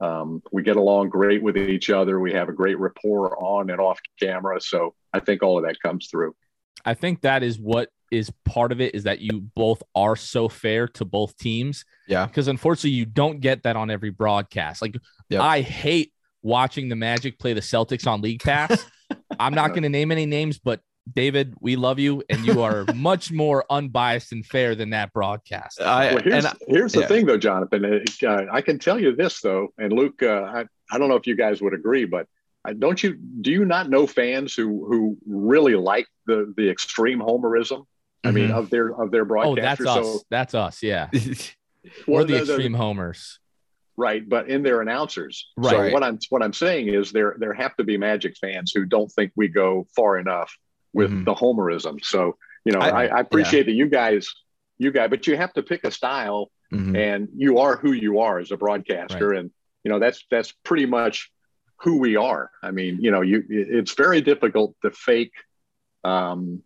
Um, 0.00 0.42
we 0.50 0.64
get 0.64 0.76
along 0.76 1.10
great 1.10 1.44
with 1.44 1.56
each 1.56 1.90
other. 1.90 2.18
We 2.18 2.32
have 2.32 2.48
a 2.48 2.52
great 2.52 2.80
rapport 2.80 3.40
on 3.40 3.70
and 3.70 3.80
off 3.80 4.00
camera. 4.18 4.60
So 4.60 4.94
I 5.12 5.20
think 5.20 5.44
all 5.44 5.58
of 5.58 5.64
that 5.64 5.80
comes 5.80 6.08
through. 6.08 6.34
I 6.84 6.94
think 6.94 7.20
that 7.20 7.44
is 7.44 7.56
what 7.56 7.90
is 8.10 8.30
part 8.44 8.72
of 8.72 8.80
it 8.80 8.94
is 8.94 9.04
that 9.04 9.20
you 9.20 9.40
both 9.54 9.82
are 9.94 10.16
so 10.16 10.48
fair 10.48 10.86
to 10.88 11.04
both 11.04 11.36
teams. 11.36 11.84
Yeah. 12.08 12.26
Because 12.26 12.48
unfortunately, 12.48 12.90
you 12.90 13.06
don't 13.06 13.40
get 13.40 13.62
that 13.64 13.76
on 13.76 13.90
every 13.90 14.10
broadcast. 14.10 14.82
Like, 14.82 14.96
yep. 15.28 15.42
I 15.42 15.60
hate 15.60 16.12
watching 16.42 16.88
the 16.88 16.96
Magic 16.96 17.38
play 17.38 17.52
the 17.52 17.60
Celtics 17.60 18.06
on 18.06 18.20
League 18.20 18.42
Pass. 18.42 18.84
I'm 19.38 19.54
not 19.54 19.70
going 19.70 19.82
to 19.82 19.88
name 19.88 20.12
any 20.12 20.26
names, 20.26 20.58
but 20.58 20.80
David, 21.12 21.54
we 21.60 21.76
love 21.76 21.98
you, 21.98 22.22
and 22.30 22.46
you 22.46 22.62
are 22.62 22.86
much 22.94 23.30
more 23.30 23.64
unbiased 23.68 24.32
and 24.32 24.44
fair 24.44 24.74
than 24.74 24.90
that 24.90 25.12
broadcast. 25.12 25.80
I, 25.80 26.14
well, 26.14 26.22
here's, 26.22 26.46
I, 26.46 26.54
here's 26.66 26.92
the 26.92 27.00
yeah. 27.00 27.06
thing, 27.06 27.26
though, 27.26 27.36
Jonathan. 27.36 28.04
Uh, 28.24 28.46
I 28.50 28.60
can 28.62 28.78
tell 28.78 28.98
you 28.98 29.14
this, 29.14 29.40
though, 29.40 29.68
and 29.76 29.92
Luke, 29.92 30.22
uh, 30.22 30.42
I, 30.42 30.64
I 30.90 30.98
don't 30.98 31.08
know 31.08 31.16
if 31.16 31.26
you 31.26 31.36
guys 31.36 31.60
would 31.60 31.74
agree, 31.74 32.06
but 32.06 32.26
don't 32.72 33.02
you 33.02 33.14
do 33.14 33.50
you 33.50 33.64
not 33.64 33.90
know 33.90 34.06
fans 34.06 34.54
who 34.54 34.86
who 34.86 35.18
really 35.26 35.74
like 35.74 36.06
the 36.26 36.52
the 36.56 36.70
extreme 36.70 37.20
homerism? 37.20 37.84
I 38.24 38.30
mean, 38.30 38.48
mm-hmm. 38.48 38.58
of 38.58 38.70
their 38.70 39.00
of 39.00 39.10
their 39.10 39.26
broadcasters. 39.26 39.46
Oh, 39.46 39.54
that's 39.56 39.80
us. 39.80 40.06
So, 40.06 40.20
that's 40.30 40.54
us. 40.54 40.82
Yeah, 40.82 41.08
we're 42.06 42.24
the, 42.24 42.34
the 42.34 42.38
extreme 42.38 42.72
the, 42.72 42.78
homers. 42.78 43.38
Right, 43.96 44.28
but 44.28 44.48
in 44.48 44.62
their 44.62 44.80
announcers. 44.80 45.46
Right. 45.56 45.70
So 45.70 45.92
what 45.92 46.02
I'm 46.02 46.18
what 46.30 46.42
I'm 46.42 46.52
saying 46.52 46.88
is 46.88 47.12
there 47.12 47.36
there 47.38 47.52
have 47.52 47.76
to 47.76 47.84
be 47.84 47.96
Magic 47.96 48.36
fans 48.40 48.72
who 48.74 48.84
don't 48.86 49.10
think 49.12 49.32
we 49.36 49.48
go 49.48 49.86
far 49.94 50.18
enough 50.18 50.52
with 50.92 51.10
mm-hmm. 51.10 51.24
the 51.24 51.34
homerism. 51.34 52.04
So 52.04 52.36
you 52.64 52.72
know, 52.72 52.80
I, 52.80 53.06
I 53.06 53.20
appreciate 53.20 53.66
yeah. 53.66 53.72
that 53.72 53.72
you 53.72 53.88
guys 53.88 54.32
you 54.78 54.90
guys, 54.90 55.10
but 55.10 55.26
you 55.26 55.36
have 55.36 55.52
to 55.52 55.62
pick 55.62 55.84
a 55.84 55.90
style, 55.90 56.50
mm-hmm. 56.72 56.96
and 56.96 57.28
you 57.36 57.58
are 57.58 57.76
who 57.76 57.92
you 57.92 58.20
are 58.20 58.38
as 58.38 58.50
a 58.50 58.56
broadcaster, 58.56 59.28
right. 59.30 59.40
and 59.40 59.50
you 59.84 59.90
know 59.90 59.98
that's 59.98 60.24
that's 60.30 60.52
pretty 60.64 60.86
much 60.86 61.30
who 61.82 61.98
we 61.98 62.16
are. 62.16 62.50
I 62.62 62.70
mean, 62.70 62.98
you 63.00 63.10
know, 63.10 63.20
you 63.20 63.44
it's 63.48 63.94
very 63.94 64.20
difficult 64.22 64.74
to 64.82 64.90
fake 64.90 65.32
um, 66.02 66.62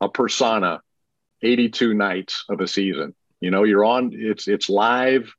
a 0.00 0.08
persona 0.08 0.80
82 1.42 1.94
nights 1.94 2.44
of 2.48 2.60
a 2.60 2.68
season. 2.68 3.14
You 3.40 3.50
know, 3.50 3.64
you're 3.64 3.84
on 3.84 4.10
it's 4.12 4.48
it's 4.48 4.68
live, 4.68 5.32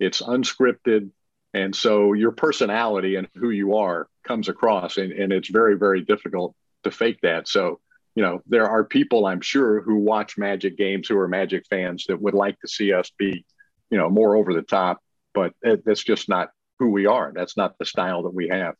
it's 0.00 0.20
unscripted, 0.20 1.10
and 1.54 1.74
so 1.74 2.12
your 2.12 2.32
personality 2.32 3.14
and 3.14 3.28
who 3.36 3.50
you 3.50 3.76
are 3.76 4.08
comes 4.24 4.48
across 4.48 4.96
and, 4.96 5.12
and 5.12 5.32
it's 5.32 5.48
very, 5.48 5.78
very 5.78 6.02
difficult 6.02 6.54
to 6.82 6.90
fake 6.90 7.18
that. 7.22 7.46
So, 7.46 7.80
you 8.16 8.22
know, 8.22 8.42
there 8.46 8.68
are 8.68 8.84
people 8.84 9.26
I'm 9.26 9.40
sure 9.40 9.80
who 9.80 9.96
watch 9.96 10.36
magic 10.36 10.76
games 10.76 11.08
who 11.08 11.18
are 11.18 11.28
magic 11.28 11.64
fans 11.70 12.06
that 12.08 12.20
would 12.20 12.34
like 12.34 12.58
to 12.60 12.68
see 12.68 12.92
us 12.92 13.10
be, 13.18 13.44
you 13.90 13.98
know, 13.98 14.10
more 14.10 14.36
over 14.36 14.52
the 14.52 14.62
top, 14.62 14.98
but 15.32 15.52
that's 15.62 16.02
just 16.02 16.28
not 16.28 16.50
who 16.78 16.90
we 16.90 17.06
are. 17.06 17.32
That's 17.34 17.56
not 17.56 17.78
the 17.78 17.84
style 17.84 18.24
that 18.24 18.34
we 18.34 18.48
have. 18.48 18.74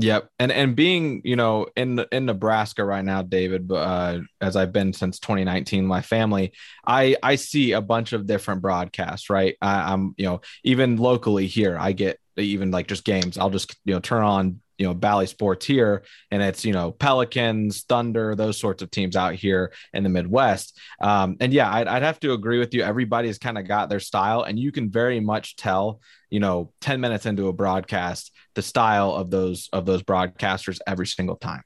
Yep, 0.00 0.30
and 0.38 0.52
and 0.52 0.76
being 0.76 1.22
you 1.24 1.34
know 1.34 1.66
in 1.74 2.04
in 2.12 2.26
Nebraska 2.26 2.84
right 2.84 3.04
now, 3.04 3.22
David, 3.22 3.72
uh, 3.72 4.20
as 4.40 4.54
I've 4.54 4.72
been 4.72 4.92
since 4.92 5.18
2019, 5.18 5.84
my 5.86 6.02
family, 6.02 6.52
I 6.86 7.16
I 7.20 7.34
see 7.34 7.72
a 7.72 7.80
bunch 7.80 8.12
of 8.12 8.26
different 8.26 8.62
broadcasts. 8.62 9.28
Right, 9.28 9.56
I, 9.60 9.92
I'm 9.92 10.14
you 10.16 10.26
know 10.26 10.40
even 10.62 10.98
locally 10.98 11.48
here, 11.48 11.76
I 11.76 11.92
get 11.92 12.20
even 12.36 12.70
like 12.70 12.86
just 12.86 13.04
games. 13.04 13.38
I'll 13.38 13.50
just 13.50 13.74
you 13.84 13.92
know 13.94 13.98
turn 13.98 14.22
on 14.22 14.60
you 14.76 14.86
know 14.86 14.94
Bally 14.94 15.26
Sports 15.26 15.66
here, 15.66 16.04
and 16.30 16.42
it's 16.42 16.64
you 16.64 16.72
know 16.72 16.92
Pelicans, 16.92 17.82
Thunder, 17.82 18.36
those 18.36 18.56
sorts 18.56 18.82
of 18.82 18.92
teams 18.92 19.16
out 19.16 19.34
here 19.34 19.72
in 19.92 20.04
the 20.04 20.10
Midwest. 20.10 20.78
Um, 21.00 21.38
and 21.40 21.52
yeah, 21.52 21.72
I'd, 21.72 21.88
I'd 21.88 22.02
have 22.04 22.20
to 22.20 22.34
agree 22.34 22.60
with 22.60 22.72
you. 22.72 22.84
Everybody's 22.84 23.38
kind 23.38 23.58
of 23.58 23.66
got 23.66 23.88
their 23.88 24.00
style, 24.00 24.42
and 24.42 24.60
you 24.60 24.70
can 24.70 24.90
very 24.90 25.18
much 25.18 25.56
tell. 25.56 26.00
You 26.30 26.40
know, 26.40 26.72
ten 26.80 27.00
minutes 27.00 27.26
into 27.26 27.48
a 27.48 27.52
broadcast, 27.52 28.32
the 28.58 28.62
style 28.62 29.12
of 29.12 29.30
those 29.30 29.68
of 29.72 29.86
those 29.86 30.02
broadcasters 30.02 30.78
every 30.86 31.06
single 31.06 31.36
time. 31.36 31.62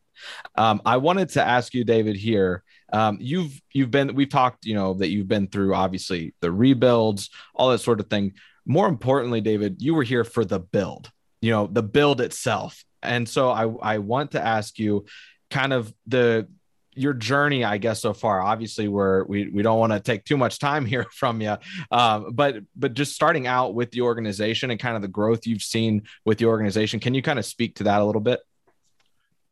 Um, 0.56 0.82
I 0.84 0.98
wanted 0.98 1.30
to 1.30 1.42
ask 1.42 1.72
you, 1.74 1.84
David, 1.84 2.16
here. 2.16 2.62
Um, 2.92 3.16
you've 3.20 3.58
you've 3.72 3.90
been 3.90 4.14
we've 4.14 4.28
talked, 4.28 4.66
you 4.66 4.74
know, 4.74 4.92
that 4.94 5.08
you've 5.08 5.28
been 5.28 5.48
through 5.48 5.74
obviously 5.74 6.34
the 6.40 6.52
rebuilds, 6.52 7.30
all 7.54 7.70
that 7.70 7.78
sort 7.78 8.00
of 8.00 8.10
thing 8.10 8.34
more 8.64 8.88
importantly, 8.88 9.40
David, 9.40 9.82
you 9.82 9.94
were 9.94 10.02
here 10.02 10.24
for 10.24 10.44
the 10.44 10.60
build, 10.60 11.10
you 11.40 11.50
know, 11.50 11.66
the 11.66 11.82
build 11.82 12.20
itself. 12.20 12.84
And 13.02 13.28
so 13.28 13.50
I, 13.50 13.94
I 13.94 13.98
want 13.98 14.32
to 14.32 14.44
ask 14.44 14.78
you 14.78 15.06
kind 15.50 15.72
of 15.72 15.92
the 16.06 16.48
your 16.94 17.14
journey, 17.14 17.64
I 17.64 17.78
guess, 17.78 18.00
so 18.00 18.12
far. 18.12 18.40
Obviously, 18.40 18.88
we're 18.88 19.24
we 19.24 19.48
we 19.48 19.62
don't 19.62 19.78
want 19.78 19.92
to 19.92 20.00
take 20.00 20.24
too 20.24 20.36
much 20.36 20.58
time 20.58 20.84
here 20.92 21.06
from 21.12 21.40
you, 21.40 21.56
um, 21.90 22.32
but 22.32 22.56
but 22.76 22.94
just 22.94 23.14
starting 23.14 23.46
out 23.46 23.74
with 23.74 23.90
the 23.90 24.02
organization 24.02 24.70
and 24.70 24.80
kind 24.80 24.96
of 24.96 25.02
the 25.02 25.08
growth 25.08 25.46
you've 25.46 25.62
seen 25.62 26.02
with 26.24 26.38
the 26.38 26.46
organization. 26.46 27.00
Can 27.00 27.14
you 27.14 27.22
kind 27.22 27.38
of 27.38 27.44
speak 27.44 27.76
to 27.76 27.84
that 27.84 28.00
a 28.00 28.04
little 28.04 28.20
bit? 28.20 28.40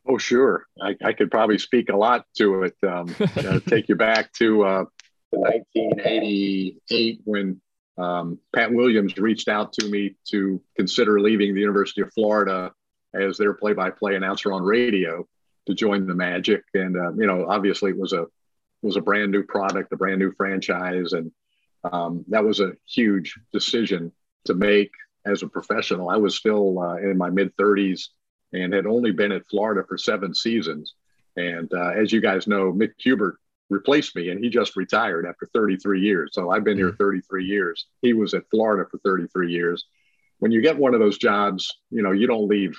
Oh, 0.08 0.18
sure. 0.18 0.66
I, 0.82 0.96
I 1.04 1.12
could 1.12 1.30
probably 1.30 1.58
speak 1.58 1.90
a 1.90 1.96
lot 1.96 2.24
to 2.38 2.64
it. 2.64 2.74
Um, 2.82 3.14
uh, 3.36 3.60
take 3.66 3.88
you 3.88 3.96
back 3.96 4.32
to 4.34 4.64
uh, 4.64 4.84
1988 5.30 7.20
when 7.24 7.60
um, 7.98 8.38
Pat 8.54 8.72
Williams 8.72 9.16
reached 9.18 9.48
out 9.48 9.72
to 9.74 9.86
me 9.88 10.16
to 10.30 10.60
consider 10.76 11.20
leaving 11.20 11.54
the 11.54 11.60
University 11.60 12.00
of 12.00 12.12
Florida 12.12 12.72
as 13.14 13.36
their 13.36 13.54
play-by-play 13.54 14.14
announcer 14.14 14.52
on 14.52 14.62
radio 14.62 15.26
to 15.70 15.76
join 15.76 16.06
the 16.06 16.14
Magic. 16.14 16.62
And 16.74 16.96
uh, 16.96 17.12
you 17.12 17.26
know, 17.26 17.46
obviously, 17.48 17.90
it 17.90 17.98
was 17.98 18.12
a 18.12 18.26
was 18.82 18.96
a 18.96 19.00
brand 19.00 19.30
new 19.30 19.42
product, 19.42 19.92
a 19.92 19.96
brand 19.96 20.18
new 20.18 20.32
franchise, 20.32 21.12
and 21.12 21.30
um, 21.90 22.24
that 22.28 22.44
was 22.44 22.60
a 22.60 22.72
huge 22.86 23.34
decision 23.52 24.12
to 24.46 24.54
make 24.54 24.90
as 25.26 25.42
a 25.42 25.48
professional. 25.48 26.08
I 26.08 26.16
was 26.16 26.36
still 26.36 26.78
uh, 26.78 26.96
in 26.96 27.16
my 27.16 27.30
mid 27.30 27.56
30s 27.56 28.08
and 28.52 28.72
had 28.72 28.86
only 28.86 29.12
been 29.12 29.32
at 29.32 29.46
Florida 29.48 29.82
for 29.86 29.96
seven 29.96 30.34
seasons. 30.34 30.94
And 31.36 31.72
uh, 31.72 31.90
as 31.90 32.12
you 32.12 32.20
guys 32.20 32.46
know, 32.46 32.72
Mick 32.72 32.92
Hubert 32.98 33.36
replaced 33.68 34.16
me, 34.16 34.30
and 34.30 34.42
he 34.42 34.50
just 34.50 34.76
retired 34.76 35.26
after 35.26 35.48
33 35.54 36.00
years. 36.00 36.30
So 36.32 36.50
I've 36.50 36.64
been 36.64 36.76
here 36.76 36.88
mm-hmm. 36.88 37.04
33 37.04 37.44
years. 37.44 37.86
He 38.02 38.12
was 38.12 38.34
at 38.34 38.48
Florida 38.50 38.88
for 38.90 38.98
33 38.98 39.52
years. 39.52 39.84
When 40.38 40.50
you 40.50 40.60
get 40.60 40.76
one 40.76 40.94
of 40.94 41.00
those 41.00 41.18
jobs, 41.18 41.70
you 41.90 42.02
know, 42.02 42.12
you 42.12 42.26
don't 42.26 42.48
leave, 42.48 42.78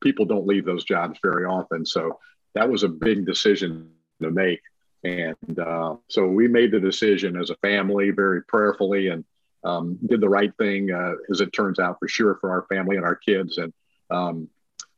people 0.00 0.24
don't 0.24 0.46
leave 0.46 0.64
those 0.64 0.84
jobs 0.84 1.18
very 1.22 1.44
often. 1.44 1.84
So 1.84 2.18
that 2.54 2.68
was 2.68 2.82
a 2.82 2.88
big 2.88 3.26
decision 3.26 3.90
to 4.22 4.30
make. 4.30 4.60
And 5.04 5.58
uh, 5.58 5.96
so 6.08 6.26
we 6.26 6.48
made 6.48 6.72
the 6.72 6.80
decision 6.80 7.36
as 7.36 7.50
a 7.50 7.56
family 7.56 8.10
very 8.10 8.42
prayerfully 8.42 9.08
and 9.08 9.24
um, 9.64 9.98
did 10.06 10.20
the 10.20 10.28
right 10.28 10.52
thing, 10.56 10.90
uh, 10.90 11.12
as 11.30 11.40
it 11.40 11.52
turns 11.52 11.78
out, 11.78 11.98
for 11.98 12.08
sure, 12.08 12.38
for 12.40 12.50
our 12.50 12.66
family 12.68 12.96
and 12.96 13.04
our 13.04 13.16
kids. 13.16 13.58
And 13.58 13.72
um, 14.10 14.48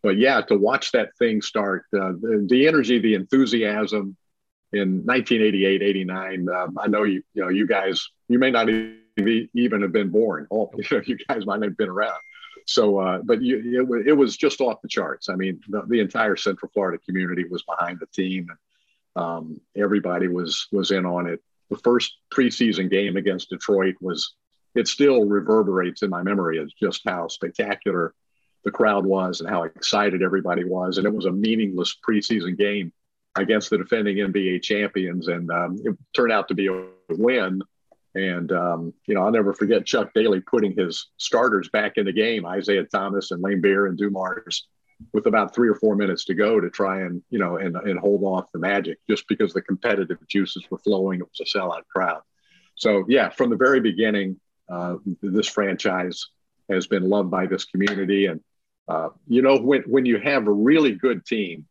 but 0.03 0.17
yeah, 0.17 0.41
to 0.43 0.57
watch 0.57 0.93
that 0.93 1.17
thing 1.19 1.43
start, 1.43 1.85
uh, 1.95 2.13
the, 2.13 2.47
the, 2.49 2.67
energy, 2.67 2.99
the 2.99 3.15
enthusiasm 3.15 4.17
in 4.73 5.05
1988, 5.05 5.83
89. 5.83 6.49
Um, 6.49 6.79
I 6.79 6.87
know 6.87 7.03
you, 7.03 7.23
you 7.35 7.43
know, 7.43 7.49
you 7.49 7.67
guys, 7.67 8.09
you 8.29 8.39
may 8.39 8.51
not 8.51 8.69
even 8.71 9.83
have 9.83 9.93
been 9.93 10.11
born. 10.11 10.47
Oh, 10.51 10.71
you, 10.77 10.85
know, 10.91 11.03
you 11.05 11.19
guys 11.29 11.45
might 11.45 11.63
have 11.63 11.77
been 11.77 11.89
around. 11.89 12.21
So, 12.67 12.99
uh, 12.99 13.21
but 13.25 13.43
you, 13.43 13.87
it, 13.89 14.09
it, 14.09 14.13
was 14.13 14.37
just 14.37 14.61
off 14.61 14.83
the 14.83 14.89
charts. 14.89 15.29
I 15.29 15.35
mean, 15.35 15.61
the, 15.69 15.83
the, 15.87 16.01
entire 16.01 16.37
Central 16.37 16.71
Florida 16.73 17.03
community 17.07 17.45
was 17.45 17.63
behind 17.63 17.99
the 18.01 18.07
team, 18.07 18.49
and 19.17 19.25
um, 19.25 19.61
everybody 19.77 20.29
was 20.29 20.67
was 20.73 20.91
in 20.91 21.07
on 21.07 21.27
it. 21.27 21.41
The 21.71 21.79
first 21.79 22.17
preseason 22.33 22.91
game 22.91 23.17
against 23.17 23.51
Detroit 23.51 23.97
was. 24.01 24.35
It 24.77 24.87
still 24.87 25.25
reverberates 25.25 26.03
in 26.03 26.11
my 26.11 26.23
memory 26.23 26.61
as 26.61 26.73
just 26.73 27.03
how 27.05 27.27
spectacular 27.27 28.15
the 28.65 28.71
crowd 28.71 29.05
was 29.05 29.41
and 29.41 29.51
how 29.51 29.65
excited 29.65 30.23
everybody 30.23 30.63
was. 30.63 30.97
And 30.97 31.07
it 31.09 31.13
was 31.13 31.25
a 31.25 31.33
meaningless 31.33 31.97
preseason 32.09 32.57
game 32.57 32.93
against 33.37 33.71
the 33.71 33.79
defending 33.79 34.17
NBA 34.17 34.63
champions, 34.63 35.29
and 35.29 35.51
um, 35.51 35.77
it 35.85 35.97
turned 36.15 36.33
out 36.33 36.49
to 36.49 36.55
be 36.55 36.69
a 36.69 36.85
win. 37.09 37.63
And 38.15 38.51
um, 38.53 38.93
you 39.07 39.15
know, 39.15 39.23
I'll 39.23 39.31
never 39.31 39.53
forget 39.53 39.87
Chuck 39.87 40.11
Daly 40.15 40.41
putting 40.41 40.77
his 40.77 41.09
starters 41.17 41.69
back 41.69 41.93
in 41.97 42.07
the 42.07 42.13
game, 42.13 42.45
Isiah 42.45 42.85
Thomas 42.85 43.31
and 43.31 43.43
Laimbeer 43.43 43.89
and 43.89 43.97
Dumars, 43.97 44.67
with 45.13 45.27
about 45.27 45.55
three 45.55 45.69
or 45.69 45.77
four 45.77 45.95
minutes 45.95 46.25
to 46.27 46.35
go 46.35 46.61
to 46.61 46.71
try 46.71 47.03
and 47.03 47.23
you 47.31 47.39
know 47.39 47.57
and, 47.57 47.77
and 47.77 47.99
hold 47.99 48.23
off 48.25 48.51
the 48.53 48.59
Magic, 48.59 48.99
just 49.09 49.29
because 49.29 49.53
the 49.53 49.63
competitive 49.63 50.19
juices 50.29 50.65
were 50.71 50.79
flowing. 50.79 51.21
It 51.21 51.29
was 51.29 51.55
a 51.55 51.59
sellout 51.59 51.87
crowd. 51.95 52.23
So 52.75 53.05
yeah, 53.09 53.29
from 53.29 53.51
the 53.51 53.57
very 53.57 53.81
beginning, 53.81 54.41
uh, 54.69 54.97
this 55.23 55.47
franchise 55.47 56.27
has 56.71 56.87
been 56.87 57.09
loved 57.09 57.31
by 57.31 57.47
this 57.47 57.65
community, 57.65 58.27
and 58.27 58.41
uh, 58.91 59.11
you 59.29 59.41
know, 59.41 59.57
when, 59.57 59.83
when 59.83 60.05
you 60.05 60.19
have 60.19 60.49
a 60.49 60.53
really 60.53 60.93
good 60.93 61.25
team 61.25 61.65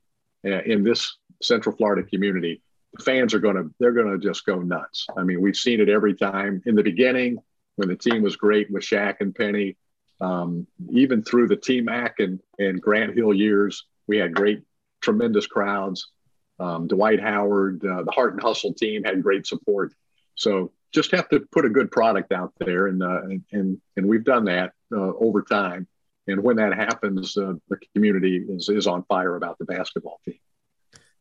uh, 0.46 0.62
in 0.62 0.84
this 0.84 1.18
Central 1.42 1.76
Florida 1.76 2.08
community, 2.08 2.62
fans 3.04 3.34
are 3.34 3.40
going 3.40 3.56
to, 3.56 3.70
they're 3.80 3.94
going 3.94 4.12
to 4.12 4.18
just 4.18 4.46
go 4.46 4.60
nuts. 4.60 5.08
I 5.18 5.24
mean, 5.24 5.42
we've 5.42 5.56
seen 5.56 5.80
it 5.80 5.90
every 5.90 6.16
time 6.16 6.62
in 6.66 6.76
the 6.76 6.84
beginning 6.84 7.38
when 7.76 7.88
the 7.88 7.96
team 7.96 8.22
was 8.22 8.36
great 8.36 8.70
with 8.72 8.84
Shaq 8.84 9.18
and 9.22 9.34
Penny, 9.34 9.78
um, 10.22 10.68
even 10.92 11.24
through 11.24 11.48
the 11.48 11.56
T-Mac 11.56 12.20
and, 12.20 12.40
and 12.58 12.82
Grant 12.82 13.16
Hill 13.16 13.34
years, 13.34 13.86
we 14.08 14.18
had 14.18 14.34
great, 14.34 14.64
tremendous 15.02 15.48
crowds. 15.48 16.12
Um, 16.60 16.88
Dwight 16.88 17.22
Howard, 17.22 17.86
uh, 17.86 18.04
the 18.04 18.12
Heart 18.12 18.34
and 18.34 18.44
Hustle 18.44 18.74
team 18.74 19.04
had 19.06 19.24
great 19.24 19.48
support. 19.48 19.94
So 20.36 20.74
just 20.92 21.12
have 21.12 21.30
to 21.30 21.42
put 21.52 21.66
a 21.66 21.70
good 21.70 21.92
product 21.92 22.34
out 22.34 22.52
there, 22.58 22.88
and 22.88 23.02
uh, 23.02 23.22
and 23.52 23.80
and 23.96 24.06
we've 24.06 24.24
done 24.24 24.46
that 24.46 24.74
uh, 24.92 25.14
over 25.16 25.42
time. 25.42 25.88
And 26.28 26.44
when 26.44 26.58
that 26.58 26.74
happens, 26.74 27.38
uh, 27.38 27.54
the 27.70 27.78
community 27.96 28.46
is, 28.50 28.70
is 28.70 28.88
on 28.88 29.04
fire 29.04 29.36
about 29.36 29.58
the 29.58 29.66
basketball 29.66 30.20
team. 30.26 30.40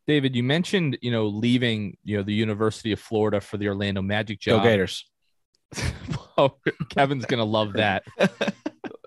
David, 0.09 0.35
you 0.35 0.43
mentioned, 0.43 0.97
you 1.03 1.11
know, 1.11 1.27
leaving, 1.27 1.99
you 2.03 2.17
know, 2.17 2.23
the 2.23 2.33
University 2.33 2.93
of 2.93 2.99
Florida 2.99 3.43
for 3.43 3.59
the 3.59 3.69
Orlando 3.69 4.01
Magic 4.01 4.41
job. 4.41 4.63
Go 4.63 4.71
Gators. 4.71 5.05
oh, 6.39 6.55
Kevin's 6.89 7.27
gonna 7.27 7.45
love 7.45 7.75
that. 7.75 8.05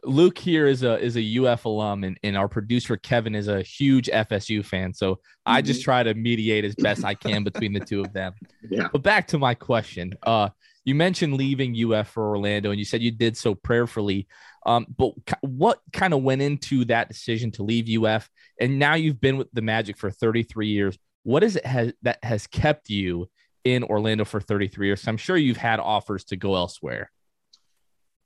Luke 0.04 0.38
here 0.38 0.68
is 0.68 0.84
a 0.84 1.00
is 1.00 1.18
a 1.18 1.38
UF 1.40 1.66
alum, 1.66 2.04
and, 2.04 2.20
and 2.22 2.38
our 2.38 2.48
producer 2.48 2.98
Kevin 2.98 3.34
is 3.34 3.48
a 3.48 3.64
huge 3.64 4.10
FSU 4.14 4.64
fan. 4.64 4.94
So 4.94 5.16
mm-hmm. 5.16 5.22
I 5.48 5.64
just 5.64 5.80
mm-hmm. 5.80 5.86
try 5.86 6.04
to 6.04 6.14
mediate 6.14 6.66
as 6.66 6.76
best 6.76 7.04
I 7.04 7.16
can 7.16 7.44
between 7.44 7.74
the 7.74 7.80
two 7.80 8.02
of 8.02 8.14
them. 8.14 8.34
Yeah. 8.70 8.90
But 8.92 9.02
back 9.02 9.28
to 9.30 9.40
my 9.40 9.56
question. 9.56 10.14
Uh, 10.22 10.50
you 10.84 10.96
mentioned 10.96 11.36
leaving 11.36 11.76
UF 11.76 12.10
for 12.10 12.30
Orlando, 12.30 12.72
and 12.72 12.80
you 12.80 12.86
said 12.86 13.02
you 13.02 13.12
did 13.12 13.38
so 13.38 13.54
prayerfully. 13.54 14.28
Um, 14.66 14.86
but 14.98 15.14
what 15.42 15.80
kind 15.94 16.14
of 16.14 16.24
went 16.24 16.42
into 16.42 16.86
that 16.86 17.08
decision 17.08 17.52
to 17.52 17.64
leave 17.64 18.04
UF? 18.04 18.30
And 18.60 18.80
now 18.80 18.96
you've 18.96 19.22
been 19.22 19.38
with 19.38 19.52
the 19.54 19.62
Magic 19.62 19.98
for 19.98 20.10
33 20.10 20.68
years. 20.68 20.98
What 21.24 21.44
is 21.44 21.56
it 21.56 21.66
has, 21.66 21.94
that 22.02 22.24
has 22.24 22.48
kept 22.48 22.90
you 22.90 23.30
in 23.64 23.84
Orlando 23.84 24.26
for 24.26 24.42
33 24.42 24.88
years? 24.88 25.02
So 25.02 25.10
I'm 25.10 25.18
sure 25.18 25.38
you've 25.38 25.58
had 25.58 25.80
offers 25.80 26.24
to 26.26 26.36
go 26.36 26.56
elsewhere. 26.56 27.12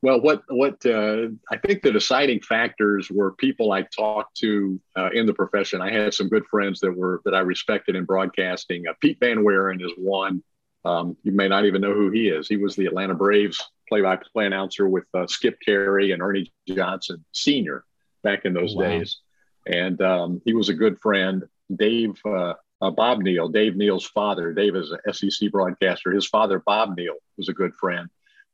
Well, 0.01 0.22
what 0.22 0.43
what 0.49 0.86
uh, 0.86 1.30
I 1.49 1.58
think 1.58 1.82
the 1.82 1.91
deciding 1.91 2.41
factors 2.41 3.10
were 3.10 3.32
people 3.32 3.72
I 3.72 3.84
talked 3.84 4.38
to 4.38 4.80
uh, 4.95 5.10
in 5.14 5.26
the 5.26 5.34
profession. 5.34 5.82
I 5.82 5.91
had 5.91 6.14
some 6.14 6.30
good 6.30 6.45
friends 6.45 6.80
that 6.82 6.95
were 6.95 7.22
that 7.26 7.34
I 7.34 7.39
respected 7.39 7.95
in 7.95 8.06
broadcasting. 8.06 8.84
Uh, 8.88 8.93
Pete 9.01 9.18
Van 9.20 9.39
Wieren 9.39 9.84
is 9.84 9.91
one. 9.97 10.43
Um, 10.86 11.18
you 11.24 11.32
may 11.32 11.48
not 11.48 11.66
even 11.66 11.82
know 11.82 11.94
who 11.94 12.12
he 12.12 12.30
is. 12.30 12.48
He 12.48 12.58
was 12.58 12.76
the 12.76 12.86
Atlanta 12.86 13.16
Braves 13.16 13.62
play-by-play 13.90 14.46
announcer 14.46 14.88
with 14.88 15.06
uh, 15.14 15.28
Skip 15.28 15.58
Caray 15.66 16.12
and 16.12 16.22
Ernie 16.22 16.52
Johnson 16.68 17.24
Sr. 17.32 17.84
back 18.24 18.46
in 18.46 18.54
those 18.54 18.74
oh, 18.76 18.80
wow. 18.80 18.90
days, 18.90 19.20
and 19.68 20.02
um, 20.02 20.42
he 20.46 20.54
was 20.54 20.70
a 20.70 20.74
good 20.74 21.00
friend. 21.00 21.44
Dave 21.76 22.14
uh, 22.26 22.54
uh, 22.82 22.92
Bob 22.92 23.20
Neal, 23.20 23.48
Dave 23.48 23.76
Neal's 23.76 24.06
father. 24.06 24.54
Dave 24.54 24.76
is 24.76 24.92
an 24.92 25.14
SEC 25.14 25.52
broadcaster. 25.52 26.12
His 26.12 26.28
father, 26.28 26.62
Bob 26.66 26.96
Neal, 26.98 27.16
was 27.38 27.50
a 27.50 27.54
good 27.54 27.74
friend 27.76 28.10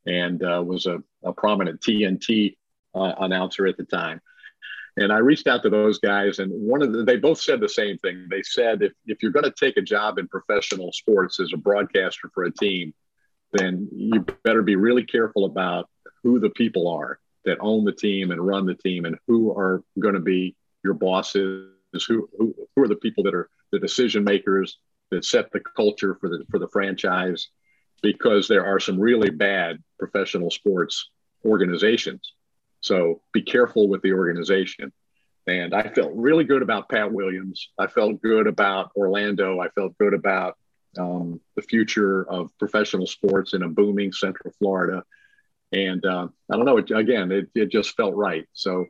and 0.06 0.42
uh, 0.42 0.62
was 0.64 0.86
a, 0.86 1.02
a, 1.22 1.32
prominent 1.32 1.80
TNT 1.80 2.56
uh, 2.94 3.12
announcer 3.18 3.66
at 3.66 3.76
the 3.76 3.84
time. 3.84 4.20
And 4.98 5.10
I 5.10 5.18
reached 5.18 5.46
out 5.46 5.62
to 5.62 5.70
those 5.70 5.98
guys, 5.98 6.38
and 6.38 6.52
one 6.52 6.82
of 6.82 6.92
the, 6.92 7.02
they 7.02 7.16
both 7.16 7.40
said 7.40 7.60
the 7.60 7.68
same 7.68 7.96
thing. 7.98 8.26
They 8.30 8.42
said 8.42 8.82
if, 8.82 8.92
if 9.06 9.22
you're 9.22 9.32
going 9.32 9.44
to 9.44 9.54
take 9.58 9.78
a 9.78 9.82
job 9.82 10.18
in 10.18 10.28
professional 10.28 10.92
sports 10.92 11.40
as 11.40 11.50
a 11.54 11.56
broadcaster 11.56 12.30
for 12.34 12.44
a 12.44 12.52
team, 12.52 12.92
then 13.52 13.88
you 13.90 14.24
better 14.44 14.62
be 14.62 14.76
really 14.76 15.04
careful 15.04 15.46
about 15.46 15.88
who 16.22 16.38
the 16.38 16.50
people 16.50 16.88
are 16.88 17.18
that 17.44 17.58
own 17.60 17.84
the 17.84 17.92
team 17.92 18.30
and 18.30 18.46
run 18.46 18.66
the 18.66 18.74
team 18.74 19.04
and 19.06 19.16
who 19.26 19.50
are 19.52 19.82
going 19.98 20.14
to 20.14 20.20
be 20.20 20.54
your 20.84 20.94
bosses, 20.94 21.68
who, 22.06 22.28
who, 22.38 22.54
who 22.76 22.82
are 22.82 22.88
the 22.88 22.96
people 22.96 23.24
that 23.24 23.34
are 23.34 23.48
the 23.72 23.78
decision 23.78 24.24
makers 24.24 24.78
that 25.10 25.24
set 25.24 25.50
the 25.52 25.60
culture 25.74 26.16
for 26.20 26.28
the, 26.28 26.44
for 26.50 26.58
the 26.58 26.68
franchise, 26.68 27.48
because 28.02 28.46
there 28.46 28.66
are 28.66 28.80
some 28.80 29.00
really 29.00 29.30
bad 29.30 29.78
professional 29.98 30.50
sports 30.50 31.10
organizations. 31.44 32.34
So 32.82 33.22
be 33.32 33.42
careful 33.42 33.88
with 33.88 34.02
the 34.02 34.12
organization. 34.12 34.92
And 35.46 35.74
I 35.74 35.88
felt 35.88 36.12
really 36.14 36.44
good 36.44 36.62
about 36.62 36.88
Pat 36.88 37.10
Williams. 37.10 37.68
I 37.78 37.86
felt 37.86 38.22
good 38.22 38.46
about 38.46 38.90
Orlando. 38.94 39.58
I 39.60 39.68
felt 39.70 39.96
good 39.98 40.14
about 40.14 40.56
um, 40.98 41.40
the 41.56 41.62
future 41.62 42.28
of 42.28 42.56
professional 42.58 43.06
sports 43.06 43.54
in 43.54 43.62
a 43.62 43.68
booming 43.68 44.12
Central 44.12 44.52
Florida. 44.58 45.02
And 45.72 46.04
uh, 46.04 46.28
I 46.50 46.56
don't 46.56 46.66
know, 46.66 46.76
it, 46.76 46.90
again, 46.90 47.32
it, 47.32 47.48
it 47.54 47.70
just 47.70 47.96
felt 47.96 48.14
right. 48.14 48.46
So, 48.52 48.86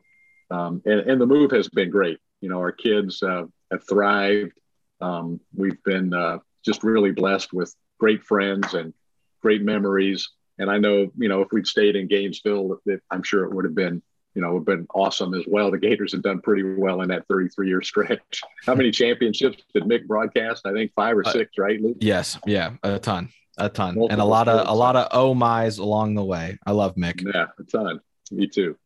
um, 0.51 0.81
and, 0.85 0.99
and, 1.01 1.21
the 1.21 1.25
move 1.25 1.51
has 1.51 1.69
been 1.69 1.89
great. 1.89 2.19
You 2.41 2.49
know, 2.49 2.59
our 2.59 2.73
kids 2.73 3.23
uh, 3.23 3.45
have 3.71 3.87
thrived. 3.87 4.51
Um, 4.99 5.39
we've 5.55 5.81
been 5.83 6.13
uh, 6.13 6.39
just 6.63 6.83
really 6.83 7.11
blessed 7.11 7.53
with 7.53 7.73
great 7.99 8.23
friends 8.23 8.73
and 8.73 8.93
great 9.41 9.61
memories. 9.63 10.29
And 10.59 10.69
I 10.69 10.77
know, 10.77 11.11
you 11.17 11.29
know, 11.29 11.41
if 11.41 11.49
we'd 11.51 11.67
stayed 11.67 11.95
in 11.95 12.07
Gainesville, 12.07 12.79
I'm 13.09 13.23
sure 13.23 13.43
it 13.43 13.53
would 13.53 13.65
have 13.65 13.75
been, 13.75 14.01
you 14.35 14.41
know, 14.41 14.59
been 14.59 14.87
awesome 14.93 15.33
as 15.33 15.43
well. 15.47 15.71
The 15.71 15.79
Gators 15.79 16.11
have 16.13 16.21
done 16.21 16.41
pretty 16.41 16.63
well 16.63 17.01
in 17.01 17.09
that 17.09 17.27
33 17.27 17.67
year 17.67 17.81
stretch. 17.81 18.41
How 18.65 18.75
many 18.75 18.91
championships 18.91 19.63
did 19.73 19.83
Mick 19.83 20.05
broadcast? 20.05 20.65
I 20.65 20.73
think 20.73 20.91
five 20.95 21.17
or 21.17 21.27
uh, 21.27 21.31
six, 21.31 21.57
right? 21.57 21.81
Luke? 21.81 21.97
Yes, 21.99 22.37
yeah, 22.45 22.73
a 22.83 22.99
ton, 22.99 23.29
a 23.57 23.69
ton, 23.69 23.95
Multiple 23.95 24.11
and 24.11 24.21
a 24.21 24.25
lot 24.25 24.47
of 24.47 24.67
a 24.67 24.73
lot 24.73 24.95
of 24.95 25.07
oh 25.11 25.33
my's 25.33 25.77
along 25.77 26.15
the 26.15 26.23
way. 26.23 26.57
I 26.65 26.71
love 26.71 26.95
Mick. 26.95 27.23
Yeah, 27.23 27.47
a 27.59 27.63
ton. 27.63 27.99
Me 28.31 28.47
too. 28.47 28.77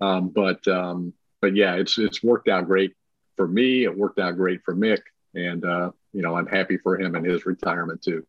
Um, 0.00 0.28
but 0.28 0.66
um, 0.68 1.14
but 1.40 1.54
yeah, 1.54 1.74
it's 1.74 1.98
it's 1.98 2.22
worked 2.22 2.48
out 2.48 2.66
great 2.66 2.94
for 3.36 3.46
me. 3.46 3.84
It 3.84 3.96
worked 3.96 4.18
out 4.18 4.36
great 4.36 4.62
for 4.64 4.74
Mick, 4.74 5.00
and 5.34 5.64
uh, 5.64 5.90
you 6.12 6.22
know, 6.22 6.36
I'm 6.36 6.46
happy 6.46 6.78
for 6.78 6.98
him 6.98 7.14
and 7.14 7.24
his 7.24 7.46
retirement 7.46 8.02
too. 8.02 8.26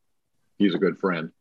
He's 0.57 0.75
a 0.75 0.79
good 0.79 0.99
friend. 0.99 1.31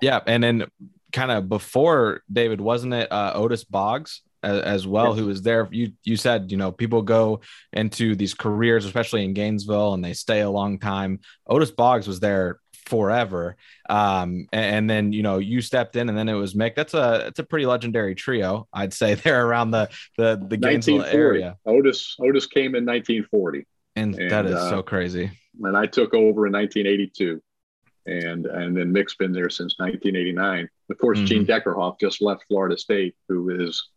Yeah, 0.00 0.20
and 0.26 0.42
then 0.42 0.66
kind 1.12 1.30
of 1.30 1.48
before 1.48 2.22
David, 2.30 2.60
wasn't 2.60 2.94
it 2.94 3.10
uh, 3.10 3.32
Otis 3.34 3.64
Boggs 3.64 4.22
as, 4.42 4.62
as 4.62 4.86
well, 4.86 5.10
yes. 5.10 5.18
who 5.18 5.26
was 5.26 5.42
there? 5.42 5.68
You 5.70 5.92
you 6.04 6.16
said 6.16 6.50
you 6.50 6.56
know 6.56 6.70
people 6.70 7.02
go 7.02 7.40
into 7.72 8.14
these 8.14 8.34
careers, 8.34 8.84
especially 8.84 9.24
in 9.24 9.34
Gainesville, 9.34 9.94
and 9.94 10.04
they 10.04 10.12
stay 10.12 10.40
a 10.40 10.50
long 10.50 10.78
time. 10.78 11.20
Otis 11.46 11.70
Boggs 11.70 12.06
was 12.06 12.20
there 12.20 12.60
forever, 12.86 13.56
um, 13.88 14.46
and, 14.52 14.76
and, 14.76 14.90
then 14.90 15.12
you 15.12 15.22
know 15.22 15.38
you 15.38 15.60
stepped 15.60 15.96
in, 15.96 16.08
and 16.08 16.16
then 16.16 16.28
it 16.28 16.34
was 16.34 16.54
Mick. 16.54 16.74
That's 16.74 16.94
a 16.94 17.26
it's 17.26 17.38
a 17.38 17.44
pretty 17.44 17.66
legendary 17.66 18.14
trio, 18.14 18.68
I'd 18.72 18.94
say. 18.94 19.14
There 19.28 19.44
around 19.44 19.72
the 19.72 19.88
the 20.16 20.40
the 20.48 20.56
Gainesville 20.56 21.04
area. 21.04 21.56
Otis 21.66 22.16
Otis 22.20 22.46
came 22.46 22.74
in 22.74 22.86
1940, 22.86 23.66
and, 23.96 24.14
and 24.14 24.30
that 24.30 24.46
is 24.46 24.54
uh, 24.54 24.70
so 24.70 24.82
crazy. 24.82 25.30
And 25.60 25.76
I 25.76 25.86
took 25.86 26.14
over 26.14 26.46
in 26.46 26.52
1982 26.52 27.42
and 28.08 28.46
and 28.46 28.76
then 28.76 28.92
Mick's 28.92 29.14
been 29.14 29.32
there 29.32 29.50
since 29.50 29.78
1989. 29.78 30.68
Of 30.90 30.98
course, 30.98 31.18
mm-hmm. 31.18 31.26
Gene 31.26 31.46
Deckerhoff 31.46 32.00
just 32.00 32.22
left 32.22 32.44
Florida 32.48 32.76
State, 32.76 33.14
who 33.28 33.50
is, 33.50 33.88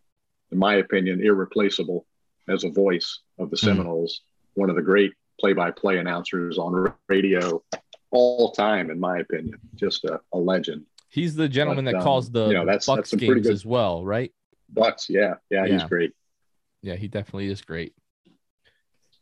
in 0.51 0.57
my 0.57 0.75
opinion, 0.75 1.21
irreplaceable 1.23 2.05
as 2.47 2.63
a 2.63 2.69
voice 2.69 3.19
of 3.39 3.49
the 3.49 3.55
mm-hmm. 3.55 3.67
Seminoles. 3.67 4.21
Mm-hmm. 4.21 4.61
One 4.61 4.69
of 4.69 4.75
the 4.75 4.81
great 4.81 5.13
play-by-play 5.39 5.97
announcers 5.97 6.57
on 6.57 6.93
radio 7.07 7.63
all 8.11 8.51
time, 8.51 8.91
in 8.91 8.99
my 8.99 9.19
opinion, 9.19 9.57
just 9.75 10.03
a, 10.03 10.19
a 10.33 10.37
legend. 10.37 10.85
He's 11.09 11.35
the 11.35 11.47
gentleman 11.49 11.85
but, 11.85 11.91
that 11.91 11.97
um, 11.99 12.03
calls 12.03 12.29
the 12.29 12.47
you 12.47 12.53
know, 12.53 12.65
that's, 12.65 12.85
Bucks 12.85 13.11
that's 13.11 13.19
games 13.19 13.47
good, 13.47 13.51
as 13.51 13.65
well, 13.65 14.05
right? 14.05 14.31
Bucks, 14.69 15.09
yeah, 15.09 15.35
yeah, 15.49 15.65
yeah, 15.65 15.73
he's 15.73 15.83
great. 15.83 16.13
Yeah, 16.81 16.95
he 16.95 17.07
definitely 17.07 17.47
is 17.47 17.61
great. 17.61 17.93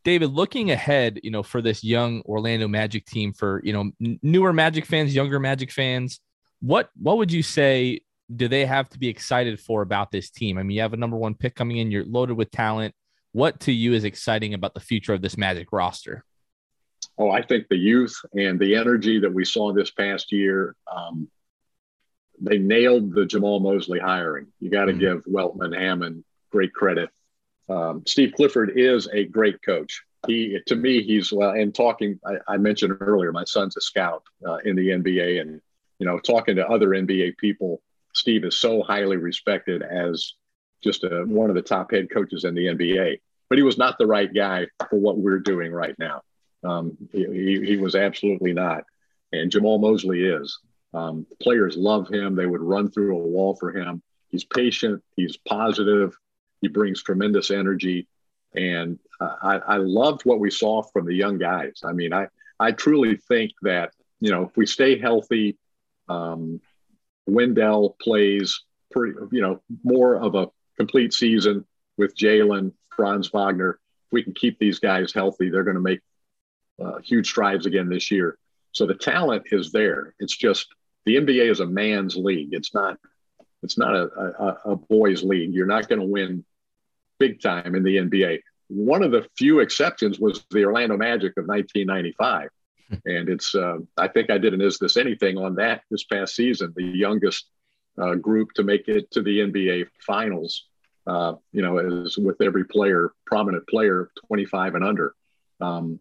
David, 0.04 0.32
looking 0.32 0.72
ahead, 0.72 1.20
you 1.24 1.32
know, 1.32 1.44
for 1.44 1.62
this 1.62 1.84
young 1.84 2.22
Orlando 2.22 2.68
Magic 2.68 3.06
team, 3.06 3.34
for 3.34 3.62
you 3.64 3.74
know, 3.74 3.92
n- 4.04 4.20
newer 4.24 4.54
Magic 4.54 4.86
fans, 4.86 5.14
younger 5.14 5.40
Magic 5.40 5.72
fans, 5.72 6.20
what 6.62 6.90
what 6.96 7.18
would 7.18 7.32
you 7.32 7.44
say 7.44 8.02
do 8.36 8.48
they 8.48 8.66
have 8.66 8.88
to 8.90 9.00
be 9.00 9.08
excited 9.08 9.60
for 9.60 9.82
about 9.82 10.12
this 10.12 10.30
team? 10.30 10.58
I 10.58 10.64
mean, 10.64 10.76
you 10.76 10.82
have 10.82 10.94
a 10.94 10.98
number 10.98 11.18
one 11.18 11.34
pick 11.34 11.56
coming 11.56 11.78
in, 11.78 11.92
you're 11.92 12.06
loaded 12.06 12.38
with 12.38 12.52
talent. 12.52 12.94
What 13.32 13.60
to 13.62 13.72
you 13.72 13.94
is 13.94 14.04
exciting 14.04 14.54
about 14.54 14.74
the 14.74 14.80
future 14.80 15.14
of 15.14 15.22
this 15.22 15.38
Magic 15.38 15.72
roster? 15.72 16.24
Oh, 17.18 17.32
I 17.32 17.42
think 17.42 17.68
the 17.68 17.78
youth 17.78 18.16
and 18.34 18.60
the 18.60 18.76
energy 18.76 19.20
that 19.20 19.34
we 19.34 19.46
saw 19.46 19.74
this 19.74 19.92
past 19.92 20.32
year. 20.32 20.76
Um, 20.92 21.30
they 22.42 22.58
nailed 22.58 23.14
the 23.14 23.26
Jamahl 23.26 23.62
Mosley 23.62 24.00
hiring. 24.00 24.48
You 24.60 24.70
got 24.70 24.86
to 24.86 24.94
mm-hmm. 24.94 25.00
give 25.00 25.26
Weltman 25.26 25.78
Hammond 25.78 26.24
great 26.52 26.74
credit 26.74 27.10
um, 27.70 28.04
Steve 28.06 28.34
Clifford 28.36 28.74
is 28.76 29.08
a 29.14 29.26
great 29.26 29.62
coach. 29.62 30.04
He, 30.28 30.60
to 30.68 30.76
me, 30.76 31.02
he's 31.02 31.32
well. 31.32 31.52
And 31.52 31.74
talking, 31.74 32.20
I, 32.26 32.54
I 32.54 32.58
mentioned 32.58 32.98
earlier, 33.00 33.32
my 33.32 33.46
son's 33.46 33.78
a 33.78 33.82
scout 33.82 34.24
uh, 34.46 34.58
in 34.66 34.76
the 34.76 34.90
NBA, 34.90 35.40
and 35.42 35.62
you 36.00 36.06
know, 36.06 36.20
talking 36.20 36.56
to 36.56 36.68
other 36.68 36.90
NBA 36.90 37.38
people, 37.38 37.82
Steve 38.14 38.44
is 38.44 38.60
so 38.60 38.82
highly 38.82 39.18
respected 39.18 39.82
as 39.82 40.34
just 40.84 41.04
a, 41.04 41.24
one 41.26 41.50
of 41.50 41.56
the 41.56 41.62
top 41.62 41.92
head 41.92 42.10
coaches 42.10 42.44
in 42.44 42.56
the 42.56 42.66
NBA. 42.66 43.20
But 43.50 43.58
he 43.58 43.64
was 43.64 43.78
not 43.78 43.98
the 43.98 44.08
right 44.08 44.34
guy 44.34 44.68
for 44.90 45.00
what 45.00 45.18
we're 45.18 45.40
doing 45.40 45.72
right 45.72 45.96
now. 45.98 46.22
Um, 46.64 46.98
he, 47.12 47.62
he, 47.66 47.78
was 47.78 47.96
absolutely 47.96 48.54
not. 48.54 48.84
And 49.32 49.52
Jamahl 49.52 49.80
Mosley 49.80 50.24
is. 50.24 50.60
Um, 50.94 51.26
players 51.42 51.78
love 51.78 52.10
him. 52.10 52.36
They 52.36 52.46
would 52.46 52.62
run 52.62 52.92
through 52.92 53.16
a 53.16 53.28
wall 53.28 53.56
for 53.56 53.72
him. 53.72 54.02
He's 54.30 54.44
patient. 54.44 55.02
He's 55.16 55.38
positive. 55.38 56.18
He 56.62 56.68
brings 56.68 57.04
tremendous 57.04 57.52
energy, 57.52 58.08
and 58.54 59.00
I, 59.20 59.60
I 59.68 59.78
loved 59.78 60.22
what 60.24 60.40
we 60.40 60.52
saw 60.52 60.82
from 60.82 61.06
the 61.06 61.14
young 61.16 61.38
guys. 61.38 61.82
I 61.84 61.94
mean, 61.94 62.14
I 62.14 62.28
I 62.60 62.72
truly 62.72 63.16
think 63.16 63.52
that 63.62 63.92
you 64.20 64.32
know 64.32 64.44
if 64.44 64.58
we 64.58 64.66
stay 64.66 65.00
healthy, 65.00 65.58
um, 66.08 66.62
Wendell 67.28 67.96
plays 68.02 68.64
pretty 68.92 69.18
you 69.32 69.42
know 69.42 69.62
more 69.84 70.16
of 70.16 70.36
a 70.36 70.48
complete 70.78 71.14
season 71.14 71.66
with 71.98 72.18
Jalen 72.18 72.74
Franz 72.96 73.30
Wagner. 73.30 73.80
If 74.08 74.14
we 74.14 74.24
can 74.24 74.34
keep 74.34 74.58
these 74.60 74.80
guys 74.80 75.14
healthy, 75.14 75.50
they're 75.50 75.64
going 75.64 75.76
to 75.76 75.82
make 75.82 76.02
uh, 76.84 77.00
huge 77.00 77.30
strides 77.30 77.66
again 77.66 77.90
this 77.90 78.10
year. 78.10 78.38
So 78.72 78.86
the 78.86 78.96
talent 78.96 79.44
is 79.52 79.72
there. 79.72 80.14
It's 80.20 80.36
just 80.36 80.68
the 81.06 81.16
NBA 81.16 81.50
is 81.50 81.60
a 81.60 81.66
man's 81.66 82.16
league. 82.16 82.50
It's 82.54 82.74
not. 82.74 82.98
It's 83.62 83.78
not 83.78 83.94
a, 83.94 84.06
a, 84.06 84.72
a 84.72 84.76
boys' 84.78 85.22
league. 85.22 85.54
You're 85.54 85.66
not 85.66 85.90
going 85.90 86.00
to 86.00 86.06
win 86.06 86.46
big 87.20 87.42
time 87.42 87.76
in 87.76 87.84
the 87.84 87.98
NBA. 87.98 88.40
One 88.70 89.04
of 89.04 89.12
the 89.12 89.28
few 89.38 89.60
exceptions 89.60 90.20
was 90.20 90.46
the 90.52 90.66
Orlando 90.66 90.98
Magic 90.98 91.34
of 91.38 91.48
1995. 91.48 92.50
Hmm. 92.90 92.96
and 93.06 93.30
it's, 93.30 93.54
uh, 93.54 93.78
I 93.98 94.08
think 94.08 94.32
I 94.32 94.38
did 94.38 94.54
an 94.54 94.62
Is 94.62 94.80
This 94.80 94.98
Anything 94.98 95.38
on 95.38 95.56
that 95.56 95.82
this 95.92 96.06
past 96.06 96.36
season, 96.36 96.74
the 96.76 96.84
youngest 96.84 97.48
uh, 98.02 98.16
group 98.16 98.54
to 98.56 98.64
make 98.64 98.88
it 98.88 99.12
to 99.12 99.22
the 99.22 99.40
NBA 99.40 99.88
finals, 100.06 100.66
uh, 101.06 101.34
you 101.52 101.62
know, 101.62 101.78
as 101.78 102.18
with 102.18 102.42
every 102.42 102.66
player, 102.66 103.12
prominent 103.26 103.68
player, 103.68 104.10
25 104.28 104.76
and 104.76 104.84
under. 104.84 105.14
Um, 105.62 106.00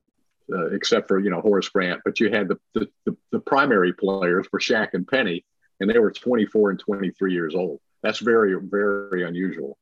uh, 0.53 0.66
except 0.71 1.09
for 1.09 1.19
you 1.19 1.31
know 1.31 1.41
Horace 1.41 1.69
Grant, 1.69 2.01
but 2.05 2.21
you 2.21 2.31
had 2.31 2.49
the, 2.49 2.59
the, 2.75 2.89
the 3.05 3.16
the 3.33 3.41
primary 3.41 3.93
players 3.93 4.47
were 4.51 4.59
Shaq 4.59 4.95
and 4.95 5.07
Penny, 5.07 5.45
and 5.81 5.91
they 5.91 5.99
were 5.99 6.11
24 6.11 6.71
and 6.71 6.79
23 6.79 7.33
years 7.33 7.55
old. 7.55 7.81
That's 8.03 8.19
very 8.19 8.55
very 8.59 9.25
unusual. 9.25 9.77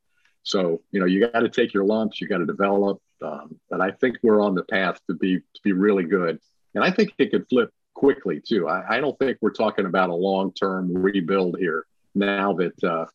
So 0.47 0.81
you 0.93 1.01
know 1.01 1.07
you 1.07 1.29
got 1.29 1.41
to 1.41 1.49
take 1.49 1.75
your 1.75 1.85
lumps, 1.85 2.21
you 2.21 2.29
got 2.29 2.39
to 2.39 2.47
develop. 2.47 3.03
Um, 3.21 3.59
but 3.69 3.81
I 3.81 3.91
think 3.91 4.19
we're 4.23 4.41
on 4.41 4.55
the 4.55 4.63
path 4.63 5.01
to 5.09 5.15
be 5.15 5.39
to 5.39 5.61
be 5.65 5.73
really 5.73 6.05
good, 6.05 6.39
and 6.75 6.85
I 6.85 6.91
think 6.91 7.13
it 7.19 7.33
could 7.33 7.49
flip 7.49 7.71
quickly 7.95 8.41
too. 8.41 8.69
I, 8.69 8.97
I 8.97 9.01
don't 9.01 9.19
think 9.19 9.39
we're 9.41 9.51
talking 9.51 9.87
about 9.87 10.11
a 10.11 10.15
long 10.15 10.53
term 10.53 10.95
rebuild 10.95 11.59
here. 11.59 11.85
Now 12.15 12.53
that 12.55 12.85
uh, 12.85 13.07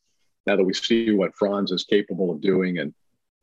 now 0.46 0.58
that 0.58 0.64
we 0.64 0.74
see 0.74 1.12
what 1.12 1.34
Franz 1.38 1.72
is 1.72 1.86
capable 1.86 2.32
of 2.32 2.42
doing, 2.42 2.80
and 2.80 2.94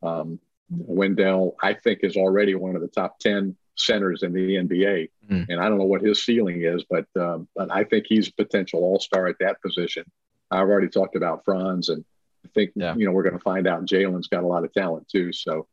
um, 0.02 0.38
Wendell, 0.68 1.56
I 1.62 1.72
think 1.72 2.00
is 2.02 2.16
already 2.16 2.54
one 2.54 2.76
of 2.76 2.82
the 2.82 2.88
top 2.88 3.18
ten 3.18 3.56
centers 3.76 4.22
in 4.22 4.34
the 4.34 4.56
NBA, 4.56 5.08
mm. 5.30 5.46
and 5.48 5.60
I 5.60 5.66
don't 5.66 5.78
know 5.78 5.86
what 5.86 6.02
his 6.02 6.22
ceiling 6.26 6.62
is, 6.62 6.84
but 6.90 7.06
um, 7.18 7.48
but 7.56 7.72
I 7.72 7.84
think 7.84 8.04
he's 8.06 8.28
a 8.28 8.32
potential 8.34 8.80
All 8.80 9.00
Star 9.00 9.28
at 9.28 9.36
that 9.40 9.62
position. 9.62 10.04
I've 10.50 10.68
already 10.68 10.88
talked 10.88 11.16
about 11.16 11.42
Franz 11.46 11.88
and 11.88 12.04
I 12.44 12.48
think 12.54 12.72
yeah. 12.74 12.94
you 12.96 13.04
know 13.04 13.12
we're 13.12 13.22
going 13.22 13.36
to 13.36 13.42
find 13.42 13.66
out 13.66 13.84
Jalen's 13.84 14.28
got 14.28 14.44
a 14.44 14.46
lot 14.46 14.64
of 14.64 14.72
talent 14.72 15.08
too. 15.08 15.32
So 15.32 15.66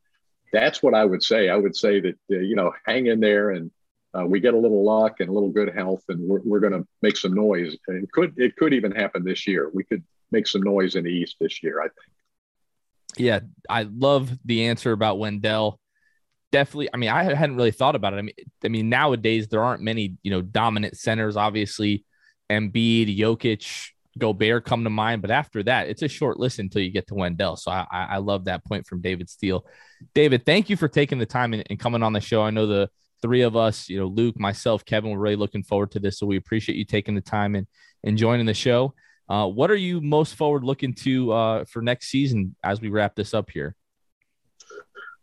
that's 0.51 0.81
what 0.81 0.93
I 0.93 1.05
would 1.05 1.23
say. 1.23 1.49
I 1.49 1.55
would 1.55 1.75
say 1.75 1.99
that 2.01 2.15
uh, 2.31 2.39
you 2.39 2.55
know 2.55 2.73
hang 2.85 3.07
in 3.07 3.19
there 3.19 3.51
and 3.51 3.71
uh, 4.13 4.25
we 4.25 4.39
get 4.39 4.53
a 4.53 4.57
little 4.57 4.83
luck 4.85 5.19
and 5.19 5.29
a 5.29 5.31
little 5.31 5.49
good 5.49 5.73
health 5.75 6.03
and 6.07 6.19
we're, 6.21 6.39
we're 6.43 6.59
going 6.59 6.73
to 6.73 6.87
make 7.01 7.17
some 7.17 7.33
noise. 7.33 7.75
And 7.87 8.03
it 8.03 8.11
could 8.11 8.33
it 8.37 8.55
could 8.55 8.73
even 8.73 8.91
happen 8.91 9.23
this 9.23 9.45
year. 9.47 9.69
We 9.73 9.83
could 9.83 10.03
make 10.31 10.47
some 10.47 10.61
noise 10.61 10.95
in 10.95 11.03
the 11.03 11.11
East 11.11 11.35
this 11.39 11.61
year. 11.61 11.81
I 11.81 11.85
think. 11.85 12.11
Yeah, 13.17 13.39
I 13.69 13.83
love 13.83 14.31
the 14.45 14.65
answer 14.65 14.91
about 14.91 15.19
Wendell. 15.19 15.79
Definitely. 16.51 16.89
I 16.93 16.97
mean, 16.97 17.09
I 17.09 17.23
hadn't 17.33 17.55
really 17.55 17.71
thought 17.71 17.95
about 17.95 18.13
it. 18.13 18.17
I 18.17 18.21
mean, 18.21 18.35
I 18.63 18.67
mean, 18.69 18.89
nowadays 18.89 19.47
there 19.47 19.63
aren't 19.63 19.81
many, 19.81 20.15
you 20.23 20.31
know, 20.31 20.41
dominant 20.41 20.97
centers. 20.97 21.35
Obviously, 21.35 22.05
Embiid, 22.49 23.17
Jokic, 23.17 23.89
Gobert 24.17 24.65
come 24.65 24.83
to 24.83 24.89
mind, 24.89 25.21
but 25.21 25.31
after 25.31 25.61
that, 25.63 25.89
it's 25.89 26.01
a 26.01 26.07
short 26.07 26.39
list 26.39 26.59
until 26.59 26.81
you 26.81 26.91
get 26.91 27.07
to 27.07 27.15
Wendell. 27.15 27.57
So 27.57 27.71
I, 27.71 27.85
I 27.91 28.17
love 28.17 28.45
that 28.45 28.63
point 28.65 28.87
from 28.87 29.01
David 29.01 29.29
Steele. 29.29 29.65
David, 30.13 30.45
thank 30.45 30.69
you 30.69 30.77
for 30.77 30.87
taking 30.87 31.19
the 31.19 31.25
time 31.25 31.53
and, 31.53 31.63
and, 31.69 31.79
coming 31.79 32.03
on 32.03 32.13
the 32.13 32.21
show. 32.21 32.41
I 32.41 32.49
know 32.49 32.65
the 32.65 32.89
three 33.21 33.41
of 33.41 33.55
us, 33.55 33.89
you 33.89 33.99
know, 33.99 34.07
Luke, 34.07 34.39
myself, 34.39 34.85
Kevin, 34.85 35.11
we're 35.11 35.19
really 35.19 35.35
looking 35.35 35.63
forward 35.63 35.91
to 35.91 35.99
this. 35.99 36.19
So 36.19 36.25
we 36.25 36.37
appreciate 36.37 36.77
you 36.77 36.85
taking 36.85 37.15
the 37.15 37.21
time 37.21 37.55
and, 37.55 37.67
and 38.03 38.17
joining 38.17 38.45
the 38.45 38.53
show. 38.53 38.93
Uh, 39.27 39.47
what 39.47 39.71
are 39.71 39.75
you 39.75 40.01
most 40.01 40.35
forward 40.35 40.63
looking 40.63 40.93
to 40.93 41.31
uh, 41.31 41.65
for 41.65 41.81
next 41.81 42.09
season 42.09 42.55
as 42.63 42.79
we 42.79 42.89
wrap 42.89 43.15
this 43.15 43.33
up 43.33 43.49
here? 43.49 43.75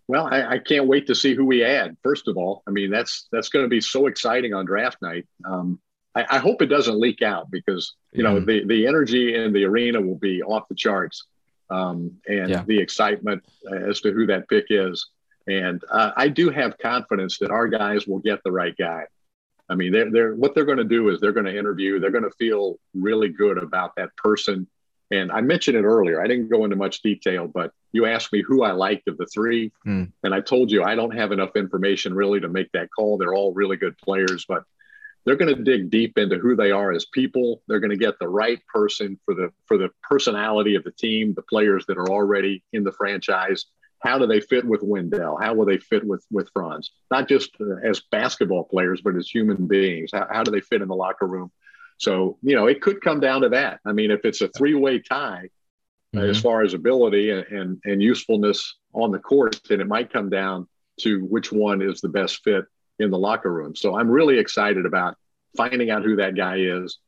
Well, 0.09 0.27
I, 0.27 0.55
I, 0.55 0.59
can't 0.59 0.89
wait 0.89 1.07
to 1.07 1.15
see 1.15 1.35
who 1.35 1.45
we 1.45 1.65
add. 1.65 1.97
First 2.03 2.27
of 2.27 2.37
all, 2.37 2.63
I 2.67 2.71
mean 2.73 2.91
that's 2.91 3.29
that's 3.31 3.49
going 3.49 3.65
to 3.65 3.69
be 3.69 3.81
so 3.81 4.09
exciting 4.09 4.53
on 4.53 4.67
draft 4.67 4.99
night. 5.01 5.27
Um, 5.49 5.81
I, 6.15 6.27
I, 6.31 6.39
hope 6.39 6.63
it 6.63 6.67
doesn't 6.67 7.01
leak 7.01 7.23
out 7.23 7.51
because 7.51 7.95
you 8.13 8.23
know 8.23 8.41
the 8.41 8.65
the 8.67 8.87
energy 8.87 9.35
in 9.35 9.53
the 9.53 9.65
arena 9.65 10.01
will 10.01 10.19
be 10.19 10.43
off 10.43 10.69
the 10.69 10.75
charts, 10.75 11.27
um, 11.71 12.19
and 12.29 12.51
yeah. 12.51 12.65
the 12.67 12.79
excitement 12.79 13.45
as 13.73 14.01
to 14.03 14.13
who 14.13 14.27
that 14.27 14.49
pick 14.49 14.67
is. 14.71 15.09
And 15.47 15.83
uh, 15.91 16.13
I 16.17 16.29
do 16.29 16.51
have 16.51 16.79
confidence 16.79 17.39
that 17.39 17.51
our 17.51 17.67
guys 17.67 18.07
will 18.07 18.21
get 18.21 18.43
the 18.45 18.53
right 18.53 18.77
guy. 18.77 19.07
I 19.69 19.75
mean, 19.75 19.93
they're, 19.93 20.11
they're 20.11 20.35
what 20.35 20.55
they're 20.55 20.65
going 20.65 20.79
to 20.79 20.85
do 20.85 21.09
is 21.09 21.21
they're 21.21 21.33
going 21.33 21.47
to 21.47 21.59
interview. 21.59 21.99
They're 21.99 22.11
going 22.11 22.25
to 22.25 22.31
feel 22.39 22.79
really 22.95 23.29
good 23.29 23.59
about 23.59 23.97
that 23.97 24.15
person. 24.17 24.69
And 25.11 25.31
I 25.31 25.41
mentioned 25.41 25.77
it 25.77 25.85
earlier. 25.85 26.23
I 26.23 26.27
didn't 26.27 26.49
go 26.49 26.65
into 26.65 26.77
much 26.77 27.03
detail, 27.03 27.47
but 27.47 27.73
you 27.93 28.07
asked 28.07 28.33
me 28.33 28.43
who 28.43 28.63
I 28.63 28.73
liked 28.73 29.09
of 29.09 29.19
the 29.19 29.27
three, 29.27 29.71
mm. 29.87 30.11
and 30.23 30.35
I 30.35 30.41
told 30.41 30.71
you 30.71 30.83
I 30.83 30.95
don't 30.95 31.15
have 31.15 31.33
enough 31.33 31.55
information 31.55 32.15
really 32.15 32.41
to 32.41 32.49
make 32.49 32.73
that 32.73 32.89
call. 32.91 33.19
They're 33.19 33.35
all 33.35 33.53
really 33.53 33.77
good 33.77 33.97
players, 33.99 34.47
but 34.49 34.65
they're 35.25 35.37
going 35.37 35.55
to 35.55 35.63
dig 35.63 35.91
deep 35.91 36.19
into 36.19 36.39
who 36.39 36.57
they 36.57 36.71
are 36.71 36.93
as 36.93 37.05
people. 37.05 37.63
They're 37.69 37.81
going 37.81 37.91
to 37.91 37.97
get 37.97 38.19
the 38.19 38.29
right 38.29 38.61
person 38.73 39.19
for 39.25 39.35
the 39.35 39.53
for 39.67 39.79
the 39.79 39.91
personality 40.03 40.75
of 40.75 40.85
the 40.85 40.93
team, 40.93 41.35
the 41.35 41.43
players 41.43 41.87
that 41.87 41.99
are 41.99 42.11
already 42.11 42.63
in 42.73 42.85
the 42.85 42.93
franchise. 42.93 43.67
How 44.01 44.19
do 44.19 44.27
they 44.27 44.41
fit 44.41 44.65
with 44.65 44.83
Wendell? 44.83 45.39
How 45.41 45.55
will 45.55 45.67
they 45.67 45.79
fit 45.79 46.05
with 46.05 46.25
with 46.31 46.51
Franz? 46.53 46.91
Not 47.11 47.29
just 47.29 47.51
uh, 47.61 47.77
as 47.85 48.03
basketball 48.11 48.65
players, 48.65 49.01
but 49.01 49.15
as 49.15 49.29
human 49.29 49.67
beings. 49.69 50.11
How, 50.13 50.27
how 50.31 50.43
do 50.43 50.51
they 50.51 50.61
fit 50.61 50.83
in 50.83 50.89
the 50.89 50.97
locker 50.97 51.27
room? 51.27 51.53
So 51.99 52.39
you 52.43 52.57
know, 52.57 52.67
it 52.67 52.83
could 52.83 53.01
come 53.01 53.21
down 53.21 53.43
to 53.43 53.51
that. 53.51 53.81
I 53.85 53.93
mean, 53.93 54.11
if 54.11 54.25
it's 54.25 54.41
a 54.41 54.49
three 54.49 54.75
way 54.75 54.99
tie 54.99 55.51
mm-hmm. 56.15 56.31
as 56.31 56.41
far 56.41 56.63
as 56.63 56.75
ability 56.75 57.31
and, 57.31 57.47
and 57.47 57.81
and 57.85 58.03
usefulness 58.03 58.77
on 58.93 59.13
the 59.13 59.21
court, 59.21 59.61
then 59.69 59.81
it 59.81 59.87
might 59.87 60.13
come 60.13 60.31
down 60.31 60.67
to 61.01 61.21
which 61.21 61.53
one 61.53 61.81
is 61.81 62.01
the 62.01 62.09
best 62.09 62.43
fit 62.43 62.65
in 63.03 63.11
the 63.11 63.19
locker 63.19 63.53
room. 63.53 63.75
So 63.77 63.97
I'm 63.97 64.09
really 64.09 64.39
excited 64.39 64.87
about 64.87 65.17
finding 65.57 65.91
out 65.91 66.03
who 66.03 66.17
that 66.17 66.37
guy 66.37 66.57
is, 66.59 66.99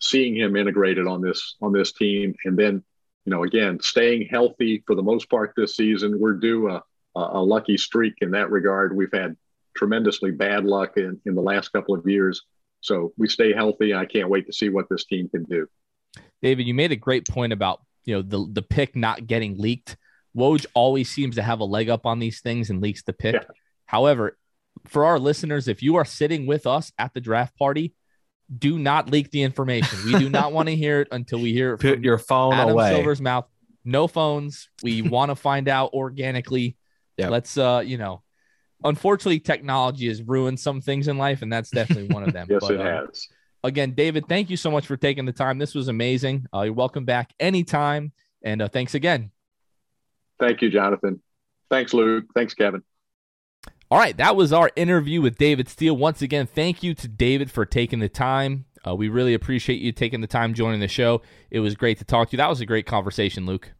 seeing 0.00 0.36
him 0.36 0.56
integrated 0.56 1.06
on 1.06 1.20
this 1.20 1.56
on 1.60 1.72
this 1.72 1.92
team, 1.92 2.34
and 2.44 2.58
then 2.58 2.82
you 3.24 3.30
know 3.30 3.44
again 3.44 3.78
staying 3.80 4.28
healthy 4.30 4.82
for 4.86 4.96
the 4.96 5.02
most 5.02 5.30
part 5.30 5.52
this 5.56 5.76
season. 5.76 6.18
We're 6.18 6.34
due 6.34 6.70
a, 6.70 6.82
a 7.14 7.42
lucky 7.42 7.76
streak 7.76 8.14
in 8.20 8.32
that 8.32 8.50
regard. 8.50 8.96
We've 8.96 9.12
had 9.12 9.36
tremendously 9.74 10.30
bad 10.30 10.64
luck 10.64 10.96
in, 10.96 11.20
in 11.24 11.34
the 11.34 11.40
last 11.40 11.68
couple 11.68 11.94
of 11.94 12.06
years. 12.06 12.42
So 12.80 13.12
we 13.16 13.28
stay 13.28 13.52
healthy. 13.52 13.94
I 13.94 14.06
can't 14.06 14.28
wait 14.28 14.46
to 14.46 14.52
see 14.52 14.68
what 14.68 14.88
this 14.90 15.04
team 15.04 15.28
can 15.28 15.44
do. 15.44 15.66
David, 16.42 16.66
you 16.66 16.74
made 16.74 16.92
a 16.92 16.96
great 16.96 17.26
point 17.26 17.52
about 17.52 17.80
you 18.04 18.16
know 18.16 18.22
the 18.22 18.46
the 18.52 18.62
pick 18.62 18.96
not 18.96 19.26
getting 19.26 19.58
leaked. 19.58 19.96
Woj 20.36 20.66
always 20.74 21.10
seems 21.10 21.36
to 21.36 21.42
have 21.42 21.60
a 21.60 21.64
leg 21.64 21.88
up 21.88 22.06
on 22.06 22.18
these 22.18 22.40
things 22.40 22.70
and 22.70 22.80
leaks 22.80 23.02
the 23.02 23.12
pick. 23.12 23.34
Yeah. 23.34 23.42
However, 23.86 24.38
for 24.86 25.04
our 25.04 25.18
listeners, 25.18 25.68
if 25.68 25.82
you 25.82 25.96
are 25.96 26.04
sitting 26.04 26.46
with 26.46 26.66
us 26.66 26.92
at 26.98 27.14
the 27.14 27.20
draft 27.20 27.56
party, 27.56 27.94
do 28.58 28.78
not 28.78 29.10
leak 29.10 29.30
the 29.30 29.42
information. 29.42 29.98
We 30.04 30.18
do 30.18 30.28
not 30.28 30.52
want 30.52 30.68
to 30.68 30.76
hear 30.76 31.00
it 31.00 31.08
until 31.12 31.40
we 31.40 31.52
hear 31.52 31.74
it 31.74 31.78
Put 31.78 32.00
your 32.00 32.18
phone 32.18 32.54
Adam 32.54 32.72
away. 32.72 32.94
Silver's 32.94 33.20
mouth. 33.20 33.46
No 33.84 34.06
phones. 34.06 34.68
We 34.82 35.02
want 35.02 35.30
to 35.30 35.36
find 35.36 35.68
out 35.68 35.92
organically. 35.92 36.76
Yep. 37.16 37.30
Let's 37.30 37.56
uh, 37.56 37.82
you 37.84 37.98
know, 37.98 38.22
unfortunately 38.84 39.40
technology 39.40 40.08
has 40.08 40.22
ruined 40.22 40.60
some 40.60 40.80
things 40.80 41.08
in 41.08 41.18
life 41.18 41.42
and 41.42 41.52
that's 41.52 41.70
definitely 41.70 42.08
one 42.08 42.22
of 42.22 42.32
them. 42.32 42.46
yes, 42.50 42.60
but, 42.60 42.72
it 42.72 42.80
uh, 42.80 43.06
has. 43.06 43.28
Again, 43.64 43.92
David, 43.92 44.26
thank 44.28 44.50
you 44.50 44.56
so 44.56 44.70
much 44.70 44.86
for 44.86 44.96
taking 44.96 45.24
the 45.24 45.32
time. 45.32 45.58
This 45.58 45.74
was 45.74 45.88
amazing. 45.88 46.46
Uh, 46.52 46.62
you're 46.62 46.74
welcome 46.74 47.04
back 47.04 47.32
anytime 47.38 48.12
and 48.42 48.60
uh, 48.60 48.68
thanks 48.68 48.94
again. 48.94 49.30
Thank 50.40 50.62
you, 50.62 50.70
Jonathan. 50.70 51.22
Thanks, 51.70 51.94
Luke. 51.94 52.24
Thanks, 52.34 52.54
Kevin. 52.54 52.82
All 53.92 53.98
right, 53.98 54.16
that 54.16 54.36
was 54.36 54.54
our 54.54 54.70
interview 54.74 55.20
with 55.20 55.36
David 55.36 55.68
Steele. 55.68 55.94
Once 55.94 56.22
again, 56.22 56.46
thank 56.46 56.82
you 56.82 56.94
to 56.94 57.06
David 57.06 57.50
for 57.50 57.66
taking 57.66 57.98
the 57.98 58.08
time. 58.08 58.64
Uh, 58.86 58.94
we 58.94 59.10
really 59.10 59.34
appreciate 59.34 59.82
you 59.82 59.92
taking 59.92 60.22
the 60.22 60.26
time 60.26 60.54
joining 60.54 60.80
the 60.80 60.88
show. 60.88 61.20
It 61.50 61.60
was 61.60 61.74
great 61.74 61.98
to 61.98 62.04
talk 62.04 62.30
to 62.30 62.32
you. 62.32 62.38
That 62.38 62.48
was 62.48 62.62
a 62.62 62.64
great 62.64 62.86
conversation, 62.86 63.44
Luke. 63.44 63.72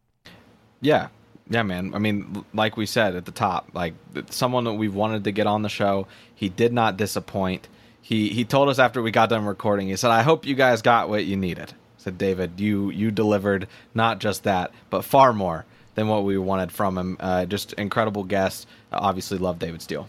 Yeah, 0.81 1.07
yeah, 1.49 1.63
man. 1.63 1.95
I 1.95 1.97
mean, 1.97 2.45
like 2.53 2.77
we 2.77 2.85
said 2.85 3.15
at 3.15 3.25
the 3.25 3.31
top, 3.31 3.69
like 3.73 3.95
someone 4.29 4.65
that 4.65 4.73
we 4.73 4.87
wanted 4.87 5.23
to 5.23 5.31
get 5.31 5.47
on 5.47 5.63
the 5.63 5.67
show. 5.67 6.05
He 6.35 6.47
did 6.47 6.73
not 6.73 6.95
disappoint. 6.95 7.67
He 7.99 8.29
he 8.29 8.45
told 8.45 8.69
us 8.69 8.77
after 8.77 9.01
we 9.01 9.09
got 9.09 9.29
done 9.29 9.45
recording. 9.45 9.87
He 9.87 9.95
said, 9.95 10.11
"I 10.11 10.21
hope 10.21 10.45
you 10.45 10.53
guys 10.53 10.83
got 10.83 11.09
what 11.09 11.25
you 11.25 11.37
needed." 11.37 11.73
Said 11.97 12.19
David, 12.19 12.59
"You 12.59 12.91
you 12.91 13.09
delivered 13.09 13.67
not 13.95 14.19
just 14.19 14.43
that, 14.43 14.73
but 14.91 15.05
far 15.05 15.33
more." 15.33 15.65
Than 15.95 16.07
what 16.07 16.23
we 16.23 16.37
wanted 16.37 16.71
from 16.71 16.97
him. 16.97 17.17
Uh, 17.19 17.45
just 17.45 17.73
incredible 17.73 18.23
guest. 18.23 18.67
Uh, 18.91 18.99
obviously, 19.01 19.37
love 19.37 19.59
David 19.59 19.81
Steele. 19.81 20.07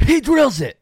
He 0.00 0.20
drills 0.20 0.60
it. 0.60 0.78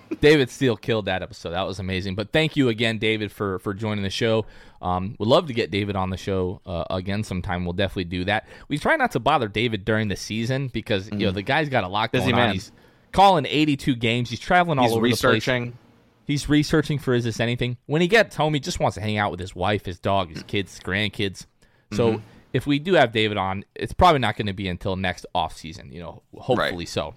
David 0.20 0.50
Steele 0.50 0.76
killed 0.76 1.04
that 1.04 1.22
episode. 1.22 1.50
That 1.50 1.62
was 1.62 1.78
amazing. 1.78 2.14
But 2.14 2.32
thank 2.32 2.56
you 2.56 2.68
again, 2.68 2.98
David, 2.98 3.30
for 3.30 3.58
for 3.58 3.74
joining 3.74 4.02
the 4.02 4.10
show. 4.10 4.46
Um, 4.80 5.16
would 5.18 5.28
love 5.28 5.46
to 5.48 5.52
get 5.52 5.70
David 5.70 5.96
on 5.96 6.10
the 6.10 6.16
show 6.16 6.60
uh, 6.64 6.84
again 6.90 7.24
sometime. 7.24 7.64
We'll 7.64 7.74
definitely 7.74 8.04
do 8.04 8.24
that. 8.24 8.48
We 8.68 8.78
try 8.78 8.96
not 8.96 9.12
to 9.12 9.20
bother 9.20 9.48
David 9.48 9.84
during 9.84 10.08
the 10.08 10.16
season 10.16 10.68
because 10.68 11.08
mm. 11.08 11.20
you 11.20 11.26
know 11.26 11.32
the 11.32 11.42
guy's 11.42 11.68
got 11.68 11.84
a 11.84 11.88
lot 11.88 12.12
Busy 12.12 12.26
going 12.26 12.36
man. 12.36 12.48
on. 12.48 12.54
He's 12.54 12.72
calling 13.12 13.46
82 13.46 13.96
games. 13.96 14.30
He's 14.30 14.40
traveling 14.40 14.78
all 14.78 14.86
He's 14.86 14.94
over 14.94 15.02
researching. 15.02 15.64
the 15.64 15.70
place. 15.70 15.78
He's 16.24 16.48
researching 16.48 16.98
for 16.98 17.14
is 17.14 17.24
this 17.24 17.40
anything. 17.40 17.76
When 17.86 18.00
he 18.00 18.08
gets 18.08 18.36
home, 18.36 18.54
he 18.54 18.60
just 18.60 18.80
wants 18.80 18.94
to 18.94 19.00
hang 19.00 19.18
out 19.18 19.30
with 19.30 19.40
his 19.40 19.54
wife, 19.54 19.84
his 19.84 19.98
dog, 19.98 20.30
his 20.30 20.42
kids, 20.44 20.72
his 20.72 20.80
grandkids. 20.80 21.46
So 21.92 22.12
mm-hmm 22.12 22.26
if 22.52 22.66
we 22.66 22.78
do 22.78 22.94
have 22.94 23.12
David 23.12 23.36
on, 23.36 23.64
it's 23.74 23.92
probably 23.92 24.20
not 24.20 24.36
going 24.36 24.46
to 24.46 24.52
be 24.52 24.68
until 24.68 24.96
next 24.96 25.26
off 25.34 25.56
season. 25.56 25.92
You 25.92 26.00
know, 26.00 26.22
hopefully 26.34 26.76
right. 26.78 26.88
so. 26.88 27.14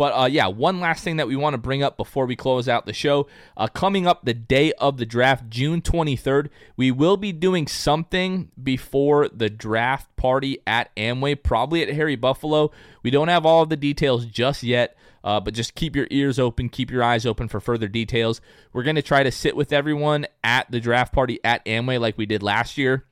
But 0.00 0.18
uh, 0.18 0.24
yeah, 0.24 0.46
one 0.46 0.80
last 0.80 1.04
thing 1.04 1.18
that 1.18 1.28
we 1.28 1.36
want 1.36 1.52
to 1.52 1.58
bring 1.58 1.82
up 1.82 1.98
before 1.98 2.24
we 2.24 2.34
close 2.34 2.70
out 2.70 2.86
the 2.86 2.94
show. 2.94 3.26
Uh, 3.54 3.66
coming 3.66 4.06
up 4.06 4.24
the 4.24 4.32
day 4.32 4.72
of 4.78 4.96
the 4.96 5.04
draft, 5.04 5.50
June 5.50 5.82
23rd, 5.82 6.48
we 6.74 6.90
will 6.90 7.18
be 7.18 7.32
doing 7.32 7.66
something 7.66 8.50
before 8.62 9.28
the 9.28 9.50
draft 9.50 10.08
party 10.16 10.58
at 10.66 10.88
Amway, 10.96 11.42
probably 11.42 11.82
at 11.82 11.94
Harry 11.94 12.16
Buffalo. 12.16 12.70
We 13.02 13.10
don't 13.10 13.28
have 13.28 13.44
all 13.44 13.62
of 13.62 13.68
the 13.68 13.76
details 13.76 14.24
just 14.24 14.62
yet, 14.62 14.96
uh, 15.22 15.38
but 15.38 15.52
just 15.52 15.74
keep 15.74 15.94
your 15.94 16.08
ears 16.10 16.38
open, 16.38 16.70
keep 16.70 16.90
your 16.90 17.02
eyes 17.02 17.26
open 17.26 17.48
for 17.48 17.60
further 17.60 17.86
details. 17.86 18.40
We're 18.72 18.84
going 18.84 18.96
to 18.96 19.02
try 19.02 19.22
to 19.22 19.30
sit 19.30 19.54
with 19.54 19.70
everyone 19.70 20.26
at 20.42 20.70
the 20.70 20.80
draft 20.80 21.12
party 21.12 21.40
at 21.44 21.62
Amway 21.66 22.00
like 22.00 22.16
we 22.16 22.24
did 22.24 22.42
last 22.42 22.78
year. 22.78 23.04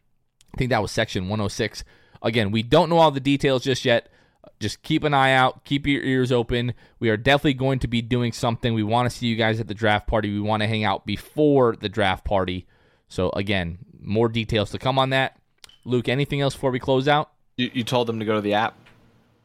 I 0.54 0.56
think 0.56 0.70
that 0.70 0.82
was 0.82 0.90
section 0.90 1.24
106. 1.24 1.84
Again, 2.22 2.50
we 2.50 2.62
don't 2.62 2.88
know 2.88 2.98
all 2.98 3.10
the 3.10 3.20
details 3.20 3.62
just 3.64 3.84
yet. 3.84 4.08
Just 4.60 4.82
keep 4.82 5.04
an 5.04 5.14
eye 5.14 5.32
out, 5.32 5.64
keep 5.64 5.86
your 5.86 6.02
ears 6.02 6.32
open. 6.32 6.74
We 6.98 7.10
are 7.10 7.16
definitely 7.16 7.54
going 7.54 7.78
to 7.80 7.88
be 7.88 8.02
doing 8.02 8.32
something. 8.32 8.74
We 8.74 8.82
want 8.82 9.08
to 9.08 9.16
see 9.16 9.26
you 9.26 9.36
guys 9.36 9.60
at 9.60 9.68
the 9.68 9.74
draft 9.74 10.08
party. 10.08 10.32
We 10.32 10.40
want 10.40 10.62
to 10.62 10.66
hang 10.66 10.84
out 10.84 11.06
before 11.06 11.76
the 11.76 11.88
draft 11.88 12.24
party. 12.24 12.66
So, 13.08 13.30
again, 13.30 13.78
more 14.00 14.28
details 14.28 14.70
to 14.70 14.78
come 14.78 14.98
on 14.98 15.10
that. 15.10 15.38
Luke, 15.84 16.08
anything 16.08 16.40
else 16.40 16.54
before 16.54 16.70
we 16.70 16.80
close 16.80 17.06
out? 17.06 17.30
You, 17.56 17.70
you 17.72 17.84
told 17.84 18.08
them 18.08 18.18
to 18.18 18.24
go 18.24 18.34
to 18.34 18.40
the 18.40 18.54
app? 18.54 18.76